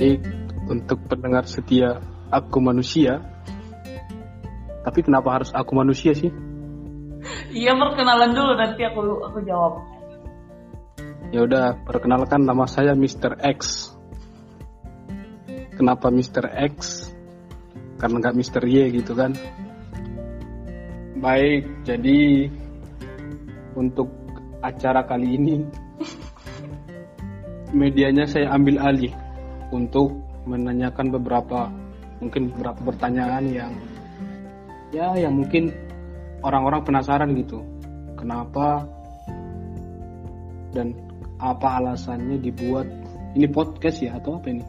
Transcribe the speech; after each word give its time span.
Jadi 0.00 0.16
untuk 0.64 0.96
pendengar 1.12 1.44
setia 1.44 2.00
aku 2.32 2.56
manusia. 2.56 3.20
Tapi 4.80 5.04
kenapa 5.04 5.28
harus 5.36 5.52
aku 5.52 5.76
manusia 5.76 6.16
sih? 6.16 6.32
Iya 7.52 7.76
perkenalan 7.76 8.32
dulu 8.32 8.56
nanti 8.56 8.80
aku 8.80 9.20
aku 9.28 9.44
jawab. 9.44 9.84
Ya 11.36 11.44
udah, 11.44 11.84
perkenalkan 11.84 12.48
nama 12.48 12.64
saya 12.64 12.96
Mr. 12.96 13.44
X. 13.44 13.92
Kenapa 15.76 16.08
Mr. 16.08 16.48
X? 16.48 17.12
Karena 18.00 18.24
nggak 18.24 18.36
Mr. 18.40 18.64
Y 18.64 19.04
gitu 19.04 19.12
kan? 19.12 19.36
Baik, 21.20 21.68
jadi 21.84 22.48
untuk 23.76 24.08
acara 24.64 25.04
kali 25.04 25.36
ini 25.36 25.68
medianya 27.76 28.24
saya 28.24 28.48
ambil 28.56 28.80
alih 28.80 29.12
untuk 29.70 30.18
menanyakan 30.44 31.14
beberapa 31.14 31.70
mungkin 32.20 32.52
beberapa 32.52 32.80
pertanyaan 32.92 33.44
yang 33.48 33.72
ya 34.90 35.14
yang 35.16 35.34
mungkin 35.38 35.72
orang-orang 36.42 36.82
penasaran 36.84 37.32
gitu. 37.38 37.62
Kenapa 38.18 38.84
dan 40.76 40.92
apa 41.40 41.80
alasannya 41.80 42.36
dibuat 42.36 42.86
ini 43.32 43.48
podcast 43.48 44.04
ya 44.04 44.20
atau 44.20 44.36
apa 44.36 44.52
ini? 44.52 44.64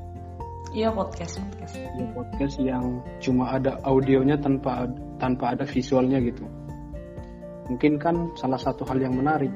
Iya 0.71 0.87
podcast 0.95 1.35
podcast. 1.35 1.75
ya 1.75 2.05
podcast 2.15 2.55
yang 2.63 3.03
cuma 3.19 3.59
ada 3.59 3.75
audionya 3.83 4.39
tanpa 4.39 4.87
tanpa 5.19 5.51
ada 5.51 5.67
visualnya 5.67 6.23
gitu. 6.23 6.47
Mungkin 7.67 7.99
kan 7.99 8.31
salah 8.39 8.59
satu 8.59 8.87
hal 8.87 9.03
yang 9.03 9.19
menarik. 9.19 9.51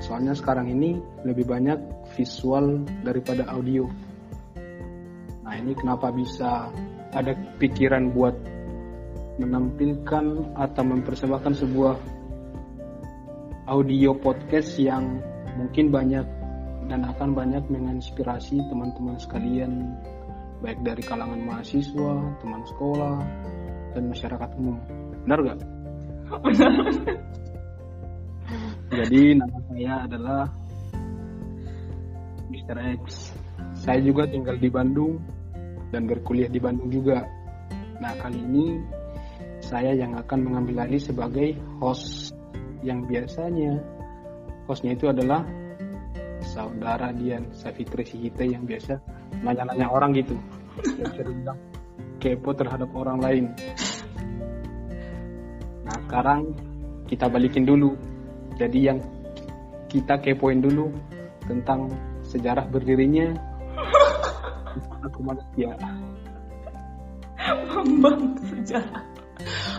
Soalnya 0.00 0.32
sekarang 0.32 0.68
ini 0.68 0.96
lebih 1.24 1.44
banyak 1.44 1.76
visual 2.16 2.84
daripada 3.04 3.44
audio 3.52 3.88
nah 5.50 5.58
ini 5.58 5.74
kenapa 5.74 6.14
bisa 6.14 6.70
ada 7.10 7.34
pikiran 7.58 8.14
buat 8.14 8.38
menampilkan 9.42 10.54
atau 10.54 10.82
mempersembahkan 10.86 11.58
sebuah 11.58 11.98
audio 13.66 14.14
podcast 14.14 14.78
yang 14.78 15.18
mungkin 15.58 15.90
banyak 15.90 16.22
dan 16.86 17.02
akan 17.02 17.34
banyak 17.34 17.66
menginspirasi 17.66 18.62
teman-teman 18.70 19.18
sekalian 19.18 19.98
baik 20.62 20.78
dari 20.86 21.02
kalangan 21.02 21.42
mahasiswa, 21.42 22.14
teman 22.38 22.62
sekolah, 22.70 23.18
dan 23.98 24.06
masyarakat 24.06 24.50
umum. 24.54 24.78
Benar 25.26 25.38
gak? 25.50 25.58
Jadi 29.02 29.22
nama 29.34 29.58
saya 29.66 29.94
adalah 30.06 30.42
Mr. 32.54 32.76
X. 33.02 33.34
Saya 33.82 33.98
juga 33.98 34.30
tinggal 34.30 34.62
di 34.62 34.70
Bandung 34.70 35.39
dan 35.90 36.06
berkuliah 36.06 36.50
di 36.50 36.58
Bandung 36.62 36.90
juga. 36.90 37.26
Nah 38.00 38.14
kali 38.18 38.38
ini 38.40 38.66
saya 39.60 39.92
yang 39.92 40.16
akan 40.16 40.50
mengambil 40.50 40.88
alih 40.88 41.02
sebagai 41.02 41.54
host 41.78 42.32
yang 42.80 43.04
biasanya. 43.04 43.76
Hostnya 44.64 44.94
itu 44.94 45.10
adalah 45.10 45.44
saudara 46.40 47.12
Dian 47.12 47.50
Safitri 47.52 48.06
Sihite 48.06 48.48
yang 48.48 48.64
biasa 48.64 48.96
nanya-nanya 49.44 49.90
orang 49.90 50.16
gitu. 50.16 50.38
Kepo 52.20 52.50
terhadap 52.54 52.88
orang 52.94 53.18
lain. 53.20 53.44
Nah 55.84 55.98
sekarang 56.06 56.54
kita 57.10 57.26
balikin 57.26 57.66
dulu. 57.66 57.98
Jadi 58.56 58.78
yang 58.78 58.98
kita 59.90 60.22
kepoin 60.22 60.62
dulu 60.62 60.92
tentang 61.48 61.90
sejarah 62.22 62.68
berdirinya 62.70 63.49
aku 65.00 65.18
manusia 65.22 65.70
Bambang 67.40 68.36
sejarah. 68.44 69.02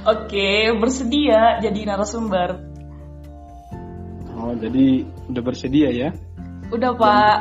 Oke, 0.10 0.74
bersedia 0.82 1.62
jadi 1.62 1.80
narasumber. 1.86 2.58
oh 4.34 4.58
jadi 4.58 5.06
udah 5.30 5.44
bersedia 5.46 5.90
ya 5.94 6.10
Udah 6.74 6.98
pak. 6.98 7.38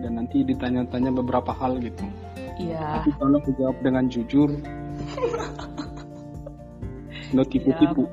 dan 0.00 0.12
nanti 0.14 0.46
ditanya-tanya 0.46 1.10
beberapa 1.10 1.50
hal 1.50 1.82
gitu 1.82 2.06
Iya. 2.62 3.02
tapi 3.02 3.10
tolong 3.18 3.42
dijawab 3.42 3.76
dengan 3.82 4.04
jujur 4.06 4.48
no 7.34 7.42
tipu-tipu 7.42 8.06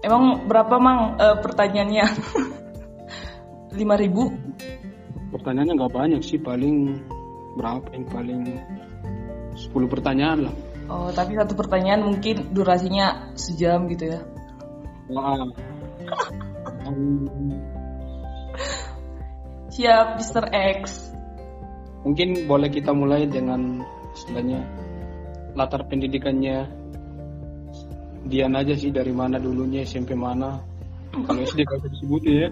Emang 0.00 0.48
berapa 0.48 0.80
mang 0.80 1.20
eh, 1.20 1.36
pertanyaannya? 1.38 2.06
Lima 3.78 3.94
ribu? 3.94 4.32
pertanyaannya 5.30 5.74
nggak 5.78 5.94
banyak 5.94 6.20
sih 6.26 6.40
paling 6.42 6.98
berapa 7.58 7.86
yang 7.94 8.06
paling 8.10 8.42
10 9.56 9.72
pertanyaan 9.90 10.40
lah 10.50 10.54
Oh, 10.90 11.06
tapi 11.14 11.38
satu 11.38 11.54
pertanyaan 11.54 12.02
mungkin 12.02 12.50
durasinya 12.50 13.30
sejam 13.38 13.86
gitu 13.86 14.10
ya. 14.10 14.26
Wah. 15.06 15.38
Siap, 19.70 20.18
Mr. 20.18 20.50
X. 20.50 21.10
mungkin 22.00 22.48
boleh 22.48 22.72
kita 22.72 22.96
mulai 22.96 23.28
dengan 23.28 23.84
istilahnya 24.16 24.64
latar 25.52 25.84
pendidikannya 25.84 26.64
Dian 28.24 28.56
aja 28.56 28.72
sih 28.76 28.92
dari 28.92 29.12
mana 29.12 29.40
dulunya 29.40 29.84
SMP 29.84 30.16
mana 30.16 30.60
kalau 31.12 31.40
SD 31.44 31.64
gak 31.64 31.76
usah 31.80 31.90
disebut 31.92 32.22
ya 32.24 32.48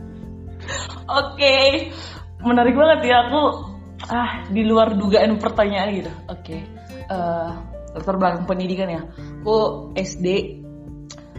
Oke, 1.24 1.88
menarik 2.44 2.76
banget 2.76 3.00
ya 3.08 3.24
aku 3.24 3.67
ah 4.06 4.46
di 4.46 4.62
luar 4.62 4.94
dugaan 4.94 5.42
pertanyaan 5.42 5.90
gitu. 5.90 6.12
Oke, 6.30 6.56
Eh, 7.08 7.52
latar 7.96 8.20
belakang 8.20 8.44
pendidikan 8.44 8.88
ya. 8.92 9.00
Aku 9.40 9.88
SD 9.96 10.60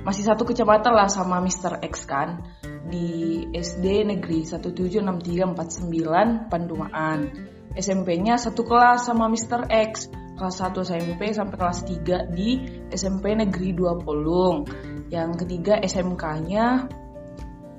masih 0.02 0.26
satu 0.26 0.50
kecamatan 0.50 0.98
lah 0.98 1.06
sama 1.06 1.38
Mr. 1.46 1.78
X 1.86 2.10
kan 2.10 2.42
di 2.90 3.46
SD 3.54 4.10
Negeri 4.10 4.50
176349 4.50 6.50
Pandumaan. 6.50 7.30
SMP-nya 7.78 8.42
satu 8.42 8.66
kelas 8.66 9.06
sama 9.06 9.30
Mr. 9.30 9.70
X 9.70 10.10
kelas 10.42 10.58
1 10.58 10.90
SMP 10.90 11.38
sampai 11.38 11.58
kelas 11.60 11.86
3 11.86 12.34
di 12.34 12.66
SMP 12.90 13.38
Negeri 13.38 13.78
2 13.78 14.02
Polung. 14.02 14.66
Yang 15.14 15.46
ketiga 15.46 15.78
SMK-nya 15.86 16.90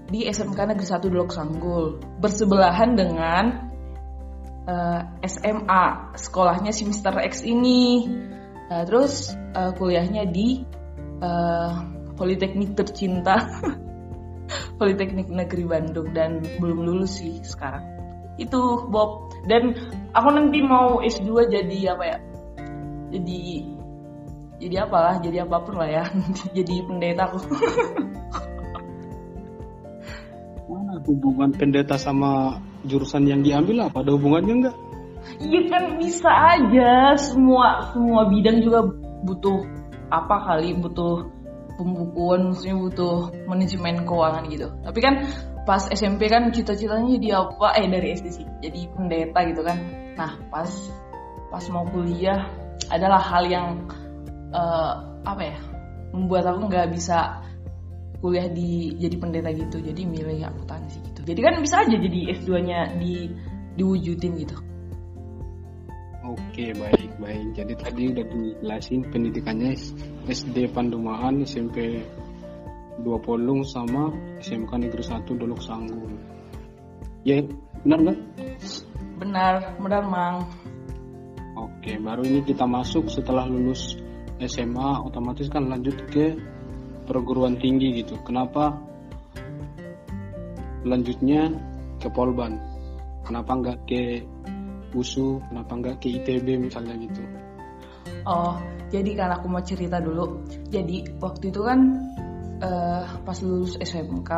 di 0.07 0.31
SMK 0.31 0.59
Negeri 0.63 0.87
1 0.87 1.11
Dolok 1.11 1.35
Sanggul 1.35 1.99
bersebelahan 2.23 2.95
dengan 2.95 3.70
eh, 4.71 5.01
SMA 5.27 6.15
sekolahnya 6.15 6.71
si 6.71 6.87
Mr. 6.87 7.19
X 7.27 7.43
ini. 7.43 8.07
Nah, 8.71 8.87
terus 8.87 9.35
eh, 9.35 9.73
kuliahnya 9.75 10.31
di 10.31 10.63
eh, 11.19 11.73
Politeknik 12.15 12.77
tercinta 12.77 13.41
Politeknik 14.81 15.33
Negeri 15.33 15.65
Bandung 15.65 16.13
dan 16.13 16.45
belum 16.61 16.85
lulus 16.85 17.19
sih 17.19 17.41
sekarang. 17.43 17.83
Itu 18.37 18.89
Bob. 18.89 19.33
Dan 19.49 19.73
aku 20.13 20.29
nanti 20.33 20.61
mau 20.61 21.01
S2 21.01 21.49
jadi 21.49 21.97
apa 21.97 22.05
ya? 22.05 22.19
Jadi 23.11 23.41
jadi 24.61 24.85
apalah 24.85 25.17
jadi 25.25 25.49
apa 25.49 25.57
pun 25.65 25.81
lah 25.81 25.89
ya. 25.89 26.05
Jadi 26.57 26.85
pendeta 26.85 27.33
aku. 27.33 27.41
Mana 30.69 31.01
hubungan 31.09 31.51
pendeta 31.57 31.97
sama 31.97 32.61
jurusan 32.87 33.29
yang 33.29 33.41
diambil 33.45 33.89
apa 33.89 34.05
ada 34.05 34.17
hubungannya 34.17 34.55
enggak 34.65 34.77
Iya 35.41 35.61
kan 35.69 35.85
bisa 36.01 36.31
aja 36.33 37.13
semua 37.21 37.93
semua 37.93 38.29
bidang 38.29 38.65
juga 38.65 38.89
butuh 39.25 39.69
apa 40.09 40.37
kali 40.49 40.73
butuh 40.77 41.29
pembukuan 41.77 42.53
maksudnya 42.53 42.77
butuh 42.77 43.17
manajemen 43.49 44.05
keuangan 44.05 44.45
gitu. 44.53 44.69
Tapi 44.85 44.99
kan 45.01 45.15
pas 45.69 45.87
SMP 45.93 46.29
kan 46.33 46.49
cita-citanya 46.53 47.09
jadi 47.21 47.29
apa? 47.41 47.77
Eh 47.77 47.87
dari 47.89 48.17
SD 48.17 48.27
sih 48.33 48.47
jadi 48.65 48.81
pendeta 48.97 49.41
gitu 49.49 49.63
kan. 49.65 49.79
Nah 50.17 50.41
pas 50.49 50.69
pas 51.53 51.65
mau 51.73 51.85
kuliah 51.89 52.49
adalah 52.89 53.21
hal 53.21 53.45
yang 53.49 53.69
eh, 54.53 54.93
apa 55.25 55.43
ya 55.45 55.59
membuat 56.17 56.49
aku 56.53 56.69
nggak 56.69 56.91
bisa 56.97 57.45
kuliah 58.21 58.47
di 58.53 58.95
jadi 59.01 59.17
pendeta 59.17 59.51
gitu. 59.53 59.81
Jadi 59.81 60.03
milih 60.05 60.45
akuntansi 60.45 61.01
gitu. 61.01 61.21
Jadi 61.25 61.41
kan 61.41 61.55
bisa 61.61 61.83
aja 61.83 61.97
jadi 61.97 62.21
S2-nya 62.37 63.01
di 63.01 63.33
diwujudin 63.81 64.33
gitu. 64.45 64.57
Oke 66.31 66.71
baik 66.77 67.11
baik 67.19 67.47
jadi 67.59 67.75
tadi 67.75 68.03
udah 68.13 68.25
dijelasin 68.29 69.03
pendidikannya 69.09 69.73
SD 70.31 70.71
Pandumaan 70.71 71.43
SMP 71.43 72.07
Dua 73.01 73.19
Polung 73.19 73.65
sama 73.67 74.13
SMK 74.39 74.71
Negeri 74.79 75.01
1 75.01 75.27
Dolok 75.27 75.59
Sanggul 75.65 76.13
ya 77.25 77.41
benar 77.83 77.99
nggak 78.05 78.19
Benar, 79.21 79.77
benar 79.77 80.03
Mang. 80.09 80.49
Oke 81.61 82.01
baru 82.01 82.25
ini 82.25 82.41
kita 82.41 82.65
masuk 82.65 83.13
setelah 83.13 83.45
lulus 83.45 84.01
SMA 84.41 85.05
otomatis 85.05 85.53
kan 85.53 85.69
lanjut 85.69 85.93
ke 86.09 86.33
perguruan 87.11 87.59
tinggi 87.59 88.07
gitu 88.07 88.15
kenapa 88.23 88.79
lanjutnya 90.87 91.51
ke 91.99 92.07
Polban 92.15 92.55
kenapa 93.27 93.51
nggak 93.59 93.79
ke 93.91 94.23
USU 94.95 95.43
kenapa 95.51 95.73
nggak 95.75 95.97
ke 95.99 96.23
ITB 96.23 96.71
misalnya 96.71 96.95
gitu 97.03 97.23
Oh, 98.29 98.61
jadi 98.93 99.17
kan 99.17 99.31
aku 99.41 99.47
mau 99.49 99.65
cerita 99.65 99.97
dulu. 99.97 100.45
Jadi 100.69 101.21
waktu 101.21 101.49
itu 101.49 101.61
kan 101.65 101.81
uh, 102.61 103.05
pas 103.25 103.39
lulus 103.41 103.81
SMK 103.81 104.31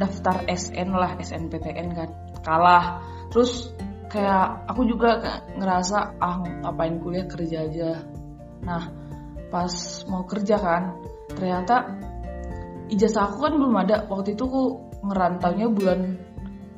daftar 0.00 0.36
SN 0.48 0.88
lah 0.96 1.16
SNPTN 1.20 1.88
kan 1.92 2.08
kalah. 2.40 2.84
Terus 3.28 3.72
kayak 4.08 4.68
aku 4.70 4.88
juga 4.88 5.20
ngerasa 5.58 6.16
ah 6.16 6.36
ngapain 6.64 6.96
kuliah 7.02 7.26
kerja 7.28 7.68
aja. 7.68 7.90
Nah 8.64 8.84
pas 9.52 9.72
mau 10.08 10.24
kerja 10.24 10.56
kan 10.56 10.96
ternyata 11.34 11.94
ijazah 12.90 13.30
aku 13.30 13.36
kan 13.48 13.52
belum 13.58 13.74
ada. 13.80 13.96
Waktu 14.08 14.36
itu 14.36 14.44
aku 14.46 14.62
ngerantaunya 15.04 15.66
bulan 15.68 16.00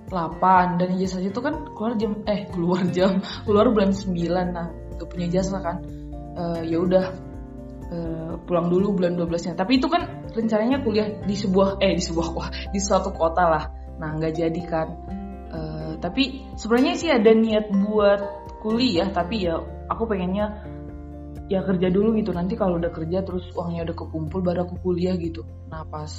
8 0.07 0.79
dan 0.79 0.89
ijazah 0.99 1.23
itu 1.23 1.41
kan 1.43 1.67
keluar 1.75 1.95
jam 1.99 2.13
eh 2.31 2.47
keluar 2.51 2.83
jam 2.97 3.23
keluar 3.43 3.67
bulan 3.71 3.91
9 3.91 4.15
nah 4.55 4.67
gak 4.97 5.09
punya 5.11 5.27
ijazah 5.31 5.61
kan. 5.63 5.77
Uh, 6.37 6.61
ya 6.69 6.77
udah 6.85 7.05
uh, 7.89 8.33
pulang 8.45 8.69
dulu 8.69 9.01
bulan 9.01 9.17
12 9.17 9.49
nya 9.49 9.55
tapi 9.57 9.81
itu 9.81 9.89
kan 9.89 10.05
rencananya 10.37 10.85
kuliah 10.85 11.09
di 11.25 11.33
sebuah 11.33 11.81
eh 11.81 11.97
di 11.97 12.05
sebuah 12.05 12.29
wah 12.37 12.49
di 12.71 12.81
suatu 12.81 13.11
kota 13.17 13.45
lah. 13.49 13.65
Nah 13.97 14.17
nggak 14.21 14.33
jadi 14.37 14.63
kan. 14.69 14.89
Uh, 15.47 15.93
tapi 16.03 16.45
sebenarnya 16.61 16.95
sih 16.99 17.09
ada 17.09 17.33
niat 17.33 17.73
buat 17.73 18.21
kuliah. 18.61 19.09
Tapi 19.09 19.49
ya 19.49 19.57
aku 19.89 20.05
pengennya 20.05 20.76
ya 21.47 21.63
kerja 21.63 21.89
dulu 21.91 22.15
gitu. 22.19 22.35
Nanti 22.35 22.59
kalau 22.59 22.79
udah 22.79 22.91
kerja 22.91 23.23
terus 23.23 23.47
uangnya 23.55 23.91
udah 23.91 23.97
kekumpul 23.97 24.41
baru 24.43 24.67
aku 24.67 24.77
kuliah 24.83 25.15
gitu. 25.19 25.47
Nah 25.71 25.87
pas 25.87 26.11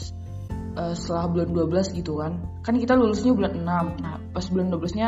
uh, 0.80 0.94
setelah 0.96 1.28
bulan 1.28 1.50
12 1.52 1.98
gitu 2.00 2.20
kan. 2.20 2.40
Kan 2.64 2.76
kita 2.80 2.96
lulusnya 2.96 3.36
bulan 3.36 3.54
6 3.60 4.04
nah 4.04 4.16
pas 4.32 4.46
bulan 4.48 4.68
12 4.72 5.00
nya 5.00 5.08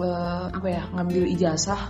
uh, 0.00 0.46
apa 0.52 0.68
ya 0.68 0.82
ngambil 0.92 1.24
ijazah. 1.36 1.82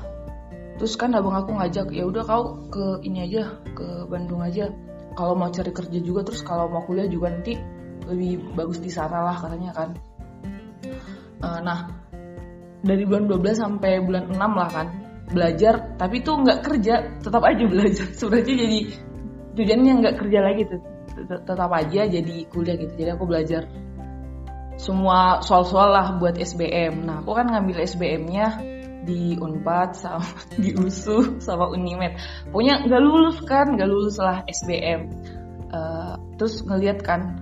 Terus 0.81 0.99
kan 0.99 1.15
abang 1.15 1.37
aku 1.39 1.55
ngajak 1.55 1.95
ya 1.95 2.03
udah 2.09 2.23
kau 2.27 2.67
ke 2.73 3.07
ini 3.07 3.31
aja 3.31 3.63
ke 3.75 4.07
Bandung 4.11 4.43
aja. 4.43 4.71
Kalau 5.13 5.37
mau 5.37 5.53
cari 5.53 5.71
kerja 5.71 5.99
juga 6.01 6.25
terus 6.25 6.41
kalau 6.41 6.73
mau 6.73 6.83
kuliah 6.89 7.05
juga 7.07 7.29
nanti 7.29 7.55
lebih 8.03 8.57
bagus 8.59 8.83
di 8.83 8.91
sana 8.91 9.23
lah 9.23 9.37
katanya 9.39 9.71
kan. 9.77 9.91
Uh, 11.43 11.61
nah 11.63 11.91
dari 12.83 13.07
bulan 13.07 13.31
12 13.31 13.63
sampai 13.63 14.03
bulan 14.03 14.31
6 14.35 14.39
lah 14.39 14.71
kan 14.71 15.02
belajar 15.33 15.97
tapi 15.97 16.21
tuh 16.21 16.45
nggak 16.45 16.61
kerja 16.63 16.95
tetap 17.21 17.43
aja 17.43 17.65
belajar. 17.67 18.07
Sebenarnya 18.19 18.55
jadi 18.55 18.79
tujuannya 19.57 19.93
nggak 20.05 20.17
kerja 20.21 20.39
lagi 20.41 20.63
tetap 21.29 21.71
aja 21.73 22.01
jadi 22.09 22.35
kuliah 22.49 22.77
gitu. 22.77 22.93
Jadi 22.95 23.11
aku 23.13 23.25
belajar 23.27 23.69
semua 24.81 25.45
soal-soal 25.45 25.93
lah 25.93 26.07
buat 26.17 26.41
SBM 26.41 27.05
nah 27.05 27.21
aku 27.21 27.37
kan 27.37 27.47
ngambil 27.53 27.85
SBM-nya 27.85 28.47
di 29.03 29.35
Unpad 29.35 29.99
sama 29.99 30.27
di 30.63 30.75
USU 30.75 31.43
sama 31.43 31.69
Unimed. 31.71 32.19
Pokoknya 32.51 32.87
nggak 32.87 33.03
lulus 33.03 33.39
kan 33.45 33.75
nggak 33.75 33.89
lulus 33.91 34.17
lah 34.19 34.47
SBM 34.47 35.01
uh, 35.71 35.77
eh, 35.77 36.15
terus 36.39 36.63
ngeliat 36.63 37.03
kan 37.03 37.39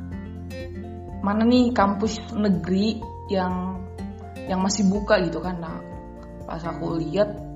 mana 1.21 1.45
nih 1.45 1.77
kampus 1.77 2.33
negeri 2.33 3.01
yang 3.29 3.85
yang 4.49 4.61
masih 4.65 4.89
buka 4.89 5.21
gitu 5.23 5.39
kan. 5.39 5.61
Nah 5.61 5.79
pas 6.49 6.65
aku 6.65 6.99
lihat 6.99 7.50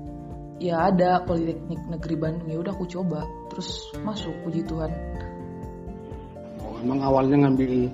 ya 0.59 0.87
ada 0.91 1.19
Politeknik 1.23 1.81
Negeri 1.91 2.15
Bandung 2.15 2.47
ya 2.47 2.57
udah 2.59 2.71
aku 2.71 2.85
coba 2.87 3.27
terus 3.51 3.91
masuk 4.03 4.31
puji 4.47 4.63
Tuhan 4.63 4.91
oh, 6.63 6.75
emang 6.79 6.99
awalnya 7.03 7.47
ngambil 7.47 7.91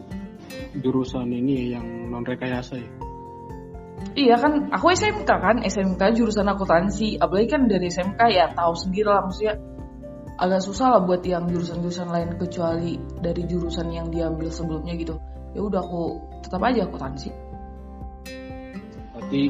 jurusan 0.78 1.30
ini 1.34 1.74
yang 1.74 1.86
non 2.12 2.26
rekayasa 2.26 2.78
ya 2.78 2.90
Iya 4.12 4.36
kan, 4.36 4.68
aku 4.76 4.92
SMK 4.92 5.30
kan, 5.30 5.64
SMK 5.64 6.02
jurusan 6.20 6.44
akuntansi. 6.50 7.16
Apalagi 7.16 7.48
kan 7.48 7.70
dari 7.70 7.88
SMK 7.88 8.20
ya 8.28 8.52
tahu 8.52 8.74
sendiri 8.76 9.08
lah 9.08 9.24
maksudnya 9.24 9.56
agak 10.36 10.62
susah 10.68 10.98
lah 10.98 11.02
buat 11.06 11.24
yang 11.24 11.48
jurusan-jurusan 11.48 12.10
lain 12.12 12.36
kecuali 12.36 13.00
dari 13.22 13.46
jurusan 13.48 13.88
yang 13.94 14.12
diambil 14.12 14.52
sebelumnya 14.52 15.00
gitu. 15.00 15.16
Ya 15.56 15.64
udah 15.64 15.80
aku 15.80 16.04
tetap 16.44 16.60
aja 16.60 16.84
akuntansi. 16.90 17.30
Berarti 19.16 19.42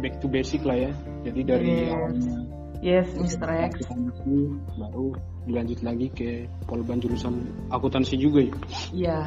back 0.00 0.14
to 0.24 0.26
basic 0.30 0.64
lah 0.64 0.88
ya. 0.88 0.92
Jadi 1.24 1.40
dari 1.42 1.72
yes. 1.72 1.92
awalnya 1.92 2.36
Yes, 2.84 3.08
Mr. 3.16 3.48
X. 3.72 3.88
Baru 4.76 5.16
dilanjut 5.48 5.80
lagi 5.80 6.12
ke 6.12 6.44
polban 6.68 7.00
jurusan 7.00 7.64
akuntansi 7.72 8.20
juga 8.20 8.44
ya? 8.44 8.54
Iya. 8.92 9.20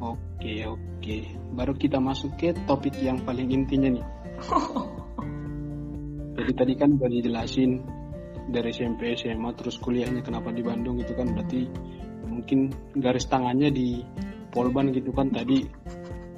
Oke, 0.00 0.64
oke. 0.64 1.16
Baru 1.52 1.76
kita 1.76 2.00
masuk 2.00 2.40
ke 2.40 2.56
topik 2.64 2.96
yang 3.04 3.20
paling 3.28 3.52
intinya 3.52 3.92
nih. 3.92 4.06
Jadi 6.40 6.52
tadi 6.56 6.72
kan 6.72 6.96
udah 6.96 7.10
dijelasin 7.12 7.84
dari 8.48 8.72
SMP, 8.72 9.12
SMA, 9.12 9.52
terus 9.52 9.76
kuliahnya 9.76 10.24
kenapa 10.24 10.56
di 10.56 10.64
Bandung 10.64 11.04
itu 11.04 11.12
kan 11.12 11.36
berarti 11.36 11.68
mungkin 12.32 12.72
garis 12.96 13.28
tangannya 13.28 13.68
di 13.68 14.00
Polban 14.48 14.88
gitu 14.88 15.12
kan 15.12 15.28
tadi 15.28 15.68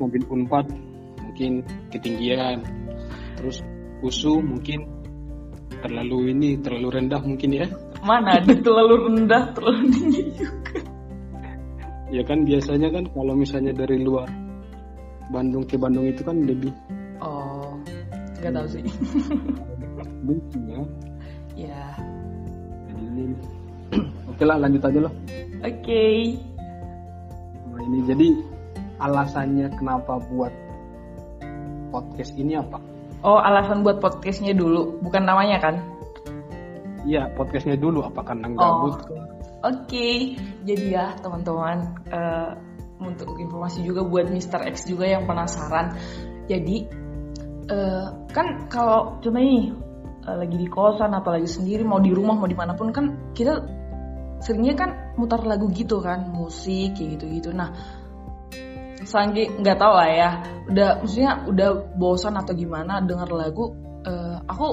mobil 0.02 0.26
Unpad 0.26 0.66
mungkin 1.22 1.62
ketinggian 1.94 2.83
terus 3.36 3.62
USU 4.04 4.40
mungkin 4.44 4.84
terlalu 5.84 6.32
ini 6.32 6.56
terlalu 6.60 7.00
rendah 7.00 7.20
mungkin 7.20 7.50
ya. 7.52 7.66
Mana 8.04 8.40
ada 8.40 8.52
terlalu 8.56 8.94
rendah 9.08 9.42
terlalu 9.52 9.82
tinggi 9.92 10.22
juga. 10.36 10.78
Ya 12.12 12.22
kan 12.22 12.44
biasanya 12.44 12.88
kan 12.94 13.04
kalau 13.10 13.34
misalnya 13.34 13.72
dari 13.74 14.00
luar 14.00 14.28
Bandung 15.32 15.64
ke 15.64 15.76
Bandung 15.80 16.08
itu 16.08 16.20
kan 16.24 16.36
lebih 16.44 16.72
oh 17.20 17.76
nggak 18.40 18.52
tahu 18.52 18.66
sih. 18.68 18.84
Mungkin 20.26 20.60
ya. 20.68 20.80
Ya. 21.54 21.84
Jadi 22.92 23.04
ini 23.08 23.22
oke 24.28 24.42
lah 24.44 24.56
lanjut 24.60 24.82
aja 24.84 24.98
loh 25.04 25.14
oke. 25.64 25.80
Okay. 25.80 26.36
nah, 27.72 27.80
ini 27.88 27.98
jadi 28.04 28.28
alasannya 29.00 29.68
kenapa 29.80 30.20
buat 30.28 30.52
podcast 31.88 32.36
ini 32.36 32.56
apa 32.58 32.93
oh 33.24 33.40
alasan 33.40 33.80
buat 33.80 33.98
podcastnya 33.98 34.52
dulu 34.52 35.00
bukan 35.00 35.24
namanya 35.24 35.58
kan 35.58 35.76
Iya, 37.04 37.28
podcastnya 37.36 37.76
dulu. 37.76 38.00
Apa 38.00 38.24
karena 38.24 38.48
gabut? 38.56 38.96
Oh. 38.96 39.20
Oke, 39.64 39.80
okay. 39.88 40.16
jadi 40.64 40.84
ya 40.92 41.06
teman-teman 41.20 41.96
uh, 42.12 42.52
untuk 43.00 43.36
informasi 43.40 43.80
juga 43.80 44.04
buat 44.04 44.28
Mr. 44.28 44.68
X 44.72 44.88
juga 44.88 45.08
yang 45.08 45.24
penasaran. 45.24 45.96
Jadi 46.48 46.84
uh, 47.72 48.28
kan 48.28 48.68
kalau 48.68 49.20
contohnya 49.24 49.40
nih 49.40 49.64
uh, 50.28 50.36
lagi 50.36 50.56
di 50.60 50.68
kosan 50.68 51.16
atau 51.16 51.32
lagi 51.32 51.48
sendiri 51.48 51.80
mau 51.80 51.96
di 51.96 52.12
rumah 52.12 52.36
mau 52.36 52.48
di 52.48 52.56
mana 52.56 52.76
pun 52.76 52.92
kan 52.92 53.32
kita 53.32 53.64
seringnya 54.44 54.76
kan 54.76 54.90
mutar 55.16 55.40
lagu 55.48 55.72
gitu 55.72 56.04
kan 56.04 56.28
musik 56.28 56.92
kayak 57.00 57.16
gitu-gitu. 57.16 57.56
Nah 57.56 57.72
selanjutnya 59.02 59.48
nggak 59.58 59.78
tahu 59.82 59.94
lah 59.98 60.10
ya. 60.10 60.30
Udah 60.70 60.88
maksudnya 61.02 61.32
udah 61.50 61.68
bosan 61.98 62.34
atau 62.38 62.54
gimana 62.54 63.02
denger 63.02 63.28
lagu 63.34 63.74
uh, 64.06 64.38
aku 64.46 64.68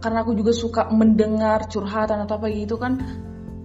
karena 0.00 0.24
aku 0.24 0.32
juga 0.32 0.52
suka 0.56 0.88
mendengar 0.88 1.68
curhatan 1.68 2.24
atau 2.24 2.40
apa 2.40 2.48
gitu 2.48 2.80
kan 2.80 2.96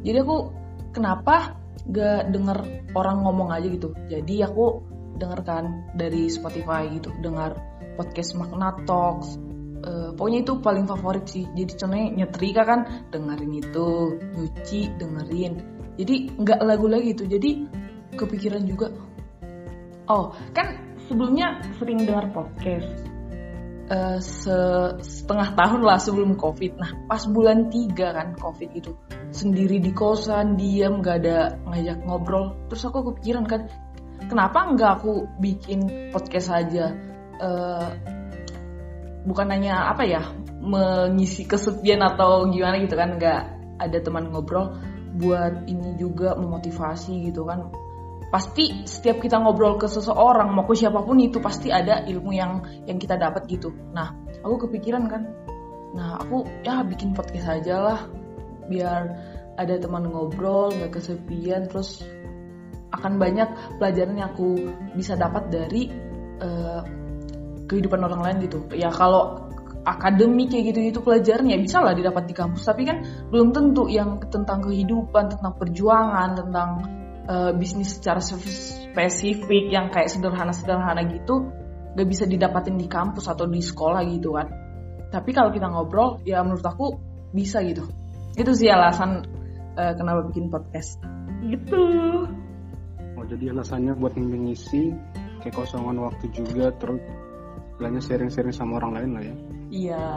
jadi 0.04 0.22
aku 0.22 0.52
kenapa 0.94 1.58
gak 1.90 2.30
denger 2.30 2.88
orang 2.94 3.26
ngomong 3.26 3.50
aja 3.50 3.66
gitu? 3.66 3.90
Jadi 4.06 4.46
aku 4.46 4.86
dengarkan 5.18 5.96
dari 5.98 6.30
Spotify 6.30 6.86
gitu 6.94 7.10
dengar 7.24 7.58
podcast 7.96 8.36
Magna 8.36 8.76
Talks 8.84 9.40
uh, 9.86 10.12
pokoknya 10.14 10.40
itu 10.46 10.54
paling 10.62 10.86
favorit 10.86 11.26
sih. 11.26 11.46
Jadi 11.58 11.72
contohnya 11.74 12.08
nyetrika 12.24 12.64
kan 12.66 12.80
dengerin 13.10 13.54
itu 13.58 13.88
nyuci 14.38 14.80
dengerin. 15.02 15.54
Jadi 15.96 16.16
nggak 16.38 16.60
lagu 16.62 16.86
lagi 16.86 17.18
tuh. 17.18 17.26
Jadi 17.26 17.50
kepikiran 18.14 18.64
juga 18.70 18.92
oh 20.10 20.34
kan 20.54 20.78
sebelumnya 21.08 21.62
sering 21.78 22.04
dengar 22.04 22.30
podcast. 22.34 23.14
Uh, 23.86 24.18
se 24.18 24.58
setengah 25.06 25.54
tahun 25.54 25.86
lah 25.86 26.02
sebelum 26.02 26.34
covid. 26.42 26.74
Nah 26.82 27.06
pas 27.06 27.22
bulan 27.30 27.70
tiga 27.70 28.18
kan 28.18 28.34
covid 28.34 28.74
itu 28.74 28.98
sendiri 29.30 29.78
di 29.78 29.94
kosan 29.94 30.58
diam 30.58 31.06
gak 31.06 31.22
ada 31.22 31.54
ngajak 31.70 32.02
ngobrol. 32.02 32.58
Terus 32.66 32.82
aku 32.90 33.14
kepikiran 33.14 33.46
kan 33.46 33.70
kenapa 34.26 34.74
nggak 34.74 34.92
aku 35.02 35.30
bikin 35.38 36.10
podcast 36.10 36.50
aja? 36.50 36.98
Uh, 37.38 37.94
bukan 39.30 39.54
hanya 39.54 39.94
apa 39.94 40.02
ya 40.02 40.34
mengisi 40.66 41.46
kesepian 41.46 42.02
atau 42.02 42.50
gimana 42.50 42.82
gitu 42.82 42.98
kan 42.98 43.22
nggak 43.22 43.42
ada 43.86 43.98
teman 44.02 44.34
ngobrol. 44.34 44.82
Buat 45.16 45.70
ini 45.70 45.94
juga 46.02 46.34
memotivasi 46.34 47.30
gitu 47.30 47.46
kan 47.46 47.70
pasti 48.34 48.84
setiap 48.84 49.22
kita 49.22 49.38
ngobrol 49.40 49.78
ke 49.78 49.86
seseorang 49.86 50.52
mau 50.52 50.66
ke 50.66 50.76
siapa 50.76 51.02
pun 51.06 51.18
itu 51.22 51.38
pasti 51.40 51.70
ada 51.70 52.04
ilmu 52.04 52.32
yang 52.34 52.64
yang 52.90 52.98
kita 52.98 53.16
dapat 53.16 53.46
gitu. 53.48 53.72
Nah 53.94 54.14
aku 54.42 54.70
kepikiran 54.70 55.06
kan 55.08 55.24
nah 55.96 56.20
aku 56.20 56.44
ya 56.66 56.84
bikin 56.84 57.16
podcast 57.16 57.48
aja 57.56 57.76
lah 57.80 58.00
biar 58.68 59.02
ada 59.56 59.80
teman 59.80 60.12
ngobrol 60.12 60.76
nggak 60.76 61.00
kesepian 61.00 61.72
terus 61.72 62.04
akan 62.92 63.16
banyak 63.16 63.80
pelajaran 63.80 64.20
yang 64.20 64.32
aku 64.36 64.72
bisa 64.96 65.16
dapat 65.16 65.48
dari 65.52 65.88
uh, 66.40 66.82
kehidupan 67.68 68.00
orang 68.04 68.22
lain 68.24 68.38
gitu. 68.48 68.64
Ya 68.72 68.92
kalau 68.92 69.52
akademik 69.86 70.50
kayak 70.50 70.74
gitu 70.74 70.80
gitu 70.90 71.00
pelajaran 71.06 71.46
ya 71.46 71.58
bisa 71.62 71.84
lah 71.84 71.94
didapat 71.94 72.26
di 72.26 72.34
kampus. 72.36 72.64
Tapi 72.66 72.84
kan 72.88 72.98
belum 73.30 73.52
tentu 73.52 73.92
yang 73.92 74.18
tentang 74.32 74.64
kehidupan 74.66 75.38
tentang 75.38 75.54
perjuangan 75.60 76.30
tentang 76.40 76.70
uh, 77.28 77.52
bisnis 77.58 77.98
secara 77.98 78.22
spesifik 78.22 79.70
yang 79.70 79.90
kayak 79.90 80.10
sederhana-sederhana 80.10 81.06
gitu 81.10 81.50
gak 81.96 82.08
bisa 82.08 82.28
didapatin 82.28 82.76
di 82.76 82.92
kampus 82.92 83.32
atau 83.32 83.48
di 83.48 83.64
sekolah 83.64 84.04
gitu 84.08 84.36
kan. 84.36 84.48
Tapi 85.10 85.32
kalau 85.32 85.50
kita 85.56 85.72
ngobrol 85.72 86.20
ya 86.28 86.44
menurut 86.44 86.66
aku 86.66 87.00
bisa 87.32 87.64
gitu. 87.64 87.88
Itu 88.36 88.52
sih 88.52 88.68
alasan 88.68 89.24
uh, 89.80 89.94
kenapa 89.96 90.28
bikin 90.28 90.52
podcast. 90.52 91.00
Gitu. 91.46 91.82
Oh 93.16 93.26
jadi 93.32 93.56
alasannya 93.56 93.96
buat 93.96 94.20
mengisi 94.20 94.92
kekosongan 95.40 96.04
waktu 96.04 96.26
juga 96.36 96.74
terus 96.76 97.00
istilahnya 97.76 98.02
sharing-sharing 98.04 98.56
sama 98.56 98.80
orang 98.80 98.92
lain 99.00 99.10
lah 99.16 99.24
ya. 99.24 99.36
Iya. 99.72 100.08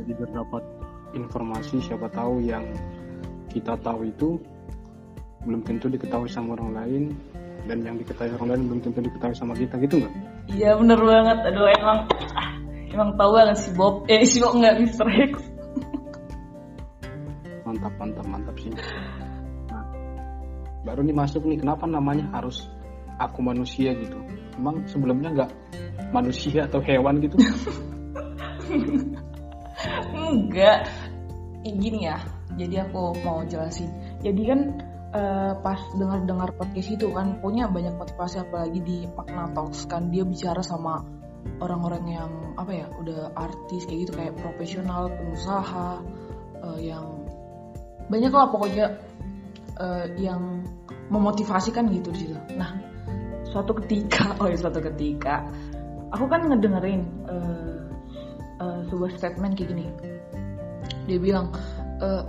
Jadi 0.00 0.10
biar 0.16 0.30
dapat 0.32 0.64
informasi 1.16 1.80
siapa 1.80 2.10
tahu 2.12 2.44
yang 2.44 2.64
kita 3.48 3.78
tahu 3.80 4.10
itu 4.10 4.36
belum 5.44 5.60
tentu 5.64 5.86
diketahui 5.92 6.28
sama 6.28 6.56
orang 6.56 6.72
lain 6.72 7.02
dan 7.64 7.80
yang 7.84 7.96
diketahui 8.00 8.32
orang 8.40 8.48
lain 8.56 8.62
belum 8.68 8.80
tentu 8.84 9.00
diketahui 9.04 9.36
sama 9.36 9.52
kita 9.56 9.76
gitu 9.80 10.00
nggak? 10.00 10.14
Iya 10.52 10.76
bener 10.80 11.00
banget. 11.00 11.38
Aduh 11.52 11.68
emang 11.68 11.98
emang 12.92 13.10
tahu 13.16 13.30
banget 13.36 13.56
si 13.60 13.70
Bob? 13.76 13.94
Eh 14.08 14.24
si 14.24 14.36
Bob 14.40 14.56
nggak 14.56 14.74
Mister 14.80 15.06
X? 15.08 15.32
Mantap 17.64 17.92
mantap 18.00 18.26
mantap 18.28 18.56
sih. 18.60 18.72
Nah, 19.68 19.84
baru 20.84 21.00
nih 21.04 21.16
masuk 21.16 21.44
nih 21.48 21.60
kenapa 21.60 21.84
namanya 21.88 22.28
harus 22.32 22.68
aku 23.20 23.40
manusia 23.40 23.92
gitu? 23.96 24.16
Emang 24.56 24.84
sebelumnya 24.88 25.32
nggak 25.32 25.50
manusia 26.12 26.68
atau 26.68 26.80
hewan 26.84 27.20
gitu? 27.20 27.36
Enggak 30.14 30.88
gini 31.64 32.08
ya 32.08 32.20
jadi 32.54 32.86
aku 32.86 33.18
mau 33.26 33.42
jelasin. 33.46 33.90
Jadi 34.22 34.42
kan 34.46 34.60
uh, 35.14 35.52
pas 35.62 35.80
dengar-dengar 35.94 36.52
podcast 36.58 36.90
itu 36.90 37.06
kan 37.14 37.38
punya 37.38 37.70
banyak 37.70 37.94
motivasi 37.94 38.42
apalagi 38.42 38.80
di 38.82 38.98
makna 39.14 39.48
talks 39.54 39.86
kan 39.86 40.10
dia 40.10 40.26
bicara 40.26 40.60
sama 40.60 41.00
orang-orang 41.62 42.04
yang 42.10 42.30
apa 42.58 42.72
ya 42.74 42.86
udah 42.98 43.32
artis 43.38 43.86
kayak 43.86 44.08
gitu 44.08 44.12
kayak 44.18 44.34
profesional 44.42 45.08
pengusaha 45.12 46.02
uh, 46.60 46.78
yang 46.82 47.24
banyak 48.10 48.32
lah 48.32 48.50
pokoknya 48.50 48.86
uh, 49.78 50.06
yang 50.18 50.66
memotivasikan 51.08 51.88
gitu 51.92 52.10
di 52.12 52.18
situ. 52.28 52.36
Nah 52.58 52.74
suatu 53.48 53.76
ketika 53.84 54.34
oh 54.42 54.50
ya 54.50 54.58
suatu 54.58 54.82
ketika 54.82 55.46
aku 56.10 56.26
kan 56.26 56.50
ngedengerin 56.50 57.02
uh, 57.28 57.80
uh, 58.60 58.78
sebuah 58.90 59.10
statement 59.14 59.54
kayak 59.54 59.68
gini. 59.72 59.86
Dia 61.04 61.18
bilang 61.20 61.52
uh, 62.00 62.22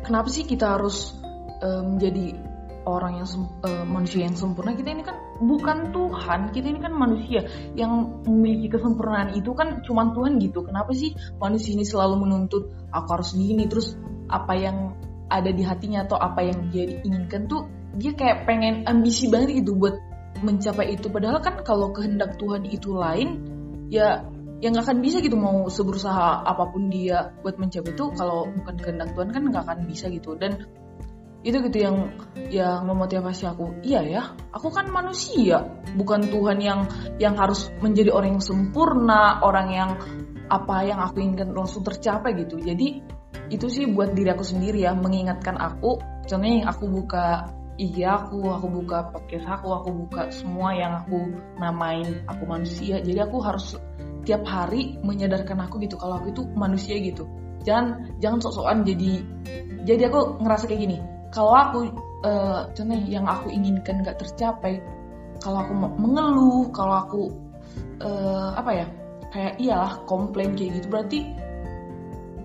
kenapa 0.00 0.32
sih 0.32 0.48
kita 0.48 0.80
harus 0.80 1.21
menjadi 1.62 2.36
orang 2.82 3.22
yang 3.22 3.28
uh, 3.62 3.86
manusia 3.86 4.26
yang 4.26 4.34
sempurna 4.34 4.74
kita 4.74 4.90
ini 4.90 5.06
kan 5.06 5.14
bukan 5.38 5.94
Tuhan 5.94 6.50
kita 6.50 6.66
ini 6.66 6.80
kan 6.82 6.92
manusia 6.94 7.46
yang 7.78 8.22
memiliki 8.26 8.74
kesempurnaan 8.74 9.38
itu 9.38 9.54
kan 9.54 9.82
cuma 9.86 10.10
Tuhan 10.10 10.42
gitu. 10.42 10.66
Kenapa 10.66 10.90
sih 10.94 11.14
manusia 11.38 11.74
ini 11.74 11.86
selalu 11.86 12.26
menuntut 12.26 12.74
aku 12.90 13.08
harus 13.14 13.30
gini 13.34 13.70
terus 13.70 13.94
apa 14.26 14.54
yang 14.58 14.98
ada 15.30 15.48
di 15.48 15.62
hatinya 15.64 16.04
atau 16.04 16.18
apa 16.18 16.44
yang 16.44 16.68
dia 16.68 17.00
inginkan 17.06 17.48
tuh 17.48 17.64
dia 17.96 18.12
kayak 18.12 18.44
pengen 18.48 18.84
ambisi 18.88 19.28
banget 19.28 19.62
gitu 19.62 19.78
buat 19.78 19.96
mencapai 20.42 20.98
itu. 20.98 21.06
Padahal 21.08 21.38
kan 21.38 21.62
kalau 21.62 21.94
kehendak 21.94 22.36
Tuhan 22.36 22.66
itu 22.66 22.96
lain 22.96 23.28
ya 23.92 24.26
yang 24.62 24.78
nggak 24.78 24.86
akan 24.86 24.98
bisa 25.02 25.18
gitu 25.18 25.34
mau 25.34 25.66
seberusaha 25.66 26.46
apa 26.46 26.70
pun 26.70 26.86
dia 26.90 27.34
buat 27.42 27.58
mencapai 27.58 27.94
itu. 27.94 28.04
Kalau 28.14 28.46
bukan 28.50 28.74
kehendak 28.78 29.14
Tuhan 29.14 29.30
kan 29.30 29.42
nggak 29.50 29.62
akan 29.66 29.78
bisa 29.86 30.06
gitu. 30.10 30.38
Dan 30.38 30.81
itu 31.42 31.58
gitu 31.68 31.78
yang 31.82 31.96
yang 32.54 32.86
memotivasi 32.86 33.50
aku 33.50 33.82
iya 33.82 34.00
ya 34.02 34.22
aku 34.54 34.70
kan 34.70 34.86
manusia 34.88 35.66
bukan 35.98 36.30
Tuhan 36.30 36.58
yang 36.62 36.86
yang 37.18 37.34
harus 37.34 37.70
menjadi 37.82 38.14
orang 38.14 38.38
yang 38.38 38.44
sempurna 38.44 39.42
orang 39.42 39.68
yang 39.74 39.90
apa 40.46 40.86
yang 40.86 41.02
aku 41.02 41.18
inginkan 41.18 41.50
langsung 41.50 41.82
tercapai 41.82 42.38
gitu 42.38 42.62
jadi 42.62 43.02
itu 43.50 43.66
sih 43.68 43.90
buat 43.90 44.14
diri 44.14 44.30
aku 44.30 44.46
sendiri 44.46 44.86
ya 44.86 44.94
mengingatkan 44.94 45.58
aku 45.58 45.98
contohnya 46.30 46.70
aku 46.70 46.84
buka 46.88 47.50
IG 47.80 48.04
aku, 48.04 48.52
aku 48.52 48.66
buka 48.68 49.10
podcast 49.10 49.48
aku, 49.48 49.72
aku 49.72 49.88
buka 50.04 50.28
semua 50.28 50.76
yang 50.76 50.92
aku 51.02 51.32
namain 51.56 52.20
aku 52.28 52.44
manusia. 52.44 53.00
Jadi 53.00 53.16
aku 53.16 53.40
harus 53.40 53.80
tiap 54.28 54.44
hari 54.44 55.00
menyadarkan 55.00 55.56
aku 55.66 55.80
gitu 55.80 55.96
kalau 55.96 56.20
aku 56.20 56.36
itu 56.36 56.42
manusia 56.52 57.00
gitu. 57.00 57.24
Jangan 57.64 58.18
jangan 58.20 58.38
sok-sokan 58.44 58.84
jadi 58.84 59.24
jadi 59.88 60.12
aku 60.12 60.44
ngerasa 60.44 60.68
kayak 60.68 60.80
gini. 60.84 60.98
Kalau 61.32 61.52
aku 61.56 61.78
uh, 62.28 62.68
contohnya 62.76 63.08
yang 63.08 63.24
aku 63.24 63.48
inginkan 63.48 64.04
gak 64.04 64.20
tercapai, 64.20 64.84
kalau 65.40 65.64
aku 65.64 65.72
mengeluh, 65.74 66.68
kalau 66.70 66.94
aku 67.02 67.20
uh, 68.04 68.52
apa 68.54 68.70
ya 68.70 68.86
kayak 69.32 69.54
iyalah 69.58 69.92
komplain 70.04 70.52
kayak 70.52 70.76
gitu 70.78 70.86
berarti 70.92 71.18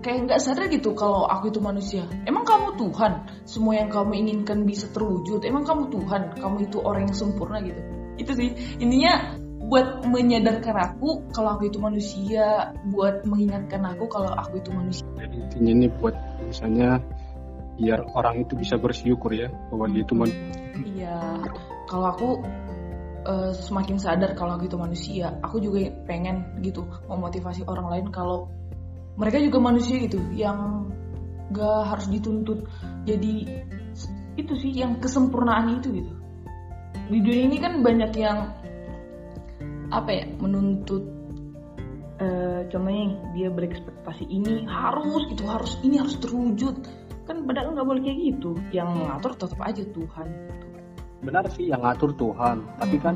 kayak 0.00 0.30
nggak 0.30 0.40
sadar 0.40 0.72
gitu 0.72 0.96
kalau 0.96 1.28
aku 1.28 1.52
itu 1.52 1.60
manusia. 1.60 2.06
Emang 2.24 2.46
kamu 2.46 2.80
Tuhan? 2.80 3.28
Semua 3.44 3.76
yang 3.76 3.90
kamu 3.92 4.12
inginkan 4.14 4.64
bisa 4.64 4.88
terwujud. 4.94 5.44
Emang 5.44 5.66
kamu 5.66 5.92
Tuhan? 5.92 6.38
Kamu 6.38 6.56
itu 6.64 6.78
orang 6.80 7.10
yang 7.10 7.16
sempurna 7.16 7.60
gitu. 7.60 7.80
Itu 8.18 8.32
sih 8.34 8.50
intinya 8.80 9.36
buat 9.68 10.06
menyadarkan 10.08 10.76
aku 10.80 11.28
kalau 11.34 11.60
aku 11.60 11.68
itu 11.68 11.76
manusia, 11.76 12.72
buat 12.88 13.26
mengingatkan 13.28 13.84
aku 13.84 14.08
kalau 14.08 14.32
aku 14.32 14.62
itu 14.62 14.70
manusia. 14.72 15.06
Jadi 15.18 15.36
intinya 15.44 15.70
ini 15.76 15.86
buat 15.92 16.16
misalnya 16.40 17.02
biar 17.78 18.02
orang 18.18 18.42
itu 18.42 18.58
bisa 18.58 18.74
bersyukur 18.74 19.30
ya 19.30 19.48
bahwa 19.70 19.86
dia 19.88 20.02
itu 20.02 20.14
manusia. 20.18 20.42
Iya, 20.82 21.18
kalau 21.86 22.06
aku 22.10 22.28
uh, 23.24 23.52
semakin 23.54 23.96
sadar 24.02 24.34
kalau 24.34 24.58
aku 24.58 24.66
itu 24.66 24.76
manusia, 24.76 25.38
aku 25.40 25.62
juga 25.62 25.86
pengen 26.10 26.58
gitu 26.60 26.82
memotivasi 27.06 27.62
orang 27.70 27.86
lain 27.88 28.06
kalau 28.10 28.50
mereka 29.14 29.38
juga 29.38 29.58
manusia 29.62 29.98
gitu 30.02 30.18
yang 30.34 30.90
gak 31.54 31.94
harus 31.94 32.06
dituntut. 32.10 32.66
Jadi 33.06 33.46
itu 34.38 34.52
sih 34.58 34.70
yang 34.74 34.98
kesempurnaan 34.98 35.78
itu 35.78 36.02
gitu. 36.02 36.12
Di 37.08 37.18
dunia 37.22 37.44
ini 37.46 37.56
kan 37.58 37.80
banyak 37.80 38.12
yang 38.18 38.38
apa 39.88 40.10
ya 40.12 40.24
menuntut 40.36 41.00
uh, 42.20 42.60
contohnya 42.68 43.16
dia 43.32 43.48
berekspektasi 43.48 44.28
ini 44.28 44.68
harus 44.68 45.24
gitu 45.32 45.48
harus 45.48 45.80
ini 45.80 45.96
harus 45.96 46.20
terwujud 46.20 46.76
kan 47.28 47.44
padahal 47.44 47.76
nggak 47.76 47.86
boleh 47.86 48.02
kayak 48.02 48.18
gitu. 48.32 48.50
Yang 48.72 48.90
ngatur 49.04 49.32
tetap 49.36 49.60
aja 49.60 49.82
Tuhan. 49.84 50.28
Benar 51.20 51.44
sih 51.52 51.64
yang 51.68 51.84
ngatur 51.84 52.10
Tuhan. 52.16 52.56
Tapi 52.80 52.96
kan 52.96 53.14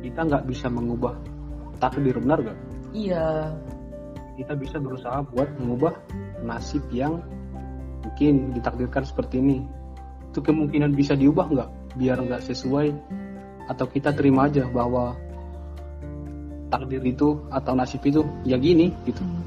kita 0.00 0.20
nggak 0.24 0.44
bisa 0.48 0.66
mengubah 0.72 1.14
takdir 1.78 2.16
benar 2.18 2.38
gak 2.42 2.58
iya. 2.94 3.52
Kita 4.38 4.56
bisa 4.56 4.80
berusaha 4.80 5.20
buat 5.28 5.50
mengubah 5.60 5.92
nasib 6.42 6.82
yang 6.90 7.20
mungkin 8.00 8.56
ditakdirkan 8.56 9.04
seperti 9.04 9.44
ini. 9.44 9.60
Itu 10.32 10.40
kemungkinan 10.40 10.96
bisa 10.96 11.12
diubah 11.12 11.46
nggak? 11.52 11.70
Biar 12.00 12.16
nggak 12.16 12.40
sesuai. 12.40 12.88
Atau 13.68 13.86
kita 13.92 14.16
terima 14.16 14.48
aja 14.48 14.64
bahwa 14.66 15.14
takdir 16.72 17.04
itu 17.04 17.36
atau 17.52 17.76
nasib 17.76 18.00
itu 18.08 18.24
ya 18.48 18.56
gini 18.56 18.96
gitu. 19.04 19.20
Hmm. 19.20 19.44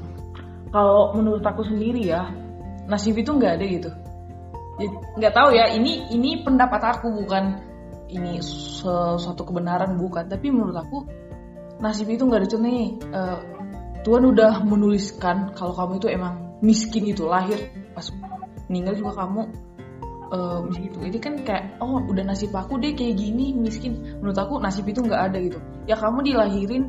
kalau 0.70 1.10
menurut 1.18 1.42
aku 1.42 1.66
sendiri 1.66 2.06
ya 2.06 2.30
nasib 2.86 3.18
itu 3.18 3.30
nggak 3.34 3.52
ada 3.60 3.64
gitu. 3.66 3.90
Nggak 5.16 5.32
tahu 5.34 5.48
ya 5.56 5.72
ini 5.72 6.10
ini 6.12 6.42
pendapat 6.42 6.80
aku 6.96 7.08
bukan 7.24 7.58
ini 8.10 8.38
sesuatu 8.42 9.42
kebenaran 9.42 9.98
bukan. 9.98 10.26
Tapi 10.30 10.46
menurut 10.50 10.76
aku 10.76 10.98
nasib 11.82 12.08
itu 12.08 12.22
nggak 12.24 12.40
ada 12.44 12.48
contohnya. 12.48 12.86
Uh, 13.12 13.40
Tuhan 14.06 14.22
udah 14.22 14.62
menuliskan 14.62 15.50
kalau 15.58 15.74
kamu 15.74 15.98
itu 15.98 16.08
emang 16.14 16.34
miskin 16.62 17.10
itu 17.10 17.26
lahir 17.26 17.58
pas 17.90 18.06
meninggal 18.70 18.94
juga 19.02 19.26
kamu 19.26 19.42
uh, 20.30 20.62
itu. 20.78 20.98
Jadi 21.10 21.18
kan 21.18 21.34
kayak 21.42 21.82
oh 21.82 21.98
udah 22.06 22.22
nasib 22.22 22.54
aku 22.54 22.78
deh 22.78 22.94
kayak 22.94 23.18
gini 23.18 23.50
miskin. 23.58 23.98
Menurut 24.22 24.38
aku 24.38 24.62
nasib 24.62 24.86
itu 24.86 25.02
nggak 25.02 25.22
ada 25.32 25.38
gitu. 25.42 25.58
Ya 25.90 25.98
kamu 25.98 26.22
dilahirin 26.22 26.86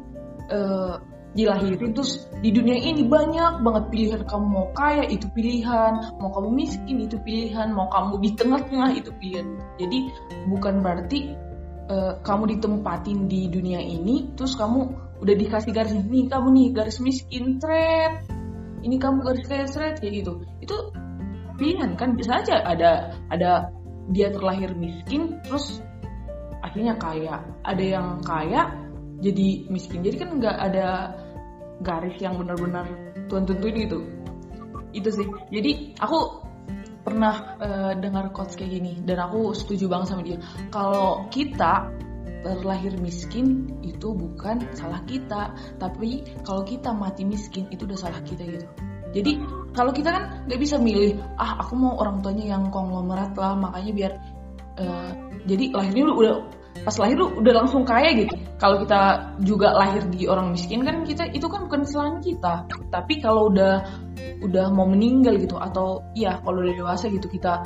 uh, 0.53 1.01
dilahirin 1.35 1.91
terus 1.91 2.29
di 2.39 2.49
dunia 2.53 2.77
ini 2.77 3.03
banyak 3.03 3.65
banget 3.65 3.83
pilihan 3.91 4.21
kamu. 4.23 4.45
Mau 4.47 4.67
kaya 4.71 5.03
itu 5.09 5.27
pilihan. 5.33 6.15
Mau 6.21 6.31
kamu 6.31 6.49
miskin 6.55 6.97
itu 7.03 7.17
pilihan. 7.21 7.73
Mau 7.73 7.91
kamu 7.91 8.21
di 8.23 8.29
tengah-tengah 8.37 8.91
itu 8.95 9.11
pilihan. 9.19 9.47
Jadi 9.77 9.97
bukan 10.47 10.79
berarti 10.79 11.35
uh, 11.91 12.13
kamu 12.23 12.57
ditempatin 12.57 13.27
di 13.27 13.51
dunia 13.51 13.81
ini 13.81 14.31
terus 14.35 14.55
kamu 14.55 15.07
udah 15.17 15.35
dikasih 15.35 15.71
garis 15.73 15.97
ini 15.97 16.29
kamu 16.29 16.47
nih 16.53 16.67
garis 16.77 17.01
miskin 17.01 17.57
thread 17.57 18.21
ini 18.85 19.01
kamu 19.01 19.25
garis 19.25 19.45
kayak 19.49 19.67
thread 19.73 19.95
kayak 19.97 20.23
gitu. 20.23 20.33
Itu 20.61 20.75
pilihan 21.57 21.97
kan 21.97 22.13
bisa 22.13 22.39
aja 22.45 22.61
ada 22.61 23.17
ada 23.33 23.73
dia 24.13 24.29
terlahir 24.31 24.71
miskin 24.77 25.41
terus 25.43 25.81
akhirnya 26.61 26.95
kaya. 26.95 27.41
Ada 27.65 27.83
yang 27.83 28.07
kaya 28.21 28.86
jadi 29.17 29.47
miskin. 29.69 30.05
Jadi 30.05 30.15
kan 30.21 30.29
nggak 30.37 30.57
ada 30.57 30.87
garis 31.81 32.17
yang 32.21 32.37
benar-benar 32.37 32.85
Tuhan 33.29 33.45
tentuin 33.49 33.75
gitu. 33.77 33.99
Itu 34.93 35.09
sih. 35.13 35.27
Jadi 35.49 35.97
aku 35.97 36.45
pernah 37.01 37.55
uh, 37.61 37.93
dengar 37.95 38.35
quotes 38.35 38.59
kayak 38.59 38.77
gini 38.77 38.99
dan 39.07 39.23
aku 39.23 39.55
setuju 39.55 39.87
banget 39.89 40.07
sama 40.11 40.21
dia. 40.25 40.37
Kalau 40.69 41.25
kita 41.31 41.89
terlahir 42.45 42.93
miskin 43.01 43.73
itu 43.81 44.13
bukan 44.13 44.61
salah 44.77 45.01
kita. 45.09 45.53
Tapi 45.81 46.41
kalau 46.45 46.61
kita 46.61 46.93
mati 46.93 47.25
miskin 47.25 47.65
itu 47.73 47.89
udah 47.89 47.99
salah 47.99 48.21
kita 48.21 48.45
gitu. 48.45 48.67
Jadi 49.15 49.39
kalau 49.73 49.89
kita 49.95 50.13
kan 50.13 50.23
nggak 50.45 50.59
bisa 50.61 50.77
milih 50.77 51.17
ah 51.39 51.63
aku 51.63 51.73
mau 51.73 51.97
orang 51.97 52.21
tuanya 52.21 52.57
yang 52.57 52.69
konglomerat 52.69 53.33
lah 53.39 53.55
makanya 53.55 53.91
biar 53.95 54.13
uh, 54.77 55.11
jadi 55.47 55.73
lahirnya 55.73 56.11
udah 56.11 56.35
pas 56.83 56.95
lahir 56.99 57.15
lu 57.17 57.31
udah 57.39 57.53
langsung 57.63 57.83
kaya 57.87 58.13
gitu. 58.13 58.33
Kalau 58.57 58.81
kita 58.83 59.33
juga 59.45 59.73
lahir 59.77 60.03
di 60.09 60.25
orang 60.25 60.53
miskin 60.53 60.81
kan 60.81 61.05
kita 61.05 61.29
itu 61.31 61.45
kan 61.45 61.69
bukan 61.69 61.85
kesalahan 61.85 62.17
kita. 62.19 62.65
Tapi 62.89 63.13
kalau 63.21 63.53
udah 63.53 63.85
udah 64.41 64.65
mau 64.73 64.89
meninggal 64.89 65.37
gitu 65.37 65.57
atau 65.57 66.01
ya 66.17 66.41
kalau 66.41 66.61
udah 66.61 66.73
dewasa 66.73 67.09
gitu 67.09 67.29
kita 67.29 67.61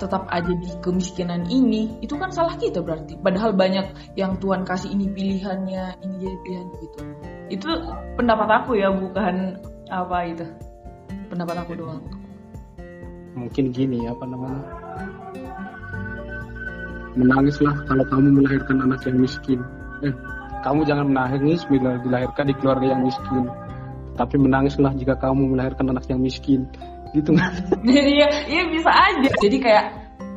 tetap 0.00 0.24
aja 0.32 0.48
di 0.48 0.70
kemiskinan 0.80 1.44
ini 1.52 1.92
itu 2.00 2.16
kan 2.16 2.32
salah 2.32 2.56
kita 2.56 2.80
berarti. 2.80 3.20
Padahal 3.20 3.52
banyak 3.52 4.16
yang 4.16 4.40
Tuhan 4.40 4.64
kasih 4.64 4.96
ini 4.96 5.12
pilihannya 5.12 6.00
ini 6.00 6.14
jadi 6.16 6.36
pilihan 6.40 6.68
gitu. 6.80 6.98
Itu 7.52 7.68
pendapat 8.16 8.64
aku 8.64 8.80
ya 8.80 8.88
bukan 8.88 9.60
apa 9.92 10.16
itu. 10.24 10.46
Pendapat 11.28 11.68
aku 11.68 11.72
doang. 11.76 12.02
Mungkin 13.36 13.70
gini 13.70 14.08
apa 14.08 14.24
namanya 14.26 14.79
menangislah 17.16 17.74
kalau 17.86 18.04
kamu 18.06 18.28
melahirkan 18.42 18.76
anak 18.82 19.00
yang 19.06 19.18
miskin. 19.18 19.60
Eh, 20.00 20.14
kamu 20.60 20.84
jangan 20.84 21.06
menangis 21.08 21.64
bila 21.66 21.96
dilahirkan 22.04 22.44
di 22.48 22.54
keluarga 22.60 22.86
yang 22.92 23.02
miskin. 23.02 23.44
Tapi 24.14 24.36
menangislah 24.36 24.92
jika 24.94 25.16
kamu 25.16 25.56
melahirkan 25.56 25.86
anak 25.90 26.04
yang 26.06 26.20
miskin. 26.20 26.68
Gitu 27.16 27.32
nggak? 27.34 27.52
Iya, 27.86 28.28
iya 28.46 28.62
bisa 28.68 28.90
aja. 28.92 29.30
Jadi 29.40 29.56
kayak 29.58 29.86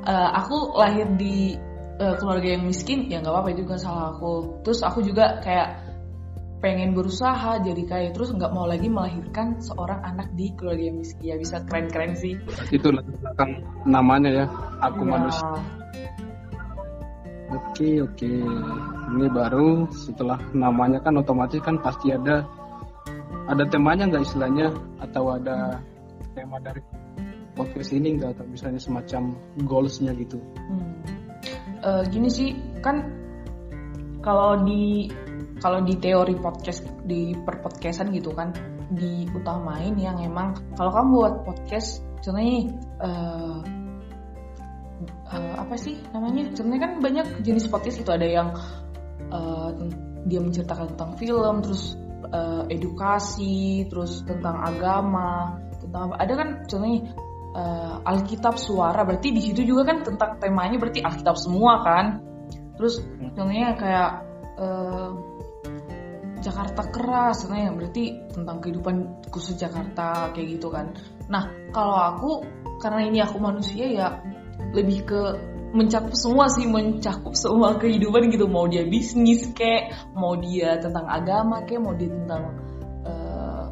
uh, 0.07 0.29
aku 0.39 0.73
lahir 0.79 1.05
di 1.19 1.59
uh, 1.99 2.15
keluarga 2.17 2.57
yang 2.57 2.63
miskin, 2.65 3.05
ya 3.11 3.21
nggak 3.21 3.33
apa-apa 3.33 3.75
kan 3.75 3.79
salah 3.79 4.05
aku. 4.15 4.63
Terus 4.65 4.79
aku 4.81 5.05
juga 5.05 5.43
kayak 5.43 5.93
pengen 6.63 6.95
berusaha 6.95 7.59
jadi 7.59 7.83
kaya 7.83 8.09
terus 8.15 8.31
nggak 8.31 8.55
mau 8.55 8.63
lagi 8.63 8.87
melahirkan 8.87 9.59
seorang 9.59 9.99
anak 9.99 10.31
di 10.31 10.55
keluarga 10.55 10.87
yang 10.87 10.95
miskin 11.03 11.19
ya 11.27 11.35
bisa 11.35 11.59
keren-keren 11.67 12.15
sih 12.15 12.39
itu 12.71 12.87
kan 13.35 13.59
namanya 13.83 14.31
ya 14.31 14.45
aku 14.79 15.03
ya. 15.03 15.11
manusia 15.11 15.82
Oke 17.53 18.01
oke, 18.01 18.33
ini 19.13 19.27
baru 19.29 19.85
setelah 19.93 20.41
namanya 20.57 20.97
kan 21.05 21.21
otomatis 21.21 21.61
kan 21.61 21.77
pasti 21.77 22.09
ada 22.09 22.41
ada 23.45 23.63
temanya 23.69 24.09
nggak 24.09 24.25
istilahnya 24.25 24.73
atau 24.97 25.37
ada 25.37 25.77
tema 26.33 26.57
dari 26.57 26.81
podcast 27.53 27.93
ini 27.93 28.17
nggak 28.17 28.41
atau 28.41 28.45
misalnya 28.49 28.81
semacam 28.81 29.37
goalsnya 29.69 30.17
gitu? 30.17 30.41
Hmm. 30.41 30.97
Uh, 31.83 32.01
gini 32.09 32.31
sih 32.31 32.57
kan 32.81 33.05
kalau 34.25 34.57
di 34.65 35.11
kalau 35.61 35.83
di 35.85 35.93
teori 35.99 36.33
podcast 36.39 36.87
di 37.05 37.37
perpodcastan 37.37 38.09
gitu 38.15 38.33
kan 38.33 38.49
diutamain 38.95 39.93
yang 39.99 40.17
emang 40.23 40.55
kalau 40.73 40.89
kamu 40.89 41.09
buat 41.21 41.35
podcast 41.45 42.01
contohnya 42.23 42.71
uh, 43.03 43.82
uh, 45.07 45.55
apa 45.59 45.75
sih 45.77 45.99
namanya? 46.11 46.51
Sebenarnya 46.53 46.81
kan 46.83 46.93
banyak 46.99 47.27
jenis 47.45 47.67
podcast 47.69 48.01
itu. 48.03 48.09
Ada 48.11 48.27
yang 48.27 48.49
uh, 49.29 49.69
dia 50.23 50.39
menceritakan 50.39 50.95
tentang 50.95 51.11
film 51.19 51.55
terus 51.63 51.95
uh, 52.31 52.63
edukasi 52.71 53.87
terus 53.91 54.23
tentang 54.23 54.59
agama 54.63 55.59
tentang 55.83 56.11
apa. 56.11 56.15
Ada 56.23 56.33
kan 56.39 56.49
contohnya 56.67 56.99
uh, 57.53 57.95
Alkitab 58.07 58.55
suara. 58.55 59.03
Berarti 59.03 59.29
di 59.35 59.41
situ 59.43 59.61
juga 59.67 59.93
kan 59.93 60.01
tentang 60.01 60.39
temanya 60.39 60.79
berarti 60.79 61.03
Alkitab 61.03 61.35
semua 61.35 61.83
kan? 61.83 62.05
Terus 62.79 63.03
contohnya 63.35 63.75
kayak 63.77 64.11
uh, 64.57 65.11
Jakarta 66.43 66.91
keras 66.91 67.47
contohnya 67.47 67.71
berarti 67.71 68.03
tentang 68.35 68.59
kehidupan 68.59 68.95
khusus 69.31 69.55
Jakarta 69.55 70.35
kayak 70.35 70.59
gitu 70.59 70.67
kan. 70.67 70.91
Nah 71.31 71.47
kalau 71.71 71.95
aku 71.95 72.31
karena 72.83 73.07
ini 73.07 73.19
aku 73.23 73.39
manusia 73.39 73.87
ya 73.87 74.07
lebih 74.71 75.03
ke 75.03 75.21
mencakup 75.73 76.13
semua 76.13 76.45
sih 76.53 76.69
mencakup 76.69 77.33
semua 77.33 77.75
kehidupan 77.81 78.29
gitu. 78.29 78.45
Mau 78.47 78.69
dia 78.69 78.85
bisnis 78.85 79.49
kek 79.51 79.91
mau 80.13 80.37
dia 80.37 80.77
tentang 80.79 81.09
agama 81.09 81.65
kek 81.65 81.81
mau 81.81 81.97
dia 81.97 82.07
tentang 82.07 82.43
uh, 83.03 83.65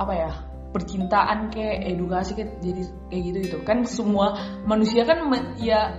apa 0.00 0.12
ya 0.14 0.30
percintaan 0.70 1.50
kek 1.50 1.82
edukasi 1.82 2.38
kek 2.38 2.62
jadi 2.62 2.82
kayak 3.10 3.22
gitu 3.26 3.38
itu 3.52 3.58
kan 3.66 3.82
semua 3.88 4.38
manusia 4.68 5.02
kan 5.02 5.26
me, 5.26 5.38
ya 5.58 5.98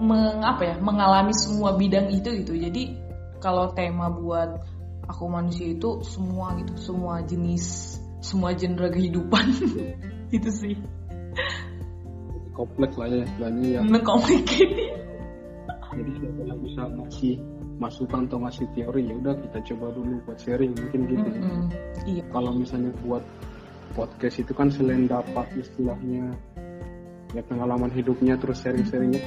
mengapa 0.00 0.62
ya 0.64 0.74
mengalami 0.80 1.36
semua 1.36 1.76
bidang 1.76 2.08
itu 2.08 2.32
gitu. 2.40 2.56
Jadi 2.56 2.96
kalau 3.44 3.72
tema 3.76 4.08
buat 4.08 4.64
aku 5.10 5.24
manusia 5.26 5.74
itu 5.74 6.00
semua 6.06 6.54
gitu 6.56 6.72
semua 6.78 7.20
jenis 7.26 7.98
semua 8.22 8.54
genre 8.54 8.88
kehidupan 8.92 9.46
itu 10.36 10.50
sih 10.54 10.74
kompleks 12.60 12.94
lah 13.00 13.08
ya 13.08 13.24
istilahnya 13.24 13.66
ya 13.72 13.80
complicated 14.04 14.92
jadi 15.90 16.12
siapa 16.20 16.40
yang 16.46 16.60
bisa 16.60 16.82
ngasih 16.86 17.34
masukan 17.80 18.20
atau 18.28 18.38
ngasih 18.44 18.66
teori 18.76 19.02
ya 19.08 19.14
udah 19.16 19.34
kita 19.48 19.58
coba 19.72 19.86
dulu 19.96 20.14
buat 20.28 20.38
sharing 20.38 20.72
mungkin 20.76 21.00
gitu 21.08 21.28
mm 21.32 21.40
-hmm. 21.40 21.64
iya. 22.04 22.24
kalau 22.28 22.52
misalnya 22.52 22.92
buat 23.00 23.24
podcast 23.96 24.36
itu 24.44 24.52
kan 24.52 24.68
selain 24.68 25.08
dapat 25.08 25.48
istilahnya 25.56 26.30
ya 27.32 27.42
pengalaman 27.46 27.90
hidupnya 27.90 28.36
terus 28.36 28.60
sharing-sharingnya 28.60 29.22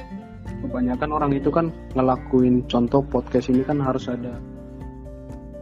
kebanyakan 0.64 1.10
orang 1.10 1.32
itu 1.34 1.50
kan 1.50 1.72
ngelakuin 1.96 2.64
contoh 2.68 3.00
podcast 3.04 3.50
ini 3.50 3.64
kan 3.64 3.80
harus 3.80 4.06
ada 4.08 4.38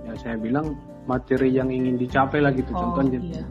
ya 0.06 0.12
saya 0.20 0.36
bilang 0.36 0.74
materi 1.06 1.50
yang 1.54 1.70
ingin 1.70 1.98
dicapai 1.98 2.38
lah 2.42 2.52
gitu 2.54 2.70
oh, 2.74 2.78
contohnya 2.78 3.18
iya. 3.18 3.42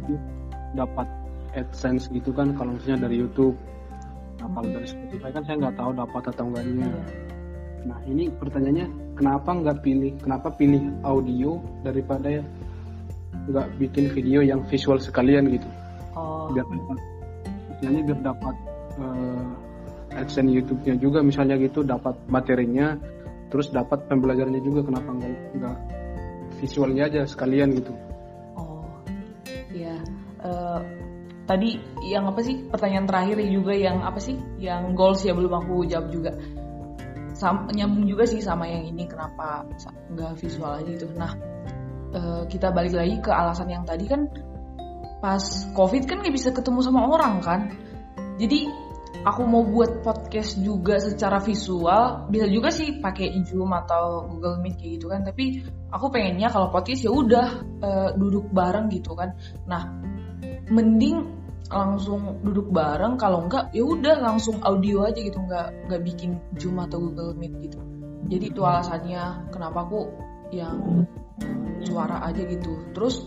dapat 0.75 1.07
AdSense 1.51 2.07
gitu 2.15 2.31
kan 2.31 2.55
kalau 2.55 2.75
misalnya 2.75 3.10
dari 3.10 3.19
YouTube 3.19 3.55
kalau 4.51 4.67
dari 4.69 4.87
Spotify 4.87 5.29
kan 5.31 5.43
saya 5.47 5.55
nggak 5.67 5.75
tahu 5.79 5.91
dapat 5.95 6.23
atau 6.31 6.43
enggaknya. 6.51 6.89
Nah 7.81 7.99
ini 8.05 8.29
pertanyaannya 8.29 8.87
kenapa 9.17 9.49
nggak 9.51 9.77
pilih 9.81 10.11
kenapa 10.21 10.47
pilih 10.53 10.81
audio 11.01 11.57
daripada 11.81 12.45
nggak 13.49 13.67
bikin 13.81 14.05
video 14.13 14.45
yang 14.45 14.61
visual 14.69 15.01
sekalian 15.01 15.49
gitu? 15.49 15.69
Oh. 16.13 16.51
Biar 16.51 16.67
dapat, 16.67 16.97
istilahnya 17.73 18.01
biar 18.11 18.19
dapat 18.21 18.55
uh, 19.01 19.49
adsense 20.19 20.51
YouTube-nya 20.51 20.95
juga 20.99 21.23
misalnya 21.23 21.55
gitu 21.57 21.81
dapat 21.81 22.13
materinya, 22.27 22.99
terus 23.49 23.71
dapat 23.71 24.05
pembelajarannya 24.11 24.61
juga 24.61 24.85
kenapa 24.85 25.09
nggak 25.15 25.33
nggak 25.57 25.77
visualnya 26.61 27.09
aja 27.09 27.21
sekalian 27.25 27.73
gitu? 27.79 27.95
Tadi 31.45 31.80
yang 32.06 32.30
apa 32.30 32.41
sih 32.45 32.69
pertanyaan 32.69 33.08
terakhir 33.10 33.38
juga 33.49 33.73
yang 33.73 34.06
apa 34.06 34.19
sih 34.21 34.38
yang 34.62 34.93
goals 34.93 35.25
ya 35.25 35.34
belum 35.34 35.51
aku 35.51 35.86
jawab 35.89 36.08
juga. 36.13 36.32
Sam, 37.32 37.65
nyambung 37.73 38.06
juga 38.06 38.30
sih 38.30 38.38
sama 38.38 38.69
yang 38.69 38.86
ini 38.86 39.10
kenapa 39.10 39.65
nggak 40.13 40.38
visual 40.38 40.77
aja 40.77 40.89
gitu. 40.93 41.10
Nah 41.17 41.32
uh, 42.13 42.43
kita 42.45 42.69
balik 42.69 42.93
lagi 42.93 43.17
ke 43.17 43.32
alasan 43.34 43.71
yang 43.71 43.84
tadi 43.88 44.06
kan 44.06 44.30
pas 45.21 45.41
covid 45.77 46.06
kan 46.06 46.21
nggak 46.21 46.34
bisa 46.34 46.54
ketemu 46.54 46.80
sama 46.86 47.10
orang 47.10 47.41
kan. 47.41 47.62
Jadi 48.38 48.69
aku 49.21 49.41
mau 49.45 49.62
buat 49.62 50.01
podcast 50.01 50.58
juga 50.62 50.97
secara 50.97 51.38
visual 51.41 52.25
bisa 52.30 52.49
juga 52.49 52.73
sih 52.73 52.97
pakai 52.97 53.38
zoom 53.45 53.69
atau 53.73 54.25
google 54.30 54.62
meet 54.62 54.77
kayak 54.77 54.91
gitu 55.01 55.08
kan. 55.10 55.21
Tapi 55.25 55.65
aku 55.89 56.06
pengennya 56.10 56.49
kalau 56.49 56.69
podcast 56.69 57.06
ya 57.06 57.12
udah 57.13 57.47
uh, 57.82 58.10
duduk 58.17 58.49
bareng 58.49 58.89
gitu 58.93 59.13
kan. 59.13 59.34
Nah 59.65 60.11
mending 60.71 61.41
langsung 61.71 62.43
duduk 62.43 62.67
bareng 62.71 63.15
kalau 63.15 63.47
enggak 63.47 63.71
ya 63.71 63.84
udah 63.84 64.19
langsung 64.19 64.60
audio 64.63 65.07
aja 65.07 65.19
gitu 65.19 65.39
nggak 65.39 65.88
nggak 65.88 66.01
bikin 66.03 66.39
zoom 66.60 66.79
atau 66.79 66.99
google 66.99 67.36
meet 67.36 67.53
gitu. 67.63 67.79
Jadi 68.27 68.45
itu 68.51 68.62
alasannya 68.63 69.51
kenapa 69.51 69.88
aku 69.88 70.07
yang 70.51 71.07
suara 71.84 72.23
aja 72.27 72.43
gitu. 72.43 72.75
Terus 72.91 73.23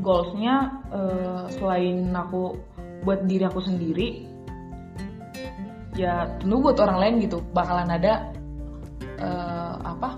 goalsnya 0.00 0.84
uh, 0.88 1.44
selain 1.52 2.12
aku 2.16 2.56
buat 3.04 3.24
diri 3.28 3.44
aku 3.44 3.60
sendiri 3.62 4.24
ya 5.98 6.38
tentu 6.40 6.56
buat 6.64 6.80
orang 6.80 6.98
lain 7.00 7.14
gitu. 7.28 7.44
Bakalan 7.52 7.92
ada 7.92 8.32
uh, 9.20 9.74
apa 9.84 10.16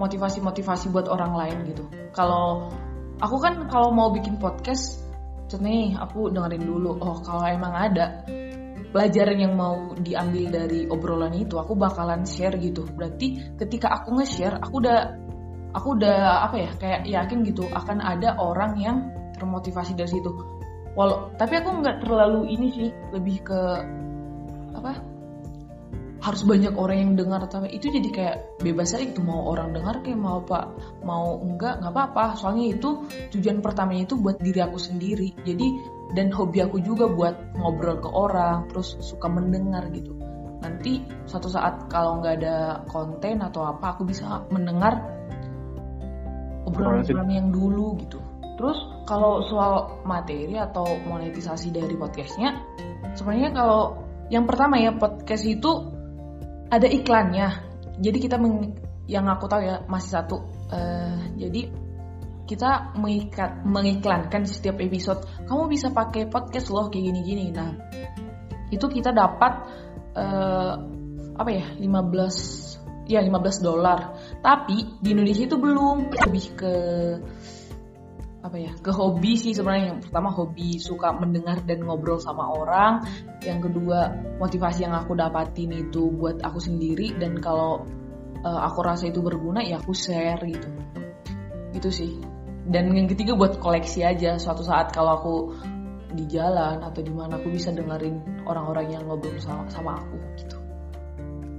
motivasi-motivasi 0.00 0.88
buat 0.88 1.12
orang 1.12 1.36
lain 1.36 1.56
gitu. 1.68 1.84
Kalau 2.16 2.72
aku 3.20 3.36
kan 3.36 3.68
kalau 3.68 3.92
mau 3.92 4.08
bikin 4.10 4.40
podcast 4.40 5.11
nih 5.60 5.98
aku 5.98 6.30
dengerin 6.32 6.64
dulu. 6.64 6.96
Oh 7.02 7.18
kalau 7.20 7.44
emang 7.44 7.74
ada 7.74 8.24
pelajaran 8.92 9.36
yang 9.40 9.54
mau 9.56 9.96
diambil 9.98 10.52
dari 10.52 10.84
obrolan 10.86 11.32
itu 11.32 11.56
aku 11.58 11.76
bakalan 11.76 12.22
share 12.24 12.56
gitu. 12.60 12.86
Berarti 12.96 13.56
ketika 13.58 13.92
aku 13.92 14.20
nge-share 14.20 14.60
aku 14.60 14.80
udah 14.84 14.98
aku 15.72 15.96
udah 15.96 16.46
apa 16.48 16.56
ya 16.60 16.70
kayak 16.76 17.00
yakin 17.08 17.38
gitu 17.48 17.64
akan 17.72 17.98
ada 18.00 18.36
orang 18.36 18.76
yang 18.78 18.96
termotivasi 19.36 19.96
dari 19.96 20.08
situ. 20.08 20.30
Walau 20.92 21.32
tapi 21.40 21.56
aku 21.56 21.80
nggak 21.80 22.04
terlalu 22.04 22.52
ini 22.52 22.68
sih 22.72 22.88
lebih 23.12 23.44
ke 23.44 23.60
apa 24.72 25.11
harus 26.22 26.46
banyak 26.46 26.78
orang 26.78 26.98
yang 27.02 27.12
dengar 27.18 27.42
atau 27.50 27.66
itu 27.66 27.90
jadi 27.90 28.08
kayak 28.14 28.36
bebas 28.62 28.94
aja 28.94 29.10
gitu. 29.10 29.26
Mau 29.26 29.50
orang 29.50 29.74
dengar 29.74 30.06
kayak 30.06 30.22
mau 30.22 30.38
pak 30.46 30.70
mau 31.02 31.42
enggak 31.42 31.82
nggak 31.82 31.90
apa-apa. 31.90 32.38
Soalnya 32.38 32.78
itu 32.78 33.10
tujuan 33.34 33.58
pertamanya 33.58 34.06
itu 34.06 34.14
buat 34.14 34.38
diri 34.38 34.62
aku 34.62 34.78
sendiri. 34.78 35.34
Jadi 35.42 35.66
dan 36.14 36.30
hobi 36.30 36.62
aku 36.62 36.78
juga 36.78 37.10
buat 37.10 37.58
ngobrol 37.58 37.98
ke 37.98 38.06
orang 38.06 38.70
terus 38.70 38.94
suka 39.02 39.26
mendengar 39.26 39.90
gitu. 39.90 40.14
Nanti 40.62 41.02
suatu 41.26 41.50
saat 41.50 41.90
kalau 41.90 42.22
nggak 42.22 42.34
ada 42.38 42.86
konten 42.86 43.42
atau 43.42 43.66
apa 43.66 43.98
aku 43.98 44.06
bisa 44.06 44.46
mendengar 44.54 45.02
obrolan-obrolan 46.70 47.30
yang 47.34 47.48
dulu 47.50 47.98
gitu. 47.98 48.22
Terus 48.54 48.78
kalau 49.10 49.42
soal 49.42 50.06
materi 50.06 50.54
atau 50.54 50.86
monetisasi 50.86 51.74
dari 51.74 51.98
podcastnya 51.98 52.62
sebenarnya 53.18 53.50
kalau 53.50 53.98
yang 54.30 54.46
pertama 54.46 54.78
ya 54.78 54.94
podcast 54.94 55.42
itu 55.44 56.01
ada 56.72 56.88
iklannya. 56.88 57.48
Jadi 58.00 58.18
kita 58.18 58.40
meng, 58.40 58.72
yang 59.04 59.28
aku 59.28 59.44
tahu 59.44 59.60
ya 59.60 59.84
masih 59.84 60.10
satu. 60.16 60.40
Uh, 60.72 61.20
jadi 61.36 61.68
kita 62.48 62.96
mengikat, 62.96 63.60
mengiklankan 63.68 64.48
di 64.48 64.50
setiap 64.50 64.80
episode. 64.80 65.20
Kamu 65.44 65.68
bisa 65.68 65.92
pakai 65.92 66.32
podcast 66.32 66.72
loh 66.72 66.88
kayak 66.88 67.12
gini-gini. 67.12 67.52
Nah 67.52 67.76
itu 68.72 68.88
kita 68.88 69.12
dapat 69.12 69.52
uh, 70.16 70.74
apa 71.36 71.50
ya 71.52 71.76
15 71.76 73.12
ya 73.12 73.20
15 73.20 73.60
dolar. 73.60 74.16
Tapi 74.40 74.98
di 75.04 75.08
Indonesia 75.12 75.44
itu 75.44 75.60
belum. 75.60 76.16
Lebih 76.16 76.44
ke 76.56 76.74
apa 78.42 78.58
ya 78.58 78.74
ke 78.74 78.90
hobi 78.90 79.38
sih 79.38 79.54
sebenarnya. 79.54 79.94
Yang 79.94 80.10
pertama 80.10 80.34
hobi 80.34 80.82
suka 80.82 81.14
mendengar 81.14 81.62
dan 81.62 81.86
ngobrol 81.86 82.18
sama 82.18 82.50
orang. 82.50 83.06
Yang 83.38 83.70
kedua 83.70 84.10
motivasi 84.42 84.82
yang 84.82 84.98
aku 84.98 85.14
dapatin 85.14 85.70
itu 85.70 86.10
buat 86.10 86.42
aku 86.42 86.58
sendiri. 86.58 87.14
Dan 87.14 87.38
kalau 87.38 87.86
uh, 88.42 88.60
aku 88.66 88.82
rasa 88.82 89.08
itu 89.08 89.22
berguna 89.22 89.62
ya 89.62 89.78
aku 89.78 89.94
share 89.94 90.42
gitu. 90.42 90.68
Gitu 91.70 91.88
sih. 91.94 92.12
Dan 92.66 92.90
yang 92.94 93.06
ketiga 93.06 93.38
buat 93.38 93.62
koleksi 93.62 94.02
aja. 94.02 94.34
Suatu 94.42 94.66
saat 94.66 94.90
kalau 94.90 95.12
aku 95.22 95.34
di 96.12 96.26
jalan 96.28 96.82
atau 96.82 97.00
di 97.00 97.08
mana 97.14 97.40
aku 97.40 97.48
bisa 97.48 97.72
dengerin 97.72 98.44
orang-orang 98.44 98.92
yang 98.92 99.02
ngobrol 99.08 99.38
sama, 99.38 99.64
sama 99.70 99.96
aku 99.96 100.18
gitu. 100.36 100.58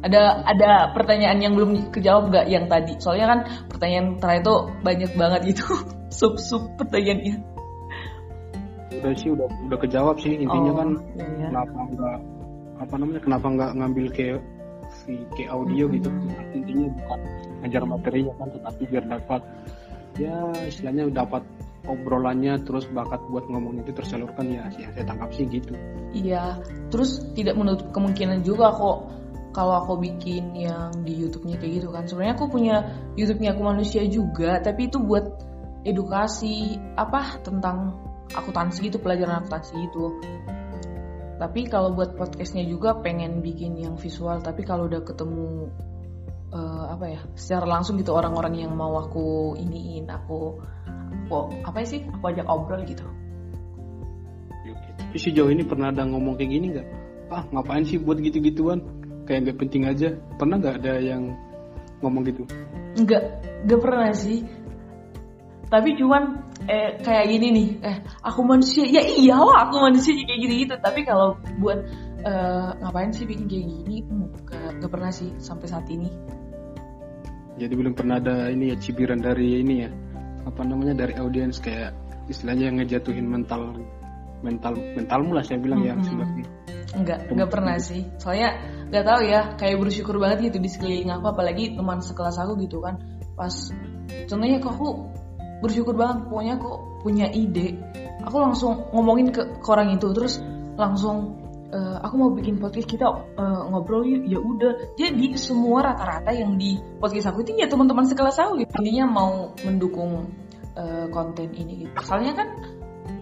Ada 0.03 0.43
ada 0.43 0.71
pertanyaan 0.91 1.39
yang 1.39 1.55
belum 1.55 1.95
kejawab 1.95 2.27
gak 2.27 2.51
yang 2.51 2.67
tadi? 2.67 2.99
Soalnya 2.99 3.27
kan 3.31 3.39
pertanyaan 3.71 4.19
terakhir 4.19 4.43
itu 4.43 4.55
banyak 4.83 5.11
banget 5.15 5.41
gitu 5.55 5.65
sub 6.13 6.37
sub 6.37 6.63
pertanyaannya 6.77 7.41
udah 8.93 9.11
sih 9.17 9.29
udah 9.33 9.47
udah 9.67 9.77
kejawab 9.81 10.15
sih 10.21 10.37
intinya 10.37 10.71
oh, 10.71 10.77
kan. 10.79 10.89
iya, 11.17 11.25
iya. 11.25 11.47
kenapa 11.51 11.79
nggak 11.91 12.17
apa 12.79 12.93
namanya 12.95 13.21
kenapa 13.25 13.47
nggak 13.49 13.71
ngambil 13.75 14.05
kayak 14.13 14.39
kayak 15.33 15.49
audio 15.49 15.89
mm 15.89 15.91
-hmm. 15.91 15.95
gitu 15.97 16.09
intinya 16.53 16.87
bukan 17.01 17.19
ngajar 17.63 17.81
materinya 17.83 18.33
kan 18.37 18.47
tetapi 18.53 18.81
biar 18.87 19.05
dapat 19.09 19.41
ya 20.21 20.35
istilahnya 20.69 21.09
dapat 21.09 21.43
obrolannya 21.83 22.63
terus 22.63 22.87
bakat 22.95 23.19
buat 23.27 23.43
ngomong 23.51 23.83
itu 23.83 23.91
tersalurkan 23.91 24.47
ya, 24.47 24.63
ya 24.79 24.87
saya 24.95 25.03
tangkap 25.03 25.29
sih 25.35 25.45
gitu. 25.51 25.75
Iya 26.15 26.63
terus 26.87 27.19
tidak 27.35 27.59
menutup 27.59 27.91
kemungkinan 27.91 28.45
juga 28.45 28.71
kok 28.71 29.11
kalau 29.53 29.83
aku 29.85 30.01
bikin 30.01 30.55
yang 30.57 30.89
di 31.05 31.13
YouTube-nya 31.13 31.59
kayak 31.59 31.83
gitu 31.83 31.87
kan. 31.91 32.07
Sebenarnya 32.07 32.33
aku 32.39 32.45
punya 32.49 32.75
YouTube-nya 33.19 33.49
aku 33.53 33.61
manusia 33.67 34.01
juga 34.07 34.63
tapi 34.63 34.87
itu 34.87 34.97
buat 35.03 35.52
edukasi 35.83 36.79
apa 36.95 37.39
tentang 37.43 37.99
akuntansi 38.33 38.89
gitu 38.89 38.97
pelajaran 39.03 39.43
akuntansi 39.43 39.75
itu 39.83 40.15
tapi 41.37 41.67
kalau 41.67 41.91
buat 41.91 42.15
podcastnya 42.15 42.63
juga 42.63 42.95
pengen 43.03 43.43
bikin 43.43 43.75
yang 43.75 43.99
visual 43.99 44.39
tapi 44.39 44.63
kalau 44.63 44.87
udah 44.87 45.03
ketemu 45.03 45.67
uh, 46.53 46.85
apa 46.93 47.05
ya 47.17 47.21
secara 47.33 47.65
langsung 47.67 47.99
gitu 47.99 48.13
orang-orang 48.13 48.63
yang 48.63 48.71
mau 48.71 48.95
aku 49.01 49.57
iniin 49.59 50.07
aku 50.07 50.61
aku 51.25 51.49
apa 51.65 51.77
sih 51.83 52.05
aku 52.05 52.25
ajak 52.29 52.45
obrol 52.45 52.81
gitu. 52.85 53.03
Tapi 54.93 55.17
sejauh 55.17 55.49
ini 55.49 55.65
pernah 55.65 55.89
ada 55.89 56.05
ngomong 56.05 56.37
kayak 56.37 56.51
gini 56.53 56.65
nggak? 56.77 56.87
Ah 57.33 57.43
ngapain 57.49 57.83
sih 57.85 57.97
buat 57.97 58.21
gitu-gituan? 58.21 58.81
Kayak 59.25 59.49
nggak 59.49 59.57
penting 59.59 59.83
aja. 59.89 60.09
Pernah 60.37 60.61
nggak 60.61 60.75
ada 60.83 60.93
yang 61.01 61.33
ngomong 62.05 62.23
gitu? 62.29 62.43
Nggak 63.01 63.23
nggak 63.65 63.79
pernah 63.81 64.09
sih 64.13 64.45
tapi 65.73 65.97
cuman 65.97 66.53
eh, 66.69 67.01
kayak 67.01 67.25
gini 67.33 67.47
nih 67.49 67.69
eh 67.81 67.97
aku 68.21 68.45
manusia 68.45 68.85
ya 68.85 69.01
iyalah 69.01 69.65
aku 69.65 69.89
manusia 69.89 70.13
kayak 70.13 70.37
gini 70.45 70.53
gitu 70.69 70.77
tapi 70.77 71.01
kalau 71.01 71.33
buat 71.57 71.81
eh, 72.21 72.69
ngapain 72.77 73.09
sih 73.09 73.25
bikin 73.25 73.49
kayak 73.49 73.65
gini? 73.65 73.97
Gak, 74.45 74.85
gak 74.85 74.91
pernah 74.93 75.09
sih 75.09 75.33
sampai 75.41 75.65
saat 75.65 75.89
ini. 75.89 76.13
Jadi 77.57 77.73
belum 77.73 77.93
pernah 77.97 78.17
ada 78.21 78.53
ini 78.53 78.69
ya 78.69 78.77
cibiran 78.77 79.21
dari 79.21 79.61
ini 79.65 79.85
ya 79.85 79.89
apa 80.45 80.61
namanya 80.61 80.93
dari 80.93 81.17
audiens 81.17 81.57
kayak 81.57 81.93
istilahnya 82.29 82.69
yang 82.69 82.77
ngejatuhin 82.81 83.25
mental 83.25 83.73
mental 84.45 84.75
mentalmu 84.75 85.33
lah 85.33 85.43
saya 85.45 85.57
bilang 85.57 85.81
mm 85.81 85.89
-hmm. 85.89 86.01
ya 86.01 86.05
sebagai 86.05 86.43
enggak 86.93 87.19
enggak 87.33 87.49
pernah 87.49 87.75
sih. 87.81 88.01
Soalnya 88.21 88.61
nggak 88.93 89.05
tahu 89.09 89.21
ya 89.25 89.41
kayak 89.57 89.77
bersyukur 89.81 90.15
banget 90.21 90.53
gitu 90.53 90.57
di 90.61 90.69
sekeliling 90.69 91.09
aku 91.09 91.25
apalagi 91.33 91.73
teman 91.73 91.97
sekelas 91.97 92.37
aku 92.41 92.61
gitu 92.61 92.77
kan. 92.81 93.01
Pas 93.33 93.53
contohnya 94.29 94.57
kok 94.61 94.73
aku 94.77 94.89
bersyukur 95.59 95.93
banget 95.93 96.25
pokoknya 96.31 96.55
kok 96.57 96.77
punya 97.03 97.27
ide. 97.29 97.77
Aku 98.23 98.39
langsung 98.39 98.87
ngomongin 98.95 99.35
ke, 99.35 99.59
ke 99.59 99.67
orang 99.67 99.93
itu 99.93 100.07
terus 100.15 100.39
langsung 100.79 101.43
uh, 101.73 101.97
aku 101.99 102.13
mau 102.15 102.29
bikin 102.31 102.61
podcast 102.61 102.87
kita 102.87 103.05
uh, 103.09 103.61
ngobrol 103.67 104.05
yuk 104.05 104.23
ya 104.29 104.39
udah. 104.39 104.95
Jadi 104.95 105.35
semua 105.35 105.81
rata-rata 105.91 106.31
yang 106.31 106.55
di 106.55 106.77
podcast 107.01 107.33
aku 107.33 107.43
itu 107.43 107.57
ya 107.57 107.67
teman-teman 107.67 108.05
sekelas 108.05 108.37
aku 108.39 108.63
gitu. 108.63 108.71
Intinya 108.79 109.05
mau 109.09 109.51
mendukung 109.65 110.29
uh, 110.77 111.05
konten 111.09 111.49
ini 111.51 111.85
gitu. 111.85 111.93
Soalnya 112.05 112.33
kan 112.37 112.47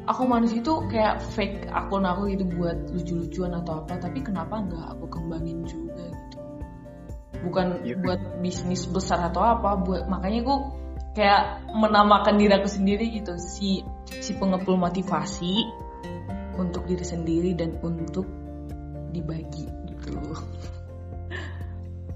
aku 0.05 0.21
manusia 0.27 0.59
itu 0.59 0.73
kayak 0.91 1.23
fake 1.33 1.71
akun 1.71 2.03
aku 2.03 2.29
gitu 2.35 2.45
buat 2.57 2.77
lucu-lucuan 2.91 3.55
atau 3.57 3.81
apa 3.85 3.97
tapi 3.97 4.19
kenapa 4.19 4.59
nggak 4.59 4.85
aku 4.97 5.05
kembangin 5.07 5.63
juga 5.65 6.03
gitu? 6.03 6.37
Bukan 7.41 7.81
ya, 7.89 7.97
buat 7.97 8.21
bisnis 8.43 8.85
besar 8.85 9.33
atau 9.33 9.41
apa 9.41 9.73
buat 9.81 10.05
makanya 10.05 10.45
aku 10.45 10.55
kayak 11.11 11.67
menamakan 11.75 12.39
diri 12.39 12.53
aku 12.55 12.69
sendiri 12.71 13.11
gitu 13.11 13.35
si 13.35 13.83
si 14.07 14.31
pengepul 14.35 14.79
motivasi 14.79 15.67
untuk 16.55 16.87
diri 16.87 17.03
sendiri 17.03 17.51
dan 17.55 17.75
untuk 17.83 18.27
dibagi 19.11 19.67
gitu. 19.91 20.15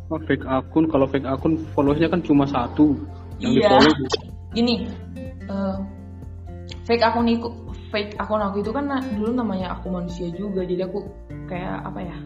Oh, 0.06 0.22
fake 0.22 0.46
akun 0.46 0.86
kalau 0.88 1.10
fake 1.10 1.28
akun 1.28 1.66
followersnya 1.74 2.14
kan 2.14 2.22
cuma 2.22 2.46
satu 2.46 2.94
yang 3.42 3.52
iya. 3.58 3.68
di 3.68 3.72
follow. 3.74 3.94
Ini 4.56 4.74
uh, 5.50 5.78
fake 6.88 7.04
akun 7.04 7.28
itu 7.28 7.50
fake 7.90 8.16
akun 8.22 8.40
aku 8.40 8.64
itu 8.64 8.72
kan 8.72 8.88
dulu 9.18 9.34
namanya 9.34 9.76
aku 9.76 9.92
manusia 9.92 10.30
juga 10.32 10.64
jadi 10.64 10.88
aku 10.88 11.04
kayak 11.50 11.84
apa 11.84 12.00
ya 12.06 12.18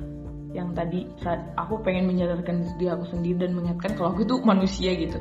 yang 0.49 0.73
tadi 0.73 1.05
saat 1.21 1.53
aku 1.55 1.77
pengen 1.85 2.09
menyadarkan 2.09 2.65
diri 2.77 2.89
aku 2.89 3.05
sendiri 3.05 3.45
dan 3.47 3.53
mengingatkan 3.53 3.93
kalau 3.93 4.11
aku 4.17 4.25
itu 4.25 4.35
manusia 4.41 4.91
gitu 4.97 5.17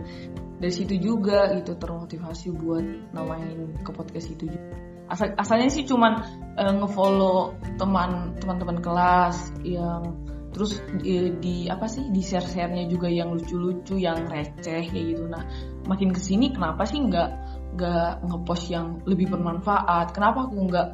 dari 0.59 0.75
situ 0.75 0.99
juga 0.99 1.55
gitu 1.55 1.79
termotivasi 1.79 2.51
buat 2.51 3.15
namain 3.15 3.79
ke 3.79 3.91
podcast 3.95 4.35
itu 4.35 4.51
juga. 4.51 4.75
Asal, 5.09 5.33
asalnya 5.41 5.71
sih 5.73 5.89
cuman 5.89 6.21
uh, 6.59 6.73
ngefollow 6.85 7.57
teman 7.81 8.37
teman-teman 8.37 8.79
kelas 8.85 9.57
yang 9.65 10.19
terus 10.53 10.81
di, 11.01 11.33
di 11.39 11.57
apa 11.71 11.87
sih 11.87 12.11
di 12.11 12.21
share 12.21 12.45
sharenya 12.45 12.91
juga 12.91 13.09
yang 13.09 13.33
lucu-lucu 13.33 13.97
yang 13.97 14.29
receh 14.29 14.91
kayak 14.91 15.05
gitu. 15.15 15.25
Nah 15.31 15.47
makin 15.87 16.13
ke 16.13 16.21
sini 16.21 16.53
kenapa 16.53 16.85
sih 16.85 17.01
nggak 17.01 17.31
nggak 17.79 18.11
ngepost 18.27 18.69
yang 18.69 19.01
lebih 19.07 19.33
bermanfaat? 19.33 20.13
Kenapa 20.13 20.51
aku 20.51 20.59
nggak 20.69 20.89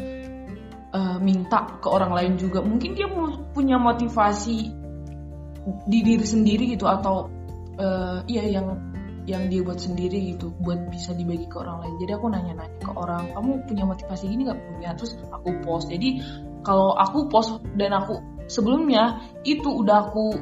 uh, 0.94 1.18
minta 1.18 1.81
ke 1.81 1.88
orang 1.88 2.12
lain 2.12 2.33
juga? 2.38 2.62
Mungkin 2.62 2.94
dia 2.94 3.09
punya 3.50 3.81
motivasi 3.81 4.59
di 5.88 5.98
diri 6.05 6.27
sendiri 6.29 6.70
gitu 6.77 6.85
atau 6.85 7.33
iya 8.31 8.46
yang 8.46 8.79
yang 9.24 9.48
dia 9.48 9.64
buat 9.64 9.80
sendiri 9.80 10.37
gitu 10.37 10.52
buat 10.60 10.92
bisa 10.92 11.16
dibagi 11.16 11.48
ke 11.48 11.56
orang 11.56 11.80
lain. 11.80 11.94
Jadi 12.04 12.12
aku 12.12 12.26
nanya-nanya 12.28 12.80
ke 12.80 12.92
orang 12.92 13.32
kamu 13.32 13.50
punya 13.64 13.84
motivasi 13.88 14.24
gini 14.28 14.42
nggak 14.44 14.60
punya? 14.60 14.90
Terus 14.96 15.12
aku 15.32 15.48
post. 15.64 15.88
Jadi 15.88 16.20
kalau 16.60 16.92
aku 16.96 17.28
post 17.32 17.60
dan 17.76 17.96
aku 17.96 18.20
sebelumnya 18.48 19.24
itu 19.48 19.68
udah 19.68 20.12
aku 20.12 20.37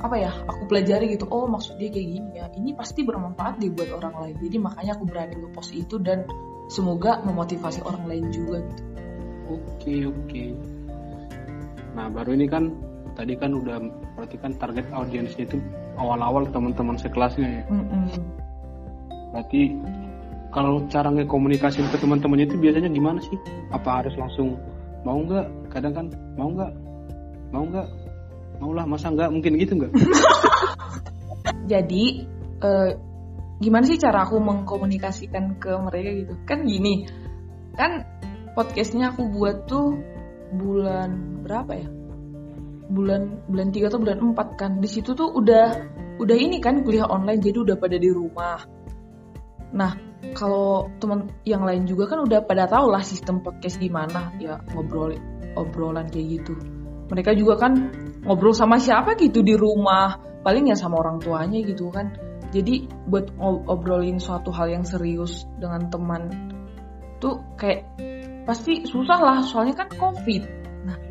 apa 0.00 0.16
ya 0.16 0.32
aku 0.48 0.64
pelajari 0.64 1.12
gitu 1.12 1.28
oh 1.28 1.44
maksud 1.44 1.76
dia 1.76 1.92
kayak 1.92 2.08
gini 2.08 2.30
ya 2.40 2.48
ini 2.56 2.72
pasti 2.72 3.04
bermanfaat 3.04 3.60
deh 3.60 3.72
buat 3.72 3.88
orang 3.92 4.14
lain. 4.20 4.36
Jadi 4.40 4.56
makanya 4.60 4.92
aku 4.96 5.04
berani 5.08 5.34
ngepost 5.40 5.72
itu 5.72 5.96
dan 6.00 6.24
semoga 6.68 7.20
memotivasi 7.24 7.84
orang 7.84 8.04
lain 8.08 8.24
juga 8.32 8.64
gitu. 8.64 8.82
Oke 9.50 9.94
oke. 10.08 10.44
Nah 11.96 12.06
baru 12.12 12.36
ini 12.36 12.46
kan 12.48 12.72
tadi 13.18 13.34
kan 13.36 13.52
udah 13.52 13.76
berarti 14.16 14.36
kan 14.40 14.52
target 14.56 14.86
audiensnya 14.94 15.44
itu 15.44 15.58
awal-awal 15.98 16.46
teman-teman 16.50 16.96
sekelasnya 16.98 17.48
ya. 17.48 17.64
Mm 17.70 17.84
-mm. 17.86 18.04
berarti 19.30 19.62
kalau 20.50 20.82
cara 20.90 21.14
ngekomunikasi 21.14 21.86
ke 21.86 21.98
teman-temannya 22.02 22.50
itu 22.50 22.58
biasanya 22.58 22.90
gimana 22.90 23.22
sih? 23.22 23.38
Apa 23.70 24.02
harus 24.02 24.14
langsung 24.18 24.58
mau 25.06 25.22
nggak? 25.22 25.46
Kadang 25.70 25.94
kan 25.94 26.06
mau 26.34 26.50
nggak? 26.50 26.72
Mau 27.54 27.64
nggak? 27.66 27.88
Mau 28.58 28.70
lah 28.74 28.84
masa 28.84 29.14
nggak? 29.14 29.30
Mungkin 29.30 29.54
gitu 29.58 29.78
nggak? 29.78 29.92
Jadi 31.72 32.04
eh, 32.60 32.90
gimana 33.62 33.84
sih 33.86 34.02
cara 34.02 34.26
aku 34.26 34.42
mengkomunikasikan 34.42 35.62
ke 35.62 35.70
mereka 35.78 36.10
gitu? 36.26 36.34
Kan 36.42 36.66
gini 36.66 37.06
kan 37.78 38.02
podcastnya 38.58 39.14
aku 39.14 39.30
buat 39.30 39.70
tuh 39.70 39.94
bulan 40.50 41.40
berapa 41.46 41.72
ya 41.78 41.88
bulan 42.90 43.46
bulan 43.46 43.70
tiga 43.70 43.88
atau 43.88 44.02
bulan 44.02 44.18
empat 44.18 44.48
kan. 44.58 44.82
Di 44.82 44.88
situ 44.90 45.14
tuh 45.14 45.30
udah 45.30 45.66
udah 46.20 46.36
ini 46.36 46.58
kan 46.58 46.82
kuliah 46.82 47.06
online 47.06 47.40
jadi 47.40 47.62
udah 47.62 47.76
pada 47.78 47.96
di 47.96 48.10
rumah. 48.10 48.58
Nah 49.72 49.92
kalau 50.36 50.90
teman 51.00 51.32
yang 51.48 51.64
lain 51.64 51.88
juga 51.88 52.12
kan 52.12 52.26
udah 52.26 52.44
pada 52.44 52.68
tahu 52.68 52.92
lah 52.92 53.00
sistem 53.00 53.40
podcast 53.40 53.80
gimana 53.80 54.34
ya 54.36 54.60
ngobrol 54.74 55.16
obrolan 55.56 56.10
kayak 56.10 56.42
gitu. 56.42 56.54
Mereka 57.08 57.34
juga 57.38 57.56
kan 57.66 57.72
ngobrol 58.26 58.52
sama 58.52 58.76
siapa 58.76 59.16
gitu 59.16 59.40
di 59.40 59.54
rumah. 59.54 60.18
Paling 60.40 60.72
ya 60.72 60.76
sama 60.76 61.00
orang 61.00 61.22
tuanya 61.22 61.62
gitu 61.62 61.88
kan. 61.88 62.12
Jadi 62.50 62.90
buat 63.06 63.30
ngobrolin 63.38 64.18
suatu 64.18 64.50
hal 64.50 64.74
yang 64.74 64.82
serius 64.82 65.46
dengan 65.56 65.86
teman 65.86 66.22
tuh 67.22 67.38
kayak 67.54 67.86
pasti 68.44 68.82
susah 68.84 69.18
lah. 69.22 69.38
Soalnya 69.46 69.86
kan 69.86 69.88
covid 69.94 70.59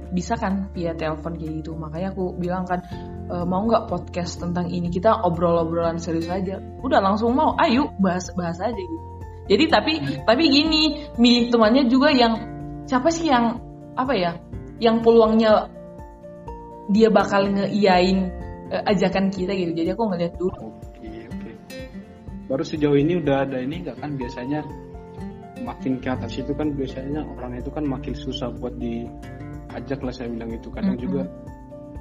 bisa 0.10 0.34
kan 0.36 0.70
via 0.74 0.94
telepon 0.98 1.38
kayak 1.38 1.62
gitu. 1.62 1.78
Makanya 1.78 2.14
aku 2.14 2.34
bilang 2.38 2.66
kan 2.66 2.82
e, 3.30 3.36
mau 3.46 3.64
nggak 3.66 3.90
podcast 3.90 4.42
tentang 4.42 4.70
ini? 4.70 4.90
Kita 4.90 5.26
obrol-obrolan 5.26 6.02
serius 6.02 6.30
aja. 6.30 6.58
Udah 6.82 7.00
langsung 7.02 7.34
mau 7.38 7.54
ayo 7.62 7.94
bahas 8.02 8.30
bahas 8.34 8.58
aja 8.62 8.76
gitu. 8.76 9.08
Jadi 9.50 9.66
tapi 9.66 9.94
tapi 10.26 10.44
gini 10.46 11.10
milih 11.18 11.50
temannya 11.50 11.90
juga 11.90 12.14
yang 12.14 12.38
siapa 12.86 13.10
sih 13.10 13.34
yang 13.34 13.58
apa 13.98 14.14
ya 14.14 14.32
yang 14.78 15.02
peluangnya 15.02 15.68
dia 16.90 17.10
bakal 17.10 17.50
ngeiyain 17.50 18.30
uh, 18.70 18.84
ajakan 18.90 19.34
kita 19.34 19.54
gitu. 19.58 19.74
Jadi 19.74 19.90
aku 19.94 20.04
ngeliat 20.06 20.34
dulu. 20.38 20.74
Oke 20.74 21.10
oke. 21.30 21.52
Baru 22.50 22.64
sejauh 22.66 22.98
ini 22.98 23.18
udah 23.22 23.46
ada 23.46 23.58
ini 23.62 23.82
nggak 23.86 23.98
kan? 23.98 24.14
Biasanya 24.18 24.62
makin 25.66 26.00
ke 26.00 26.08
atas 26.10 26.40
itu 26.40 26.54
kan 26.56 26.72
biasanya 26.74 27.22
orang 27.26 27.60
itu 27.60 27.70
kan 27.70 27.84
makin 27.86 28.16
susah 28.16 28.50
buat 28.58 28.74
diajak 29.70 30.00
lah 30.02 30.14
saya 30.14 30.28
bilang 30.34 30.50
itu 30.50 30.68
kadang 30.74 30.98
mm 30.98 31.02
-hmm. 31.02 31.06
juga 31.06 31.22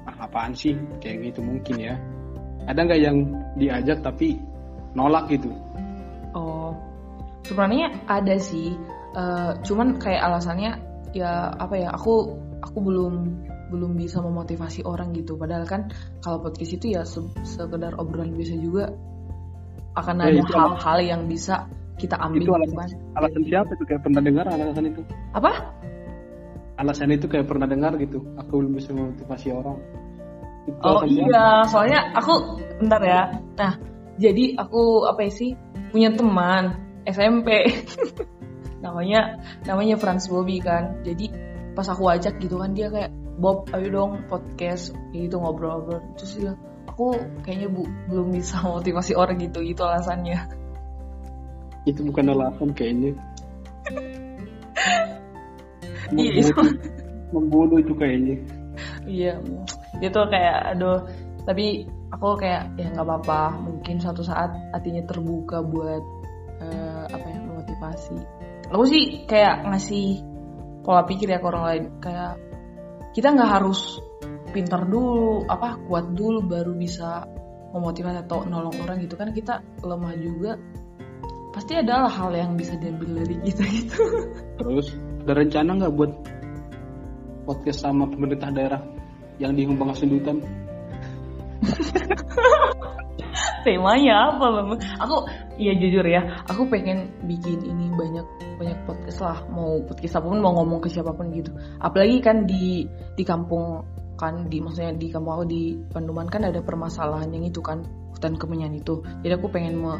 ah, 0.08 0.16
apaan 0.24 0.56
sih? 0.56 0.72
Kayak 1.04 1.32
gitu 1.32 1.40
mungkin 1.44 1.76
ya. 1.76 1.94
Ada 2.64 2.80
nggak 2.84 3.00
yang 3.00 3.18
diajak 3.60 4.00
tapi 4.00 4.40
nolak 4.96 5.28
gitu? 5.28 5.52
Oh 6.32 6.72
sebenarnya 7.44 7.92
ada 8.08 8.36
sih. 8.40 8.76
Uh, 9.16 9.56
cuman 9.64 9.96
kayak 9.96 10.20
alasannya 10.20 10.76
ya 11.16 11.48
apa 11.56 11.74
ya 11.80 11.88
aku 11.96 12.36
aku 12.60 12.78
belum 12.84 13.14
belum 13.72 13.92
bisa 13.96 14.20
memotivasi 14.20 14.84
orang 14.84 15.12
gitu. 15.16 15.36
Padahal 15.36 15.64
kan 15.64 15.88
kalau 16.24 16.40
podcast 16.44 16.76
itu 16.76 16.96
ya 16.96 17.04
se 17.04 17.20
sekedar 17.44 17.96
obrolan 17.96 18.36
biasa 18.36 18.56
juga. 18.60 18.92
Akan 19.96 20.20
ya, 20.22 20.30
ada 20.30 20.42
hal-hal 20.46 20.98
yang 21.02 21.22
bisa 21.26 21.66
kita 21.98 22.14
ambil 22.22 22.46
itu 22.46 22.52
alasan, 22.54 22.94
alasan 23.18 23.42
siapa 23.42 23.72
itu? 23.74 23.84
Kayak 23.90 24.00
pernah 24.06 24.22
dengar 24.22 24.44
alasan 24.46 24.84
itu? 24.86 25.02
Apa 25.34 25.50
alasan 26.78 27.10
itu 27.10 27.26
kayak 27.26 27.50
pernah 27.50 27.66
dengar 27.66 27.98
gitu. 27.98 28.22
Aku 28.38 28.62
belum 28.62 28.78
bisa 28.78 28.94
memotivasi 28.94 29.50
orang. 29.50 29.78
Itu 30.70 30.78
oh 30.86 31.02
iya 31.02 31.26
siapa? 31.26 31.68
soalnya 31.74 32.00
aku 32.14 32.32
bentar 32.78 33.00
ya. 33.02 33.22
Nah 33.58 33.72
jadi 34.16 34.54
aku 34.54 35.10
apa 35.10 35.26
ya 35.26 35.32
sih 35.34 35.50
punya 35.90 36.14
teman 36.14 36.78
SMP 37.08 37.66
namanya 38.84 39.42
namanya 39.66 39.98
Franz 39.98 40.30
Bobby 40.30 40.62
kan. 40.62 41.02
Jadi 41.02 41.34
pas 41.74 41.86
aku 41.90 42.06
ajak 42.06 42.38
gitu 42.38 42.62
kan 42.62 42.72
dia 42.78 42.88
kayak 42.94 43.10
Bob 43.38 43.66
ayo 43.74 43.90
dong 43.90 44.12
podcast. 44.30 44.94
Kayak 45.10 45.34
gitu 45.34 45.36
ngobrol-ngobrol. 45.42 45.98
Terus 46.14 46.32
dia 46.38 46.52
aku 46.86 47.18
kayaknya 47.42 47.68
bu 47.74 47.82
belum 48.06 48.38
bisa 48.38 48.62
motivasi 48.78 49.18
orang 49.18 49.42
gitu 49.42 49.66
itu 49.66 49.82
alasannya. 49.82 50.46
Itu 51.82 52.06
bukan 52.06 52.30
alasan 52.30 52.70
kayaknya 52.76 53.18
iya. 56.16 56.46
Itu 56.46 56.62
membunuh 57.34 57.78
itu 57.82 57.92
kayaknya 57.92 58.36
iya. 59.04 59.36
Itu 59.98 60.20
kayak 60.30 60.76
aduh 60.76 61.04
tapi 61.44 61.88
aku 62.12 62.40
kayak 62.40 62.76
ya 62.76 62.88
nggak 62.92 63.06
apa-apa. 63.06 63.40
Mungkin 63.64 64.00
suatu 64.00 64.24
saat 64.24 64.52
hatinya 64.72 65.04
terbuka 65.04 65.60
buat 65.64 66.04
uh, 66.60 67.04
apa 67.08 67.26
ya 67.26 67.40
motivasi. 67.44 68.16
Aku 68.68 68.84
sih 68.84 69.24
kayak 69.24 69.64
ngasih 69.68 70.20
pola 70.84 71.04
pikir 71.08 71.32
ya 71.32 71.40
ke 71.40 71.46
orang 71.48 71.64
lain. 71.64 71.84
Kayak 72.00 72.40
kita 73.16 73.32
nggak 73.32 73.50
harus 73.60 74.00
pintar 74.52 74.88
dulu 74.88 75.44
apa 75.48 75.76
kuat 75.88 76.12
dulu 76.16 76.44
baru 76.44 76.72
bisa 76.72 77.24
memotivasi 77.68 78.24
atau 78.24 78.44
nolong 78.48 78.76
orang 78.84 79.00
gitu 79.04 79.16
kan. 79.16 79.32
Kita 79.32 79.60
lemah 79.84 80.14
juga 80.20 80.56
pasti 81.52 81.74
adalah 81.74 82.12
hal 82.12 82.30
yang 82.36 82.54
bisa 82.54 82.76
diambil 82.76 83.24
dari 83.24 83.36
kita 83.40 83.64
gitu. 83.66 84.00
Terus 84.60 84.86
ada 85.28 85.44
rencana 85.44 85.76
nggak 85.76 85.92
buat 85.92 86.12
podcast 87.44 87.84
sama 87.84 88.08
pemerintah 88.08 88.48
daerah 88.48 88.80
yang 89.36 89.52
dihumbang 89.52 89.92
Sundutan 89.92 90.40
temanya 93.68 94.32
apa 94.32 94.46
bang? 94.48 94.80
Aku 95.04 95.28
iya 95.60 95.76
jujur 95.76 96.04
ya, 96.06 96.40
aku 96.48 96.64
pengen 96.72 97.12
bikin 97.28 97.60
ini 97.60 97.92
banyak 97.92 98.24
banyak 98.56 98.78
podcast 98.88 99.20
lah. 99.20 99.38
Mau 99.52 99.84
podcast 99.84 100.16
apa 100.22 100.26
pun, 100.32 100.40
mau 100.40 100.56
ngomong 100.56 100.80
ke 100.80 100.88
siapa 100.88 101.12
pun 101.12 101.28
gitu. 101.34 101.52
Apalagi 101.82 102.24
kan 102.24 102.48
di 102.48 102.88
di 102.88 103.24
kampung 103.26 103.84
kan 104.16 104.50
di 104.50 104.58
maksudnya 104.58 104.96
di 104.96 105.12
kampung 105.12 105.32
aku 105.38 105.44
di 105.46 105.62
Panduman 105.92 106.26
kan 106.26 106.42
ada 106.48 106.58
permasalahan 106.58 107.30
yang 107.30 107.44
itu 107.44 107.60
kan 107.60 107.84
hutan 108.14 108.34
kemenyan 108.40 108.74
itu. 108.74 109.04
Jadi 109.22 109.32
aku 109.36 109.46
pengen 109.52 109.78
me, 109.78 109.92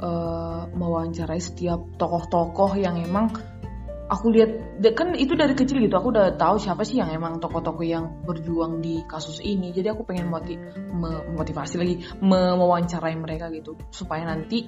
uh, 0.00 0.64
mewawancarai 0.72 1.42
setiap 1.42 1.82
tokoh-tokoh 2.00 2.78
yang 2.80 2.96
emang 3.02 3.28
aku 4.08 4.32
lihat 4.32 4.80
kan 4.96 5.12
itu 5.14 5.36
dari 5.36 5.52
kecil 5.52 5.84
gitu 5.84 5.94
aku 6.00 6.10
udah 6.10 6.34
tahu 6.40 6.56
siapa 6.56 6.82
sih 6.82 6.98
yang 6.98 7.12
emang 7.12 7.38
tokoh-tokoh 7.38 7.84
yang 7.84 8.24
berjuang 8.24 8.80
di 8.80 9.04
kasus 9.04 9.44
ini. 9.44 9.70
Jadi 9.70 9.92
aku 9.92 10.08
pengen 10.08 10.32
motiv 10.32 10.56
memotivasi 10.74 11.74
lagi 11.76 11.94
mewawancarai 12.24 13.14
mereka 13.20 13.52
gitu 13.52 13.76
supaya 13.92 14.24
nanti 14.24 14.64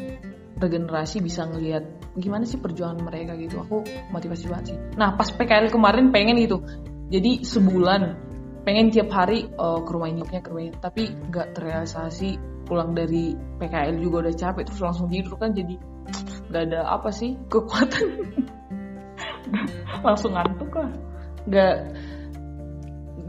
regenerasi 0.60 1.24
bisa 1.24 1.48
ngelihat 1.48 2.12
gimana 2.20 2.44
sih 2.44 2.60
perjuangan 2.60 3.00
mereka 3.00 3.34
gitu. 3.40 3.64
Aku 3.64 3.82
motivasi 4.12 4.44
banget 4.52 4.76
sih. 4.76 4.78
Nah 5.00 5.16
pas 5.16 5.32
PKL 5.32 5.72
kemarin 5.72 6.12
pengen 6.12 6.36
gitu. 6.36 6.60
Jadi 7.10 7.42
sebulan 7.42 8.30
pengen 8.62 8.92
tiap 8.92 9.08
hari 9.08 9.48
uh, 9.56 9.80
ke 9.82 9.90
rumah 9.90 10.12
ini 10.12 10.22
ke 10.22 10.48
rumah 10.52 10.62
ini. 10.68 10.76
Tapi 10.76 11.02
nggak 11.32 11.56
terrealisasi 11.56 12.60
pulang 12.68 12.94
dari 12.94 13.34
PKL 13.34 13.98
juga 13.98 14.30
udah 14.30 14.34
capek 14.38 14.62
terus 14.62 14.78
langsung 14.78 15.10
tidur 15.10 15.34
kan 15.34 15.50
jadi 15.50 15.74
nggak 16.54 16.62
ada 16.70 16.80
apa 16.86 17.10
sih 17.10 17.34
kekuatan 17.50 18.06
langsung 20.06 20.34
ngantuk 20.34 20.70
lah. 20.74 20.92
Nggak 21.46 21.76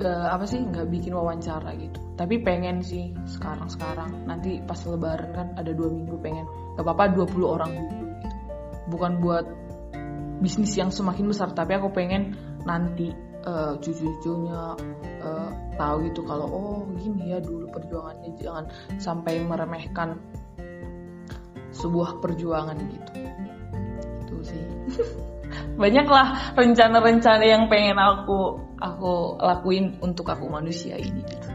nggak 0.02 0.24
apa 0.34 0.46
sih 0.50 0.60
nggak 0.66 0.88
bikin 0.90 1.14
wawancara 1.14 1.78
gitu. 1.78 2.00
Tapi 2.18 2.42
pengen 2.42 2.82
sih 2.82 3.14
sekarang 3.30 3.70
sekarang 3.70 4.26
nanti 4.26 4.62
pas 4.66 4.78
lebaran 4.86 5.30
kan 5.34 5.48
ada 5.58 5.72
dua 5.74 5.90
minggu 5.94 6.18
pengen. 6.22 6.46
Gak 6.78 6.86
apa-apa 6.88 7.14
20 7.14 7.46
orang 7.46 7.72
dulu 7.76 8.06
gitu. 8.10 8.36
Bukan 8.90 9.12
buat 9.22 9.46
bisnis 10.42 10.74
yang 10.74 10.90
semakin 10.90 11.30
besar 11.30 11.54
tapi 11.54 11.78
aku 11.78 11.94
pengen 11.94 12.34
nanti 12.66 13.14
uh, 13.46 13.78
cucu-cucunya 13.78 14.74
uh, 15.22 15.50
tahu 15.78 16.10
gitu 16.10 16.22
kalau 16.26 16.48
oh 16.50 16.80
gini 16.98 17.34
ya 17.34 17.40
dulu 17.42 17.70
perjuangannya. 17.70 18.38
Jangan 18.42 18.66
sampai 18.98 19.42
meremehkan 19.46 20.18
sebuah 21.78 22.22
perjuangan 22.22 22.78
gitu. 22.90 23.12
Itu 24.26 24.36
sih 24.46 24.62
banyaklah 25.76 26.56
rencana-rencana 26.58 27.46
yang 27.46 27.64
pengen 27.68 27.98
aku 27.98 28.60
aku 28.80 29.38
lakuin 29.40 29.98
untuk 30.02 30.28
aku 30.30 30.48
manusia 30.48 30.98
ini 30.98 31.22
gitu. 31.26 31.48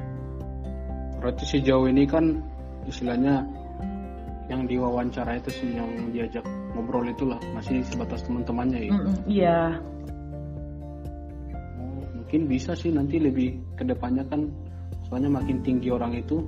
Berarti 1.20 1.44
sejauh 1.44 1.86
ini 1.90 2.04
kan 2.06 2.40
istilahnya 2.86 3.42
yang 4.46 4.68
diwawancara 4.70 5.42
itu 5.42 5.50
sih 5.50 5.68
yang 5.74 5.90
diajak 6.14 6.46
ngobrol 6.74 7.02
itulah 7.08 7.40
masih 7.56 7.82
sebatas 7.82 8.22
teman-temannya 8.22 8.80
ya? 8.86 8.92
Mm 8.94 9.00
-mm, 9.02 9.16
iya 9.26 9.60
mungkin 12.26 12.50
bisa 12.50 12.74
sih 12.74 12.90
nanti 12.90 13.22
lebih 13.22 13.54
ke 13.78 13.86
depannya 13.86 14.26
kan 14.26 14.50
soalnya 15.06 15.30
makin 15.30 15.62
tinggi 15.62 15.94
orang 15.94 16.10
itu 16.18 16.42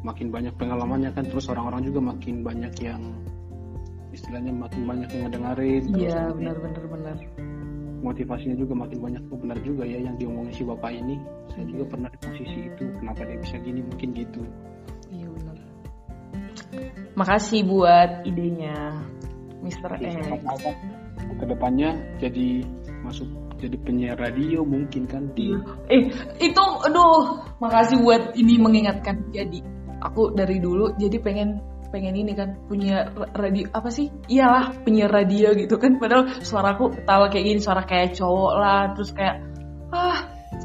makin 0.00 0.32
banyak 0.32 0.56
pengalamannya 0.56 1.12
kan 1.12 1.28
terus 1.28 1.52
orang-orang 1.52 1.84
juga 1.84 2.00
makin 2.00 2.40
banyak 2.40 2.72
yang 2.80 3.04
istilahnya 4.10 4.52
makin 4.54 4.82
banyak 4.86 5.08
yang 5.14 5.22
ngedengerin 5.30 5.82
iya 5.94 6.20
benar 6.34 6.56
benar 6.58 6.84
benar. 6.90 7.16
motivasinya 8.00 8.56
juga 8.56 8.72
makin 8.72 8.96
banyak. 8.96 9.22
Oh, 9.28 9.36
benar 9.36 9.60
juga 9.60 9.84
ya 9.84 10.00
yang 10.00 10.16
diomongin 10.16 10.56
si 10.56 10.64
bapak 10.64 10.88
ini. 10.88 11.20
Saya 11.52 11.68
juga 11.68 11.84
pernah 11.84 12.08
di 12.08 12.18
posisi 12.24 12.58
itu 12.64 12.84
kenapa 12.96 13.28
dia 13.28 13.36
bisa 13.36 13.56
gini? 13.60 13.80
Mungkin 13.84 14.08
gitu. 14.16 14.40
Iya 15.12 15.28
benar. 15.28 15.56
Makasih 17.12 17.60
buat 17.68 18.24
idenya, 18.24 19.04
Mr. 19.60 20.00
Ya, 20.00 20.16
X. 20.16 20.40
apa 20.48 20.70
ke 21.40 21.44
depannya 21.44 21.92
jadi 22.20 22.64
masuk 23.04 23.28
jadi 23.60 23.76
penyiar 23.84 24.16
radio 24.16 24.64
mungkin 24.64 25.04
kan 25.04 25.28
di 25.36 25.52
Eh, 25.92 26.08
itu 26.40 26.64
aduh, 26.80 27.44
makasih 27.60 28.00
buat 28.00 28.32
ini 28.32 28.56
mengingatkan. 28.56 29.28
Jadi, 29.28 29.60
aku 30.00 30.32
dari 30.32 30.56
dulu 30.56 30.96
jadi 30.96 31.20
pengen 31.20 31.60
pengen 31.90 32.14
ini 32.16 32.32
kan 32.32 32.56
punya 32.66 33.10
ra- 33.12 33.30
radio 33.34 33.66
apa 33.74 33.90
sih? 33.90 34.08
Iyalah, 34.30 34.82
penyiar 34.86 35.10
radio 35.10 35.52
gitu 35.54 35.76
kan. 35.76 35.98
Padahal 35.98 36.40
suaraku 36.40 36.94
ketawa 36.94 37.28
kayak 37.28 37.44
gini, 37.46 37.60
suara 37.60 37.82
kayak 37.84 38.16
cowok 38.16 38.52
lah, 38.56 38.82
terus 38.94 39.10
kayak 39.14 39.36
ah, 39.90 40.18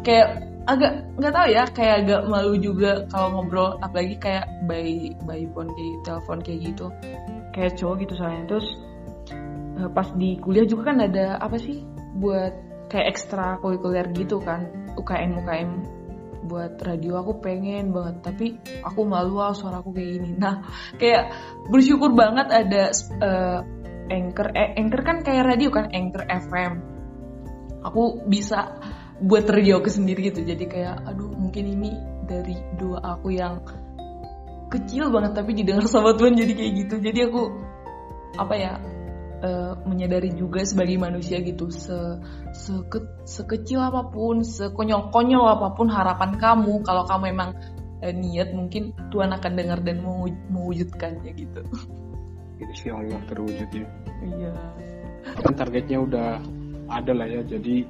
kayak 0.05 0.27
agak 0.65 0.91
nggak 1.17 1.33
tahu 1.33 1.47
ya, 1.49 1.63
kayak 1.69 1.95
agak 2.05 2.21
malu 2.25 2.53
juga 2.57 2.91
kalau 3.09 3.27
ngobrol 3.37 3.77
apalagi 3.81 4.15
kayak 4.17 4.45
by 4.65 5.13
by 5.25 5.41
phone 5.53 5.69
kayak 5.73 5.95
telepon 6.05 6.39
kayak 6.41 6.59
gitu. 6.73 6.85
Kayak 7.53 7.71
cowok 7.77 7.95
gitu 8.05 8.13
soalnya. 8.17 8.43
Terus 8.49 8.67
eh, 9.81 9.89
pas 9.91 10.07
di 10.13 10.37
kuliah 10.39 10.65
juga 10.65 10.93
kan 10.93 10.97
ada 11.03 11.41
apa 11.41 11.57
sih 11.57 11.81
buat 12.15 12.53
kayak 12.87 13.17
ekstra 13.17 13.59
kurikuler 13.59 14.07
gitu 14.13 14.39
kan 14.39 14.69
UKM 14.95 15.41
UKM 15.43 15.71
buat 16.45 16.77
radio 16.79 17.19
aku 17.19 17.41
pengen 17.41 17.89
banget 17.91 18.15
tapi 18.21 18.45
aku 18.85 19.01
malu 19.03 19.41
ah 19.41 19.51
suaraku 19.51 19.91
kayak 19.91 20.09
gini. 20.21 20.29
Nah 20.37 20.65
kayak 21.01 21.33
bersyukur 21.67 22.13
banget 22.13 22.47
ada 22.53 22.93
eh, 23.21 23.59
anchor. 24.13 24.47
Eh, 24.53 24.77
anchor 24.77 25.01
kan 25.01 25.17
kayak 25.25 25.43
radio 25.49 25.69
kan 25.73 25.89
anchor 25.89 26.23
FM 26.29 26.73
aku 27.85 28.25
bisa 28.25 28.81
buat 29.21 29.45
radio 29.45 29.77
ke 29.79 29.93
sendiri 29.93 30.33
gitu 30.33 30.41
jadi 30.41 30.65
kayak 30.65 30.95
aduh 31.05 31.29
mungkin 31.37 31.69
ini 31.69 31.93
dari 32.25 32.57
dua 32.81 32.97
aku 33.15 33.29
yang 33.37 33.61
kecil 34.69 35.13
banget 35.13 35.37
tapi 35.37 35.51
didengar 35.53 35.85
sama 35.87 36.17
Tuhan 36.17 36.35
jadi 36.35 36.53
kayak 36.53 36.73
gitu. 36.85 36.95
Jadi 36.99 37.19
aku 37.29 37.41
apa 38.35 38.55
ya 38.57 38.73
eh, 39.45 39.73
menyadari 39.85 40.33
juga 40.33 40.65
sebagai 40.65 40.97
manusia 40.97 41.37
gitu. 41.45 41.69
Se, 41.69 41.93
seke- 42.51 43.21
sekecil 43.29 43.77
apa 43.77 44.09
pun 44.09 44.41
sekonyol-konyol 44.41 45.45
apa 45.45 45.77
pun 45.77 45.87
harapan 45.93 46.33
kamu 46.41 46.81
kalau 46.81 47.05
kamu 47.05 47.29
emang 47.29 47.53
eh, 48.01 48.11
niat 48.11 48.51
mungkin 48.57 48.97
Tuhan 49.13 49.31
akan 49.37 49.51
dengar 49.53 49.79
dan 49.85 50.01
mewu- 50.01 50.43
mewujudkannya 50.49 51.31
gitu. 51.37 51.61
Insya 52.65 52.97
Allah 52.97 53.21
terwujud 53.29 53.69
ya. 53.69 53.87
Iya. 54.25 54.51
Kan 55.41 55.53
targetnya 55.53 56.01
udah 56.01 56.29
ada 56.89 57.11
lah 57.13 57.27
ya 57.27 57.41
jadi 57.45 57.85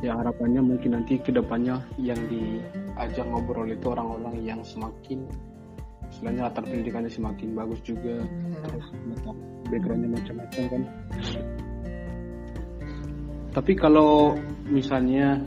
ya 0.00 0.16
harapannya 0.16 0.64
mungkin 0.64 0.96
nanti 0.96 1.20
ke 1.20 1.28
depannya 1.28 1.84
yang 2.00 2.16
diajak 2.32 3.28
ngobrol 3.28 3.68
itu 3.68 3.84
orang-orang 3.92 4.40
yang 4.40 4.60
semakin 4.64 5.28
istilahnya 6.10 6.48
latar 6.50 6.66
pendidikannya 6.66 7.12
semakin 7.12 7.54
bagus 7.54 7.80
juga. 7.86 8.18
Terus 8.66 8.86
latar 9.12 9.36
backgroundnya 9.70 10.10
macam-macam 10.10 10.62
kan. 10.66 10.82
Tapi 13.50 13.72
kalau 13.74 14.38
misalnya 14.70 15.42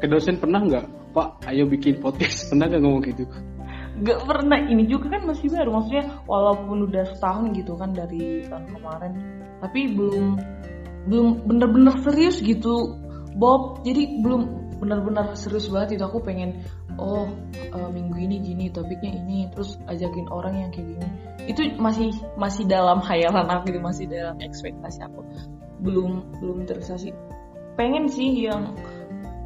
ke 0.00 0.06
dosen 0.08 0.40
pernah 0.40 0.64
nggak 0.64 0.84
pak 1.12 1.28
ayo 1.50 1.64
bikin 1.68 2.00
podcast. 2.00 2.46
Pernah 2.52 2.70
nggak 2.70 2.82
ngomong 2.84 3.02
gitu? 3.04 3.24
Gak 3.98 4.20
pernah. 4.30 4.62
Ini 4.62 4.86
juga 4.86 5.18
kan 5.18 5.26
masih 5.26 5.50
baru. 5.50 5.74
Maksudnya 5.74 6.04
walaupun 6.24 6.86
udah 6.86 7.04
setahun 7.10 7.50
gitu 7.56 7.74
kan 7.74 7.90
dari 7.90 8.46
tahun 8.46 8.64
kemarin 8.70 9.12
tapi 9.58 9.90
belum 9.90 10.38
belum 11.10 11.26
bener-bener 11.50 11.94
serius 12.06 12.38
gitu 12.38 12.94
Bob. 13.34 13.82
Jadi 13.82 14.22
belum 14.22 14.42
bener-bener 14.78 15.34
serius 15.34 15.66
banget 15.66 15.98
itu 15.98 16.04
aku 16.06 16.22
pengen 16.22 16.62
oh 16.98 17.30
eh, 17.54 17.90
minggu 17.94 18.18
ini 18.18 18.36
gini 18.42 18.64
topiknya 18.68 19.14
ini 19.14 19.48
terus 19.54 19.78
ajakin 19.86 20.26
orang 20.28 20.54
yang 20.58 20.70
kayak 20.74 20.86
gini. 20.98 21.08
Itu 21.48 21.62
masih 21.80 22.12
masih 22.36 22.68
dalam 22.68 23.00
hayalan 23.00 23.48
aku 23.48 23.72
gitu 23.72 23.80
masih 23.80 24.04
dalam 24.10 24.36
ekspektasi 24.42 25.00
aku. 25.06 25.24
Belum 25.80 26.26
belum 26.42 26.66
terrealisasi 26.68 27.14
pengen 27.78 28.10
sih 28.10 28.50
yang 28.50 28.74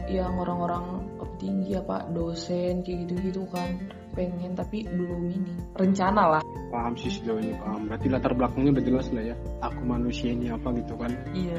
yang 0.08 0.34
orang-orang 0.40 1.02
tinggi 1.42 1.74
apa 1.74 2.06
dosen 2.14 2.86
kayak 2.86 3.10
gitu-gitu 3.10 3.42
kan 3.50 3.74
pengen 4.14 4.54
tapi 4.54 4.86
belum 4.86 5.26
ini. 5.26 5.52
Rencana 5.74 6.38
lah. 6.38 6.42
Paham 6.70 6.94
sih 6.94 7.10
sejauh 7.10 7.42
ini 7.42 7.52
paham. 7.58 7.90
Berarti 7.90 8.06
latar 8.06 8.32
belakangnya 8.38 8.70
udah 8.78 8.84
jelas 8.86 9.06
lah 9.10 9.24
ya 9.26 9.36
aku 9.58 9.80
manusia 9.82 10.30
ini 10.30 10.46
apa 10.54 10.68
gitu 10.78 10.94
kan. 10.94 11.10
Iya. 11.34 11.58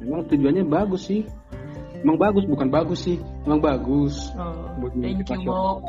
Memang 0.00 0.24
tujuannya 0.32 0.64
bagus 0.64 1.12
sih 1.12 1.28
emang 2.02 2.16
bagus 2.18 2.44
bukan 2.48 2.68
bagus 2.68 3.00
sih. 3.06 3.16
Emang 3.44 3.60
bagus. 3.60 4.32
Oh, 4.36 4.68
buat 4.80 4.92
thank 4.96 5.24
you 5.28 5.48
Bob. 5.48 5.84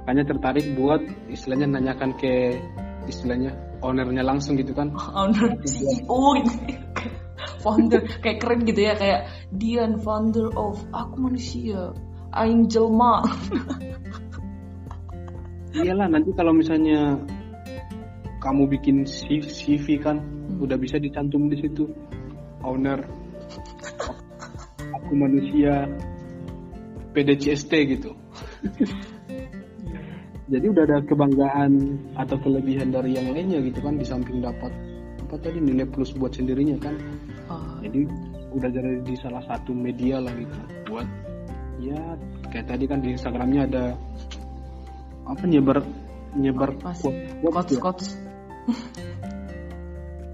makanya 0.00 0.32
tertarik 0.34 0.66
buat 0.74 1.02
istilahnya 1.30 1.70
nanyakan 1.70 2.16
ke 2.18 2.58
istilahnya 3.06 3.54
ownernya 3.84 4.26
langsung 4.26 4.58
gitu 4.58 4.74
kan. 4.74 4.90
Owner 5.20 5.54
CEO 5.62 6.18
gitu 6.42 6.54
founder 7.62 8.00
kayak 8.24 8.40
keren 8.40 8.64
gitu 8.64 8.80
ya 8.88 8.96
kayak 8.96 9.28
Dian 9.52 10.00
founder 10.00 10.48
of 10.56 10.80
aku 10.90 11.14
manusia 11.30 11.92
Aing 12.34 12.66
jelma. 12.70 13.22
Iyalah 15.70 16.10
nanti 16.10 16.30
kalau 16.34 16.50
misalnya 16.50 17.14
kamu 18.42 18.66
bikin 18.66 19.06
CV 19.06 20.02
kan 20.02 20.40
Hmm. 20.50 20.66
udah 20.66 20.74
bisa 20.82 20.98
dicantum 20.98 21.46
di 21.46 21.62
situ. 21.62 21.86
Owner 22.66 22.98
aku 25.10 25.18
manusia 25.18 25.90
PDCST 27.10 27.72
gitu. 27.98 28.14
Jadi 30.54 30.66
udah 30.70 30.86
ada 30.86 31.02
kebanggaan 31.02 31.98
atau 32.14 32.38
kelebihan 32.38 32.94
dari 32.94 33.18
yang 33.18 33.34
lainnya 33.34 33.58
gitu 33.58 33.82
kan 33.82 33.98
di 33.98 34.06
samping 34.06 34.38
dapat 34.38 34.70
apa 35.18 35.34
tadi 35.42 35.58
nilai 35.58 35.86
plus 35.90 36.14
buat 36.14 36.30
sendirinya 36.30 36.78
kan. 36.78 36.94
Oh, 37.50 37.78
jadi 37.78 38.02
udah 38.50 38.66
jadi 38.66 38.98
di 39.06 39.14
salah 39.14 39.42
satu 39.46 39.70
media 39.70 40.18
lah 40.18 40.34
gitu. 40.34 40.58
Buat? 40.90 41.06
Ya 41.78 41.98
kayak 42.50 42.66
tadi 42.66 42.84
kan 42.90 42.98
di 42.98 43.14
Instagramnya 43.14 43.62
ada 43.70 43.84
apa 45.26 45.42
nyebar 45.46 45.86
nyebar 46.34 46.74
masih 46.82 47.14
quote- 47.14 47.46
quote 47.46 47.54
coach 47.54 47.70
ya. 47.70 47.78
coach 47.78 48.06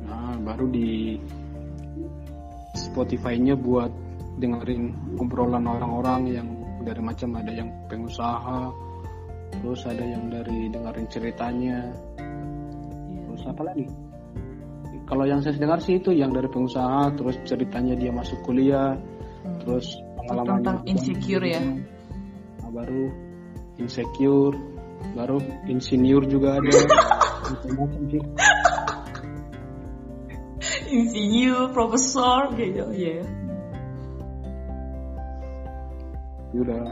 Nah, 0.09 0.37
baru 0.41 0.65
di 0.73 1.21
Spotify-nya 2.73 3.53
buat 3.53 4.06
dengerin 4.37 5.17
obrolan 5.17 5.65
orang-orang 5.65 6.23
yang 6.31 6.49
dari 6.85 7.03
macam 7.03 7.35
ada 7.41 7.53
yang 7.53 7.69
pengusaha, 7.91 8.71
terus 9.59 9.81
ada 9.89 10.05
yang 10.05 10.29
dari 10.31 10.71
dengerin 10.71 11.07
ceritanya, 11.11 11.79
terus 13.27 13.43
apa 13.49 13.63
lagi? 13.67 13.87
Kalau 15.07 15.23
yang 15.23 15.39
saya 15.39 15.55
dengar 15.55 15.79
sih 15.83 16.03
itu 16.03 16.11
yang 16.11 16.35
dari 16.35 16.51
pengusaha, 16.51 17.15
terus 17.15 17.39
ceritanya 17.47 17.95
dia 17.95 18.11
masuk 18.11 18.43
kuliah, 18.43 18.99
Hmm. 19.47 19.63
terus 19.63 19.87
pengalaman 20.19 20.59
tentang 20.59 20.79
insecure 20.91 21.47
ya 21.47 21.63
Nah, 21.63 22.71
baru 22.75 23.15
insecure, 23.79 24.59
baru 25.15 25.39
insinyur 25.71 26.27
juga 26.27 26.59
ada. 26.59 26.67
Insinyur 30.87 31.71
profesor 31.71 32.55
gitu 32.59 32.91
ya 32.91 33.23
Ya 33.23 33.46
udah 36.63 36.83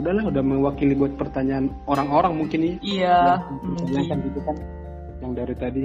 udahlah 0.00 0.24
udah 0.28 0.42
mewakili 0.42 0.94
buat 0.96 1.14
pertanyaan 1.20 1.68
orang-orang 1.84 2.32
mungkin 2.38 2.60
nih 2.64 2.74
iya 2.80 3.38
yang 3.38 3.60
mungkin. 3.60 3.84
ditanyakan 3.86 4.18
gitu 4.26 4.40
kan 4.44 4.56
yang 5.22 5.32
dari 5.36 5.54
tadi 5.54 5.84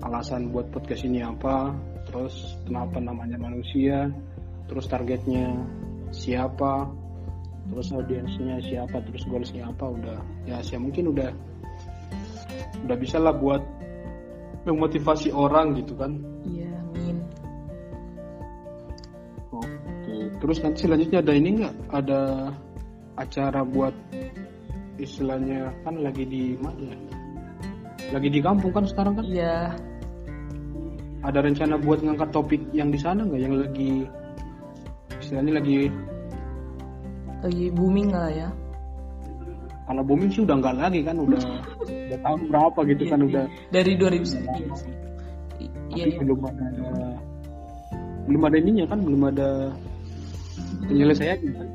alasan 0.00 0.42
buat 0.52 0.66
podcast 0.72 1.02
ini 1.04 1.20
apa 1.24 1.72
terus 2.08 2.56
kenapa 2.64 3.00
namanya 3.00 3.36
manusia 3.36 4.08
terus 4.68 4.88
targetnya 4.88 5.56
siapa 6.10 6.88
terus 7.70 7.92
audiensnya 7.94 8.58
siapa 8.64 8.98
terus 9.04 9.22
goalsnya 9.28 9.68
apa 9.68 9.86
udah 9.88 10.18
ya 10.48 10.58
saya 10.64 10.82
mungkin 10.82 11.12
udah 11.12 11.30
udah 12.86 12.96
bisa 12.96 13.20
lah 13.20 13.36
buat 13.36 13.62
memotivasi 14.64 15.32
orang 15.32 15.72
gitu 15.80 15.96
kan. 15.96 16.20
Iya 16.44 16.79
terus 20.40 20.58
nanti 20.64 20.88
selanjutnya 20.88 21.20
ada 21.20 21.32
ini 21.36 21.48
nggak? 21.60 21.74
Ada 21.92 22.20
acara 23.20 23.60
buat 23.62 23.92
istilahnya 24.96 25.72
kan 25.84 26.00
lagi 26.00 26.24
di 26.24 26.56
mana? 26.56 26.92
ya? 26.92 26.98
Lagi 28.16 28.28
di 28.32 28.40
kampung 28.40 28.72
kan 28.72 28.84
sekarang 28.88 29.20
kan? 29.20 29.24
iya 29.28 29.76
Ada 31.20 31.44
rencana 31.44 31.76
buat 31.76 32.00
ngangkat 32.00 32.32
topik 32.32 32.60
yang 32.72 32.88
di 32.88 32.96
sana 32.96 33.28
nggak? 33.28 33.40
Yang 33.40 33.54
lagi 33.68 33.92
istilahnya 35.20 35.52
lagi 35.60 35.76
lagi 37.40 37.66
booming 37.72 38.08
lah 38.12 38.28
ya 38.32 38.48
kalau 39.90 40.06
booming 40.06 40.30
sih 40.30 40.46
udah 40.46 40.54
nggak 40.62 40.76
lagi 40.78 41.02
kan? 41.02 41.18
Udah 41.18 41.42
udah 42.06 42.18
tahun 42.22 42.40
berapa 42.46 42.80
gitu 42.94 43.04
kan? 43.10 43.18
Udah 43.26 43.44
dari 43.74 43.92
2009 43.98 44.06
iya 44.06 44.70
sih 44.78 44.94
I- 45.60 45.72
iya 45.98 46.04
tapi 46.06 46.14
iya 46.14 46.18
belum 46.22 46.40
ada 46.46 46.66
belum 48.30 48.42
ada 48.46 48.56
ininya 48.62 48.86
kan? 48.86 48.98
Belum 49.02 49.22
ada 49.26 49.48
penyelesaiannya 50.88 51.52
kan? 51.52 51.68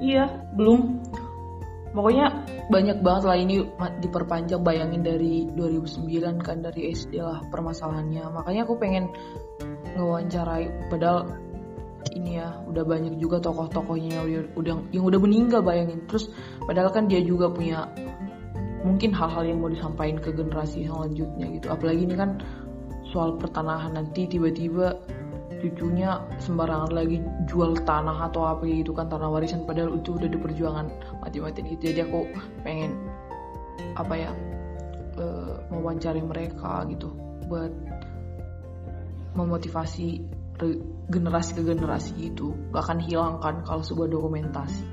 Iya, 0.00 0.24
belum. 0.56 0.80
pokoknya 1.90 2.30
banyak 2.70 3.02
banget 3.02 3.24
lah 3.26 3.34
ini 3.34 3.66
diperpanjang 3.98 4.62
bayangin 4.62 5.02
dari 5.02 5.50
2009 5.58 6.38
kan 6.38 6.62
dari 6.62 6.94
SD 6.94 7.18
lah 7.18 7.42
permasalahannya 7.50 8.30
makanya 8.30 8.62
aku 8.62 8.78
pengen 8.78 9.10
ngewawancarai 9.98 10.70
padahal 10.86 11.34
ini 12.14 12.38
ya 12.38 12.62
udah 12.70 12.86
banyak 12.86 13.18
juga 13.18 13.42
tokoh-tokohnya 13.42 14.22
yang 14.22 14.46
udah 14.54 14.74
yang 14.94 15.04
udah 15.04 15.18
meninggal 15.18 15.60
bayangin 15.66 15.98
terus 16.06 16.30
padahal 16.62 16.94
kan 16.94 17.10
dia 17.10 17.20
juga 17.26 17.50
punya 17.50 17.90
mungkin 18.86 19.12
hal-hal 19.12 19.44
yang 19.44 19.58
mau 19.60 19.68
disampaikan 19.68 20.22
ke 20.22 20.32
generasi 20.32 20.88
selanjutnya 20.88 21.46
gitu 21.58 21.68
apalagi 21.68 22.06
ini 22.08 22.14
kan 22.16 22.40
soal 23.10 23.36
pertanahan 23.36 23.98
nanti 23.98 24.30
tiba-tiba 24.30 24.96
cucunya 25.60 26.16
sembarangan 26.40 26.90
lagi 26.90 27.20
jual 27.44 27.76
tanah 27.84 28.32
atau 28.32 28.48
apa 28.48 28.64
gitu 28.64 28.96
kan 28.96 29.06
tanah 29.12 29.28
warisan 29.28 29.68
padahal 29.68 30.00
itu 30.00 30.16
udah 30.16 30.28
di 30.32 30.38
perjuangan 30.40 30.86
mati-matian 31.20 31.68
gitu. 31.76 31.92
Jadi 31.92 32.00
aku 32.08 32.24
pengen 32.64 32.96
apa 33.94 34.14
ya 34.16 34.30
uh, 35.20 35.60
mewawancari 35.68 36.24
mereka 36.24 36.88
gitu 36.88 37.12
buat 37.46 37.72
memotivasi 39.36 40.24
generasi 41.08 41.50
ke 41.56 41.62
generasi 41.64 42.12
itu. 42.32 42.52
Gak 42.72 42.82
akan 42.84 42.98
hilangkan 43.04 43.54
kalau 43.64 43.82
sebuah 43.84 44.08
dokumentasi. 44.08 44.84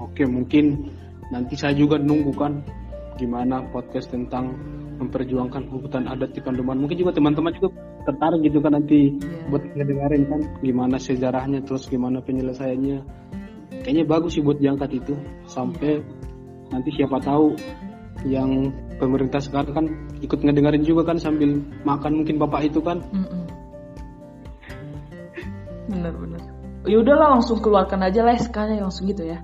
Oke 0.00 0.24
mungkin 0.28 0.92
nanti 1.32 1.56
saya 1.58 1.74
juga 1.74 1.96
nunggu 1.96 2.32
kan 2.36 2.60
gimana 3.16 3.64
podcast 3.72 4.12
tentang 4.12 4.52
memperjuangkan 4.96 5.68
hutan 5.68 6.08
adat 6.08 6.32
di 6.32 6.40
Kanduman 6.40 6.80
mungkin 6.80 6.96
juga 6.96 7.12
teman-teman 7.12 7.52
juga 7.56 7.68
tertarik 8.06 8.40
gitu 8.46 8.62
kan 8.62 8.78
nanti 8.78 9.18
yeah. 9.18 9.50
buat 9.50 9.62
ngedengerin 9.74 10.22
kan 10.30 10.40
gimana 10.62 10.96
sejarahnya 10.96 11.60
terus 11.66 11.90
gimana 11.90 12.22
penyelesaiannya 12.22 13.02
kayaknya 13.82 14.04
bagus 14.06 14.38
sih 14.38 14.42
buat 14.46 14.62
diangkat 14.62 15.02
itu 15.02 15.14
sampai 15.50 15.98
yeah. 15.98 16.70
nanti 16.70 16.88
siapa 16.94 17.18
tahu 17.18 17.58
yang 18.24 18.70
pemerintah 18.96 19.42
sekarang 19.42 19.72
kan 19.74 19.86
ikut 20.22 20.40
ngedengerin 20.40 20.86
juga 20.86 21.12
kan 21.12 21.18
sambil 21.20 21.60
makan 21.84 22.22
mungkin 22.22 22.40
bapak 22.40 22.72
itu 22.72 22.80
kan 22.80 23.02
bener-bener 25.86 26.42
ya 26.86 26.96
udahlah 27.02 27.38
langsung 27.38 27.58
keluarkan 27.60 28.00
aja 28.06 28.22
lah 28.22 28.34
SK-nya 28.38 28.80
langsung 28.82 29.10
gitu 29.10 29.26
ya 29.26 29.38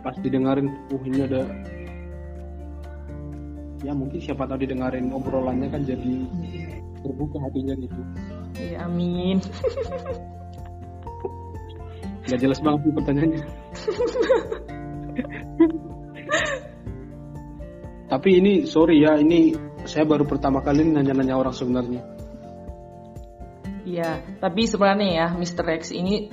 pas 0.00 0.16
didengarin 0.24 0.72
uh 0.92 1.02
ini 1.04 1.24
ada 1.28 1.44
ya 3.80 3.92
mungkin 3.96 4.20
siapa 4.20 4.44
tahu 4.44 4.60
didengarin 4.68 5.08
obrolannya 5.12 5.68
kan 5.72 5.80
jadi 5.84 6.14
terbuka 7.00 7.40
hatinya 7.40 7.74
gitu. 7.80 8.00
Ya 8.60 8.84
amin. 8.84 9.40
Nggak 12.28 12.40
jelas 12.44 12.60
banget 12.60 12.80
sih 12.84 12.92
pertanyaannya. 12.92 13.42
Tapi 18.10 18.30
ini 18.42 18.52
sorry 18.68 19.00
ya 19.00 19.16
ini 19.16 19.54
saya 19.88 20.04
baru 20.04 20.28
pertama 20.28 20.60
kali 20.60 20.84
nanya-nanya 20.84 21.40
orang 21.40 21.54
sebenarnya. 21.56 22.02
Iya, 23.80 24.20
tapi 24.38 24.68
sebenarnya 24.68 25.08
ya 25.08 25.26
Mr. 25.34 25.66
X 25.80 25.90
ini 25.96 26.28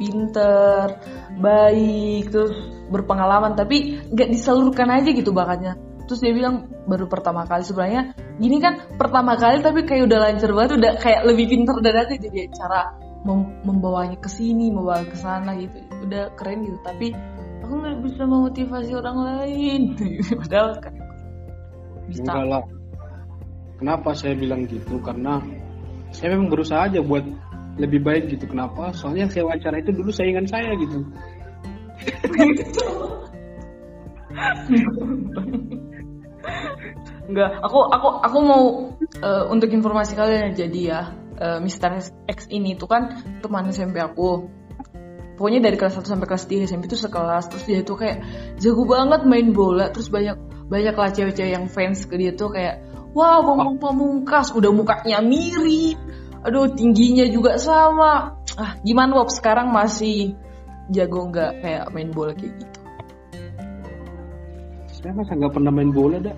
pinter, 0.00 0.96
baik, 1.38 2.32
terus 2.32 2.56
berpengalaman, 2.88 3.52
tapi 3.54 4.00
nggak 4.10 4.32
disalurkan 4.32 4.90
aja 4.90 5.12
gitu 5.12 5.30
bakatnya 5.30 5.76
terus 6.06 6.22
dia 6.22 6.32
bilang 6.32 6.70
baru 6.86 7.10
pertama 7.10 7.44
kali 7.44 7.66
sebenarnya. 7.66 8.14
Gini 8.38 8.56
kan 8.62 8.96
pertama 8.96 9.34
kali 9.34 9.60
tapi 9.60 9.82
kayak 9.82 10.06
udah 10.06 10.18
lancar 10.22 10.50
banget 10.54 10.72
udah 10.78 10.92
kayak 11.02 11.22
lebih 11.26 11.46
pintar 11.50 11.76
dan 11.82 11.94
aja 12.06 12.14
jadi 12.14 12.48
cara 12.54 12.80
mem 13.26 13.60
membawanya 13.66 14.18
ke 14.22 14.30
sini 14.30 14.70
membawa 14.70 15.02
ke 15.02 15.18
sana 15.18 15.58
gitu. 15.58 15.76
Udah 16.06 16.32
keren 16.38 16.64
gitu 16.64 16.78
tapi 16.86 17.10
aku 17.66 17.72
nggak 17.82 17.98
bisa 18.06 18.22
memotivasi 18.24 18.90
orang 18.94 19.18
lain. 19.18 19.80
Padahal 20.46 20.70
kan 20.78 20.94
bisa. 22.06 22.22
Enggak 22.22 22.46
lah. 22.46 22.62
Kenapa 23.76 24.16
saya 24.16 24.32
bilang 24.38 24.64
gitu? 24.64 24.96
Karena 25.04 25.42
saya 26.14 26.32
memang 26.32 26.48
berusaha 26.48 26.88
aja 26.88 27.04
buat 27.04 27.26
lebih 27.76 28.00
baik 28.00 28.32
gitu. 28.32 28.48
Kenapa? 28.48 28.94
Soalnya 28.96 29.28
yang 29.28 29.32
saya 29.34 29.44
wawancara 29.44 29.76
itu 29.84 29.92
dulu 29.92 30.08
saingan 30.08 30.48
saya 30.48 30.72
gitu 30.80 31.04
Enggak, 37.26 37.50
aku 37.58 37.78
aku 37.90 38.08
aku 38.22 38.38
mau 38.42 38.62
uh, 39.22 39.44
untuk 39.50 39.70
informasi 39.70 40.14
kalian 40.14 40.54
jadi 40.54 40.80
ya, 40.80 41.00
uh, 41.42 41.58
Mr. 41.58 41.98
X 42.30 42.46
ini 42.54 42.78
tuh 42.78 42.86
kan 42.86 43.22
teman 43.42 43.70
SMP 43.70 43.98
aku. 43.98 44.46
Pokoknya 45.36 45.68
dari 45.68 45.76
kelas 45.76 46.00
1 46.00 46.08
sampai 46.08 46.24
kelas 46.24 46.48
3 46.48 46.64
SMP 46.64 46.88
itu 46.88 46.96
sekelas, 46.96 47.52
terus 47.52 47.64
dia 47.68 47.84
tuh 47.84 48.00
kayak 48.00 48.24
jago 48.56 48.88
banget 48.88 49.28
main 49.28 49.52
bola, 49.52 49.92
terus 49.92 50.08
banyak 50.08 50.32
banyak 50.72 50.96
lah 50.96 51.12
cewek-cewek 51.12 51.52
yang 51.52 51.68
fans 51.68 52.08
ke 52.08 52.16
dia 52.16 52.32
tuh 52.32 52.56
kayak 52.56 52.80
wow, 53.12 53.44
pamungkas 53.76 54.52
udah 54.56 54.72
mukanya 54.72 55.20
mirip 55.20 56.00
aduh 56.46 56.70
tingginya 56.70 57.26
juga 57.26 57.58
sama 57.58 58.38
ah 58.54 58.72
gimana 58.86 59.18
Wop 59.18 59.34
sekarang 59.34 59.74
masih 59.74 60.38
jago 60.94 61.26
nggak 61.26 61.58
kayak 61.58 61.84
main 61.90 62.14
bola 62.14 62.38
kayak 62.38 62.54
gitu 62.62 62.75
saya 65.06 65.14
masa 65.14 65.38
nggak 65.38 65.54
pernah 65.54 65.70
main 65.70 65.94
bola 65.94 66.18
dah 66.18 66.34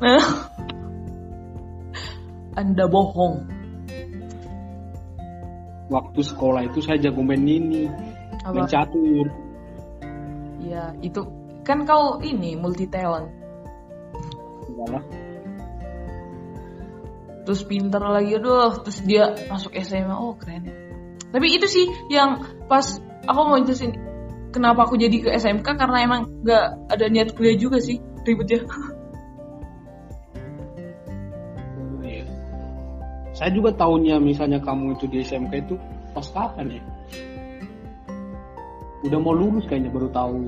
Anda 2.60 2.84
bohong. 2.90 3.46
Waktu 5.88 6.20
sekolah 6.20 6.66
itu 6.68 6.82
saya 6.82 6.98
jago 7.00 7.22
main 7.24 7.46
ini, 7.46 7.88
Apa? 8.44 8.52
main 8.52 8.68
catur. 8.68 9.26
Ya, 10.60 10.92
itu 11.00 11.24
kan 11.64 11.86
kau 11.86 12.18
ini 12.20 12.58
multi 12.58 12.90
talent. 12.90 13.30
Enggak 14.66 15.04
Terus 17.46 17.62
pintar 17.64 18.02
lagi, 18.02 18.34
aduh. 18.36 18.82
Terus 18.82 18.98
dia 19.06 19.30
masuk 19.46 19.72
SMA, 19.78 20.12
oh 20.12 20.34
keren 20.36 20.66
ya. 20.68 20.74
Tapi 21.30 21.46
itu 21.54 21.70
sih 21.70 21.86
yang 22.10 22.44
pas 22.66 22.98
aku 23.24 23.40
mau 23.46 23.62
jelasin 23.62 23.94
kenapa 24.50 24.84
aku 24.84 24.98
jadi 24.98 25.16
ke 25.22 25.30
SMK 25.38 25.78
karena 25.78 26.02
emang 26.02 26.42
gak 26.42 26.90
ada 26.90 27.06
niat 27.06 27.32
kuliah 27.38 27.54
juga 27.54 27.78
sih 27.78 28.02
ribet 28.26 28.48
ya. 28.50 28.60
Saya 33.40 33.56
juga 33.56 33.72
tahunya 33.72 34.20
misalnya 34.20 34.60
kamu 34.60 35.00
itu 35.00 35.08
di 35.08 35.24
SMK 35.24 35.64
itu 35.64 35.74
pas 36.12 36.28
kapan 36.28 36.76
ya? 36.76 36.82
Udah 39.08 39.16
mau 39.16 39.32
lulus 39.32 39.64
kayaknya 39.64 39.88
baru 39.88 40.12
tahu. 40.12 40.44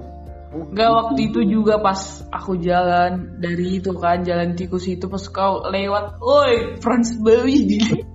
Oh, 0.53 0.69
Gak 0.77 0.93
waktu 0.93 1.33
itu 1.33 1.41
juga 1.49 1.81
pas 1.81 1.97
aku 2.29 2.61
jalan 2.61 3.41
dari 3.41 3.81
itu 3.81 3.97
kan 3.97 4.21
jalan 4.21 4.53
tikus 4.53 4.85
itu 4.85 5.09
pas 5.09 5.25
kau 5.33 5.65
lewat, 5.65 6.21
oi 6.21 6.77
Franz 6.85 7.17
Bowie 7.17 7.81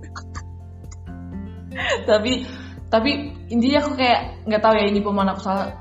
tapi 2.08 2.46
tapi 2.88 3.10
intinya 3.52 3.78
aku 3.84 3.92
kayak 3.98 4.20
nggak 4.48 4.62
tahu 4.62 4.74
ya 4.78 4.84
ini 4.88 5.00
pemain 5.04 5.30
aku 5.30 5.40
salah 5.44 5.76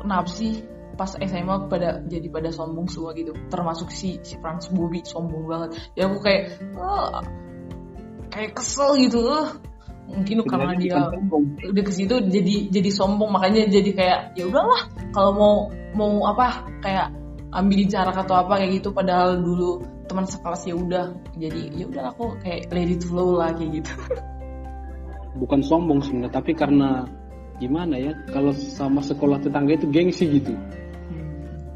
kenapa 0.00 0.30
sih 0.30 0.60
pas 1.00 1.16
SMA 1.16 1.56
pada 1.72 2.04
jadi 2.04 2.28
pada 2.28 2.52
sombong 2.52 2.84
semua 2.92 3.16
gitu. 3.16 3.32
Termasuk 3.48 3.88
si 3.88 4.20
si 4.20 4.36
Franz 4.36 4.68
Bowie 4.68 5.00
sombong 5.00 5.48
banget. 5.48 5.80
Ya 5.96 6.12
aku 6.12 6.20
kayak 6.20 6.60
oh, 6.76 7.24
kayak 8.28 8.52
kesel 8.52 9.00
gitu. 9.00 9.24
Mungkin 10.12 10.44
karena 10.44 10.76
dia 10.76 11.08
udah 11.72 11.84
ke 11.88 11.92
situ 11.96 12.20
jadi 12.20 12.68
jadi 12.68 12.90
sombong. 12.92 13.32
Makanya 13.32 13.72
jadi 13.72 13.90
kayak 13.96 14.20
ya 14.36 14.44
udahlah 14.44 14.92
kalau 15.16 15.32
mau 15.32 15.54
mau 15.96 16.12
apa 16.28 16.68
kayak 16.84 17.16
ambil 17.56 17.80
jarak 17.88 18.20
atau 18.20 18.36
apa 18.44 18.60
kayak 18.60 18.84
gitu. 18.84 18.92
Padahal 18.92 19.40
dulu 19.40 19.80
teman 20.04 20.28
sekelas 20.28 20.68
ya 20.68 20.76
udah. 20.76 21.16
Jadi 21.40 21.80
ya 21.80 21.88
udah 21.88 22.12
aku 22.12 22.36
kayak 22.44 22.68
let 22.76 22.92
it 22.92 23.00
flow 23.08 23.40
lah 23.40 23.56
kayak 23.56 23.80
gitu. 23.80 23.92
Bukan 25.40 25.64
sombong 25.64 26.04
sebenarnya 26.04 26.36
tapi 26.36 26.52
karena 26.52 27.08
gimana 27.56 27.96
ya 27.96 28.12
kalau 28.32 28.52
sama 28.52 29.00
sekolah 29.00 29.40
tetangga 29.40 29.80
itu 29.80 29.88
gengsi 29.88 30.28
gitu. 30.28 30.52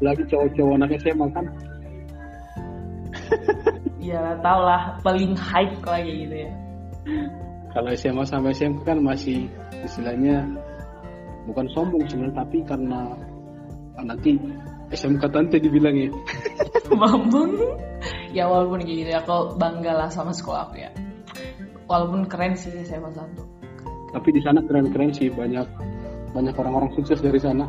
Lagi 0.03 0.23
cowok-cowok 0.27 0.73
anak 0.75 0.91
SMA 0.99 1.27
kan 1.31 1.45
ya 4.09 4.37
tau 4.43 4.59
lah 4.61 4.99
paling 5.01 5.33
hype 5.33 5.81
lagi 5.85 6.13
gitu 6.25 6.35
ya. 6.45 6.51
Kalau 7.75 7.89
SMA 7.97 8.23
sampai 8.23 8.51
SMP 8.55 8.85
kan 8.87 9.01
masih 9.03 9.49
istilahnya 9.83 10.45
bukan 11.49 11.65
sombong 11.75 12.05
sebenarnya 12.07 12.35
tapi 12.39 12.57
karena 12.63 13.11
nanti 13.99 14.37
SMK 14.93 15.23
tante 15.33 15.57
dibilang 15.59 15.95
ya. 15.97 16.09
Bambang 17.01 17.51
ya 18.31 18.45
walaupun 18.45 18.85
gitu 18.85 19.09
ya 19.09 19.19
aku 19.23 19.57
bangga 19.57 20.05
lah 20.05 20.09
sama 20.13 20.31
sekolah 20.31 20.71
aku 20.71 20.75
ya. 20.79 20.91
Walaupun 21.85 22.25
keren 22.29 22.53
sih 22.57 22.71
SMA 22.85 23.11
satu. 23.13 23.43
Tapi 24.15 24.29
di 24.31 24.41
sana 24.41 24.63
keren-keren 24.63 25.11
sih 25.11 25.27
banyak 25.27 25.67
banyak 26.31 26.55
orang-orang 26.55 26.91
sukses 26.95 27.19
dari 27.19 27.39
sana 27.39 27.67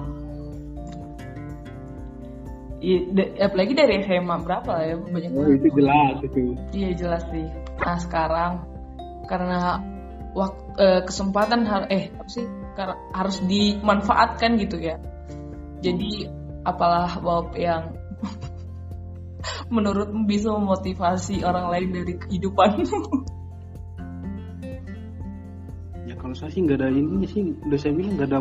Iya, 2.77 3.41
apalagi 3.41 3.73
dari 3.73 4.05
SMA 4.05 4.37
berapa 4.45 4.73
ya 4.85 4.95
banyak 5.01 5.31
oh, 5.33 5.49
itu 5.49 5.69
jelas 5.73 6.17
itu. 6.21 6.53
Iya 6.77 6.91
jelas 6.93 7.23
sih. 7.33 7.47
Nah 7.81 7.97
sekarang 7.97 8.53
karena 9.25 9.81
waktu 10.37 10.63
eh, 10.77 11.01
kesempatan 11.09 11.65
hal 11.65 11.89
eh 11.89 12.13
apa 12.13 12.29
sih 12.29 12.45
harus 13.17 13.41
dimanfaatkan 13.49 14.61
gitu 14.61 14.77
ya. 14.77 15.01
Jadi 15.81 16.29
apalah 16.69 17.17
Bob 17.17 17.57
yang 17.57 17.97
menurutmu 19.75 20.29
bisa 20.29 20.53
memotivasi 20.53 21.41
orang 21.49 21.73
lain 21.73 21.89
dari 21.97 22.15
kehidupan? 22.21 22.71
ya 26.07 26.15
kalau 26.15 26.35
saya 26.39 26.55
sih 26.55 26.63
nggak 26.63 26.79
ada 26.79 26.89
ini 26.95 27.27
sih 27.27 27.43
udah 27.67 27.79
saya 27.83 27.93
bilang 27.99 28.15
nggak 28.15 28.29
ada 28.31 28.39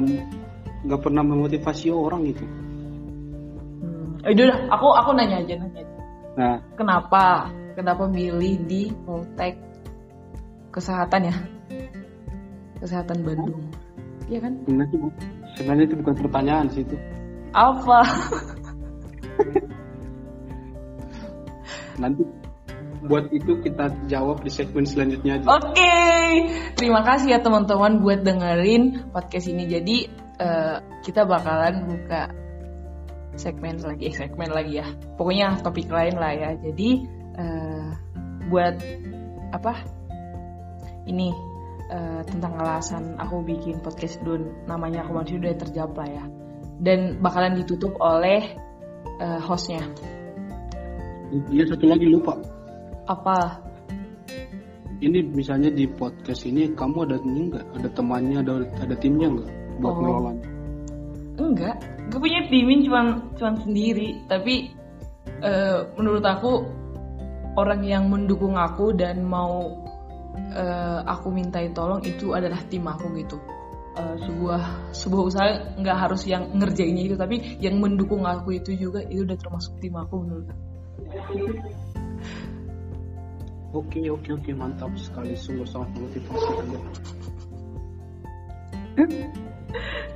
nggak 0.86 1.02
pernah 1.02 1.24
memotivasi 1.26 1.90
orang 1.90 2.30
gitu 2.30 2.46
Eh, 4.26 4.34
udah 4.34 4.73
aku 4.73 4.89
aku 4.89 5.13
nanya 5.13 5.38
aja 5.45 5.53
nanya 5.61 5.86
aja. 5.86 5.95
nah 6.34 6.57
Kenapa? 6.73 7.53
Kenapa 7.78 8.09
milih 8.09 8.57
di 8.65 8.89
Poltek 9.05 9.53
Kesehatan 10.73 11.30
ya? 11.30 11.36
Kesehatan 12.82 13.21
Bandung. 13.21 13.69
Iya 14.26 14.41
kan? 14.41 14.57
sebenarnya 14.65 14.97
itu, 14.97 15.07
sebenarnya 15.53 15.86
itu 15.86 15.95
bukan 16.01 16.15
pertanyaan 16.17 16.65
sih 16.73 16.82
itu 16.82 16.97
Apa? 17.53 18.01
nanti 22.01 22.26
buat 23.05 23.30
itu 23.30 23.61
kita 23.61 23.93
jawab 24.09 24.41
di 24.41 24.49
segmen 24.49 24.84
selanjutnya 24.89 25.38
aja 25.38 25.45
Oke, 25.45 26.01
terima 26.73 27.05
kasih 27.05 27.38
ya 27.38 27.39
teman-teman 27.45 28.01
buat 28.01 28.26
dengerin 28.26 29.13
podcast 29.13 29.45
ini. 29.45 29.69
Jadi 29.69 30.09
eh, 30.41 30.78
kita 31.05 31.30
bakalan 31.30 31.86
buka 31.86 32.34
segmen 33.36 33.80
lagi, 33.84 34.12
eh, 34.12 34.16
segmen 34.16 34.50
lagi 34.52 34.80
ya. 34.80 34.88
Pokoknya 35.20 35.60
topik 35.62 35.88
lain 35.92 36.16
lah 36.18 36.32
ya. 36.34 36.50
Jadi 36.60 36.90
eh, 37.36 37.88
buat 38.50 38.76
apa? 39.52 39.74
Ini 41.06 41.28
eh, 41.92 42.22
tentang 42.26 42.54
alasan 42.60 43.16
aku 43.20 43.44
bikin 43.46 43.80
podcast 43.84 44.20
Dun. 44.24 44.66
Namanya 44.66 45.06
aku 45.06 45.22
masih 45.22 45.40
udah 45.40 45.54
terjawab 45.60 45.94
lah 46.00 46.10
ya. 46.10 46.26
Dan 46.82 47.24
bakalan 47.24 47.60
ditutup 47.60 47.96
oleh 48.00 48.56
eh, 49.20 49.40
hostnya. 49.44 49.84
iya 51.52 51.66
satu 51.68 51.90
lagi 51.90 52.06
lupa 52.08 52.38
Apa? 53.12 53.60
ini 55.04 55.20
misalnya 55.28 55.68
di 55.74 55.86
podcast 55.90 56.48
ini 56.48 56.72
kamu 56.72 56.98
ada 57.10 57.18
ini 57.20 57.52
nggak 57.52 57.66
ada 57.82 57.90
temannya 57.92 58.38
ada 58.40 58.54
ada 58.80 58.96
timnya 58.96 59.28
nggak 59.28 59.50
buat 59.84 59.96
Oh. 60.00 60.55
Enggak, 61.36 61.76
gue 62.12 62.20
punya 62.20 62.48
timin 62.48 62.80
cuman 62.88 63.36
cuman 63.36 63.56
sendiri. 63.60 64.24
Tapi 64.28 64.72
eh, 65.44 65.80
menurut 66.00 66.24
aku 66.24 66.64
orang 67.60 67.84
yang 67.84 68.08
mendukung 68.08 68.56
aku 68.56 68.96
dan 68.96 69.24
mau 69.24 69.68
eh, 70.56 71.00
aku 71.04 71.28
mintai 71.32 71.72
tolong 71.76 72.00
itu 72.08 72.32
adalah 72.32 72.60
tim 72.72 72.88
aku 72.88 73.12
gitu. 73.20 73.38
Eh, 73.96 74.16
sebuah 74.24 74.92
sebuah 74.96 75.24
usaha 75.28 75.48
nggak 75.80 75.98
harus 76.08 76.24
yang 76.28 76.52
ngerjainnya 76.56 77.04
itu, 77.12 77.16
tapi 77.20 77.60
yang 77.60 77.80
mendukung 77.84 78.24
aku 78.24 78.56
itu 78.56 78.76
juga 78.76 79.04
itu 79.08 79.28
udah 79.28 79.38
termasuk 79.40 79.76
tim 79.84 79.96
aku 79.96 80.24
menurut 80.24 80.48
aku. 80.52 80.64
oke 83.76 84.00
oke 84.08 84.30
oke 84.40 84.52
mantap 84.56 84.92
sekali 84.96 85.36
sungguh 85.36 85.68
sangat 85.68 85.92
motivasi 86.00 86.52
anda 86.64 86.80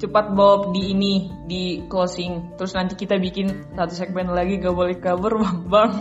Cepat 0.00 0.32
Bob 0.32 0.72
di 0.72 0.96
ini 0.96 1.28
di 1.44 1.84
closing, 1.84 2.56
terus 2.56 2.72
nanti 2.72 2.96
kita 2.96 3.20
bikin 3.20 3.76
satu 3.76 3.92
segmen 3.92 4.32
lagi 4.32 4.56
gak 4.56 4.72
boleh 4.72 4.96
cover 4.96 5.36
bang. 5.70 5.92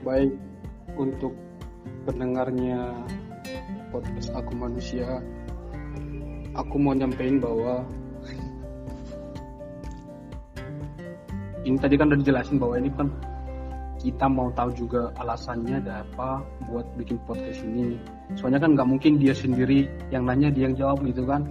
baik 0.00 0.32
untuk 0.96 1.36
pendengarnya 2.08 2.96
podcast 3.92 4.32
aku 4.32 4.56
manusia 4.56 5.20
aku 6.56 6.80
mau 6.80 6.96
nyampein 6.96 7.36
bahwa 7.36 7.84
ini 11.68 11.76
tadi 11.76 11.94
kan 12.00 12.08
udah 12.08 12.18
dijelasin 12.24 12.56
bahwa 12.56 12.80
ini 12.80 12.88
kan 12.96 13.12
kita 14.00 14.26
mau 14.32 14.48
tahu 14.56 14.72
juga 14.72 15.12
alasannya 15.20 15.84
ada 15.84 16.00
apa 16.00 16.40
buat 16.72 16.88
bikin 16.96 17.20
podcast 17.28 17.60
ini. 17.60 18.00
Soalnya 18.32 18.64
kan 18.64 18.72
nggak 18.72 18.88
mungkin 18.88 19.20
dia 19.20 19.36
sendiri 19.36 19.84
yang 20.08 20.24
nanya 20.24 20.48
dia 20.48 20.72
yang 20.72 20.76
jawab 20.76 21.04
gitu 21.04 21.28
kan. 21.28 21.44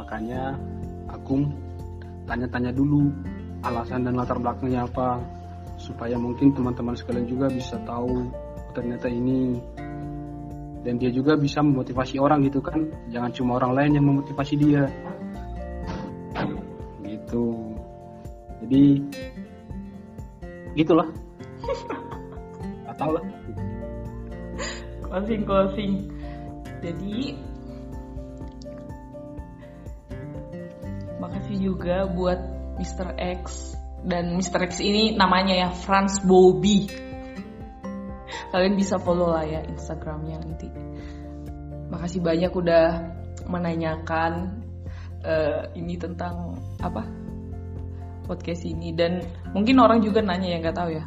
Makanya 0.00 0.56
aku 1.12 1.44
tanya-tanya 2.24 2.72
dulu 2.72 3.12
alasan 3.60 4.08
dan 4.08 4.16
latar 4.16 4.40
belakangnya 4.40 4.88
apa 4.88 5.20
supaya 5.76 6.16
mungkin 6.16 6.56
teman-teman 6.56 6.96
sekalian 6.96 7.28
juga 7.28 7.52
bisa 7.52 7.76
tahu 7.84 8.32
ternyata 8.72 9.12
ini. 9.12 9.60
Dan 10.80 11.02
dia 11.02 11.10
juga 11.12 11.36
bisa 11.36 11.60
memotivasi 11.60 12.16
orang 12.16 12.46
gitu 12.48 12.64
kan. 12.64 12.88
Jangan 13.12 13.30
cuma 13.36 13.60
orang 13.60 13.72
lain 13.76 13.92
yang 14.00 14.06
memotivasi 14.06 14.54
dia. 14.56 14.86
Gitu. 17.02 17.46
Jadi 18.64 18.84
gitulah 20.76 21.08
nggak 22.84 22.96
tahu 23.00 23.16
lah 23.16 23.24
closing 25.08 25.42
closing 25.48 25.92
jadi 26.84 27.40
makasih 31.16 31.56
juga 31.72 32.04
buat 32.04 32.38
Mr. 32.76 33.16
X 33.16 33.72
dan 34.04 34.36
Mr. 34.36 34.68
X 34.68 34.84
ini 34.84 35.16
namanya 35.16 35.56
ya 35.56 35.68
Franz 35.72 36.20
Bobby 36.20 36.86
kalian 38.52 38.76
bisa 38.76 39.00
follow 39.00 39.32
lah 39.32 39.48
ya 39.48 39.64
Instagramnya 39.64 40.36
nanti 40.44 40.68
makasih 41.88 42.20
banyak 42.20 42.52
udah 42.52 42.86
menanyakan 43.48 44.62
eh, 45.24 45.72
ini 45.78 45.96
tentang 45.96 46.60
apa 46.82 47.15
podcast 48.26 48.66
ini. 48.66 48.92
Dan 48.92 49.22
mungkin 49.54 49.78
orang 49.78 50.02
juga 50.02 50.20
nanya 50.20 50.52
yang 50.52 50.60
nggak 50.66 50.76
tahu 50.76 50.90
ya. 50.98 51.04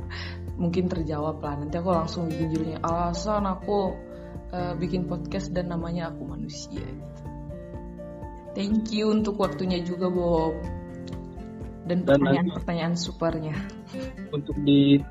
Mungkin 0.62 0.86
terjawab 0.86 1.42
lah. 1.42 1.58
Nanti 1.58 1.74
aku 1.76 1.90
langsung 1.90 2.30
bikin 2.30 2.46
judulnya 2.54 2.78
alasan 2.86 3.44
aku 3.50 3.92
eh, 4.54 4.72
bikin 4.78 5.10
podcast 5.10 5.50
dan 5.50 5.74
namanya 5.74 6.14
aku 6.14 6.22
manusia. 6.24 6.80
Gitu. 6.80 7.10
thank 8.52 8.92
you 8.92 9.08
untuk 9.08 9.40
waktunya 9.40 9.82
juga 9.82 10.06
Bob. 10.12 10.54
Dan 11.82 12.06
Dan 12.06 12.22
pertanyaan-pertanyaan 12.22 12.94
supernya. 12.94 13.58
Untuk 14.36 14.54
di 14.62 15.02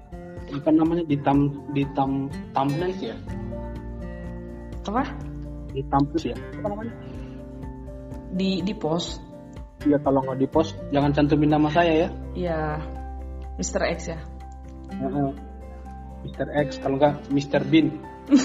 apa 0.56 0.72
namanya 0.72 1.04
di 1.04 1.20
tam 1.20 1.68
di 1.76 1.84
tam 1.92 2.32
thumbnail 2.56 2.96
ya? 2.96 3.18
Apa? 4.88 5.04
Di 5.76 5.84
thumbnail 5.92 6.32
ya? 6.32 6.38
Apa 6.64 6.68
namanya 6.72 6.96
di 8.32 8.64
di 8.64 8.74
post 8.76 9.20
ya 9.86 9.98
kalau 10.00 10.22
nggak 10.22 10.40
di 10.40 10.48
post 10.48 10.78
jangan 10.90 11.12
cantumin 11.12 11.50
nama 11.50 11.70
saya 11.70 11.94
ya 12.06 12.10
ya 12.36 12.60
Mr. 13.58 13.82
X 13.98 14.00
ya 14.14 14.20
Heeh. 14.92 15.30
Mr. 16.22 16.48
X 16.68 16.68
kalau 16.80 16.96
nggak 17.00 17.14
Mr. 17.30 17.62
Bean 17.66 17.88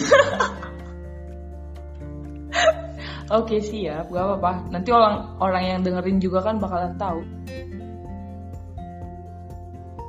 Oke 3.27 3.59
siap, 3.59 4.07
gak 4.07 4.23
apa-apa. 4.23 4.71
Nanti 4.71 4.95
orang 4.95 5.35
orang 5.43 5.63
yang 5.67 5.79
dengerin 5.83 6.23
juga 6.23 6.47
kan 6.47 6.63
bakalan 6.63 6.95
tahu. 6.95 7.21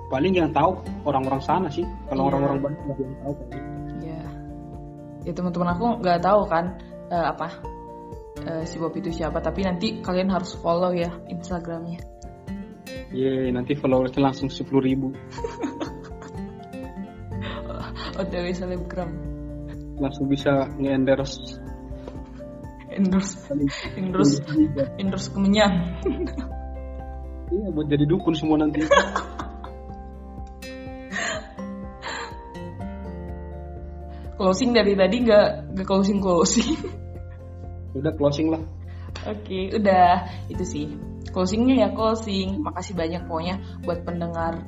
paling 0.08 0.32
yang 0.32 0.48
tahu 0.56 0.72
orang-orang 1.04 1.44
sana 1.44 1.68
sih 1.68 1.84
kalau 2.08 2.24
Iya. 2.24 2.28
orang-orang 2.32 2.58
Bandung 2.64 2.84
nggak 2.88 3.00
yang 3.04 3.16
tahu 3.20 3.34
kali. 3.36 3.60
Ya, 4.00 4.22
ya 5.28 5.32
teman-teman 5.36 5.70
aku 5.76 5.86
nggak 6.00 6.20
tahu 6.24 6.42
kan 6.48 6.66
eh, 7.12 7.26
apa 7.28 7.48
eh, 8.46 8.64
si 8.70 8.78
Bob 8.78 8.94
itu 8.94 9.10
siapa. 9.10 9.42
Tapi 9.42 9.66
nanti 9.66 10.04
kalian 10.04 10.30
harus 10.30 10.54
follow 10.60 10.94
ya 10.94 11.10
Instagramnya. 11.32 11.98
Yeay, 13.16 13.56
nanti 13.56 13.72
followersnya 13.76 14.20
langsung 14.20 14.52
10 14.52 14.68
ribu 14.84 15.12
OTW 18.20 18.52
selebgram. 18.52 19.12
langsung 19.98 20.30
bisa 20.30 20.70
nge-endorse 20.78 21.58
Endorse, 22.98 23.54
endorse, 23.94 24.42
endorse 24.98 25.30
kemenyan. 25.30 26.02
iya 27.54 27.70
buat 27.70 27.86
jadi 27.86 28.10
dukun 28.10 28.34
semua 28.34 28.58
nanti 28.58 28.82
closing 34.38 34.74
dari 34.74 34.98
tadi 34.98 35.18
nggak 35.26 35.78
nggak 35.78 35.86
closing 35.86 36.22
closing. 36.22 36.78
Udah 38.00 38.14
closing 38.16 38.54
lah 38.54 38.62
Oke, 39.26 39.74
udah 39.74 40.30
itu 40.52 40.64
sih. 40.68 40.86
Closingnya 41.34 41.88
ya 41.88 41.90
closing. 41.96 42.62
Makasih 42.62 42.94
banyak 42.94 43.26
pokoknya 43.26 43.56
buat 43.82 44.06
pendengar 44.06 44.62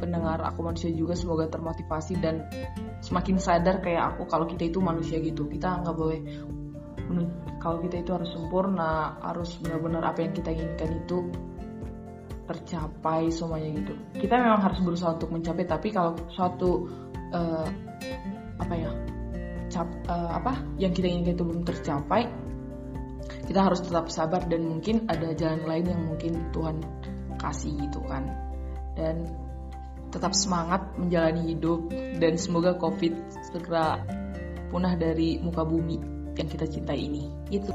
pendengar 0.00 0.40
aku 0.40 0.64
manusia 0.64 0.88
juga 0.96 1.12
semoga 1.12 1.44
termotivasi 1.52 2.16
dan 2.24 2.48
semakin 3.04 3.36
sadar 3.36 3.84
kayak 3.84 4.16
aku 4.16 4.24
kalau 4.24 4.48
kita 4.48 4.72
itu 4.72 4.80
manusia 4.80 5.20
gitu. 5.20 5.44
Kita 5.50 5.84
nggak 5.84 5.96
boleh 5.96 6.20
kalau 7.60 7.82
kita 7.84 8.00
itu 8.00 8.10
harus 8.16 8.30
sempurna, 8.32 9.20
harus 9.20 9.58
benar-benar 9.60 10.14
apa 10.14 10.24
yang 10.24 10.32
kita 10.32 10.48
inginkan 10.54 10.90
itu 11.04 11.18
tercapai 12.48 13.28
semuanya 13.28 13.68
gitu. 13.84 13.92
Kita 14.16 14.34
memang 14.40 14.64
harus 14.64 14.80
berusaha 14.80 15.12
untuk 15.14 15.30
mencapai, 15.30 15.68
tapi 15.68 15.92
kalau 15.92 16.16
suatu 16.32 16.88
eh, 17.30 17.68
apa 18.58 18.74
ya 18.74 18.90
tercap 19.70 19.86
uh, 20.10 20.34
apa 20.34 20.58
yang 20.82 20.90
kita 20.90 21.06
inginkan 21.06 21.38
itu 21.38 21.44
belum 21.46 21.62
tercapai 21.62 22.26
kita 23.50 23.66
harus 23.66 23.82
tetap 23.82 24.06
sabar 24.14 24.46
dan 24.46 24.62
mungkin 24.62 25.10
ada 25.10 25.34
jalan 25.34 25.66
lain 25.66 25.90
yang 25.90 26.02
mungkin 26.06 26.38
Tuhan 26.54 26.86
kasih 27.42 27.74
gitu 27.82 27.98
kan. 28.06 28.30
Dan 28.94 29.26
tetap 30.14 30.38
semangat 30.38 30.86
menjalani 30.94 31.50
hidup 31.50 31.90
dan 32.22 32.38
semoga 32.38 32.78
covid 32.78 33.10
segera 33.50 34.06
punah 34.70 34.94
dari 34.94 35.42
muka 35.42 35.66
bumi 35.66 35.98
yang 36.38 36.46
kita 36.46 36.62
cintai 36.70 37.10
ini. 37.10 37.26
Itu 37.50 37.74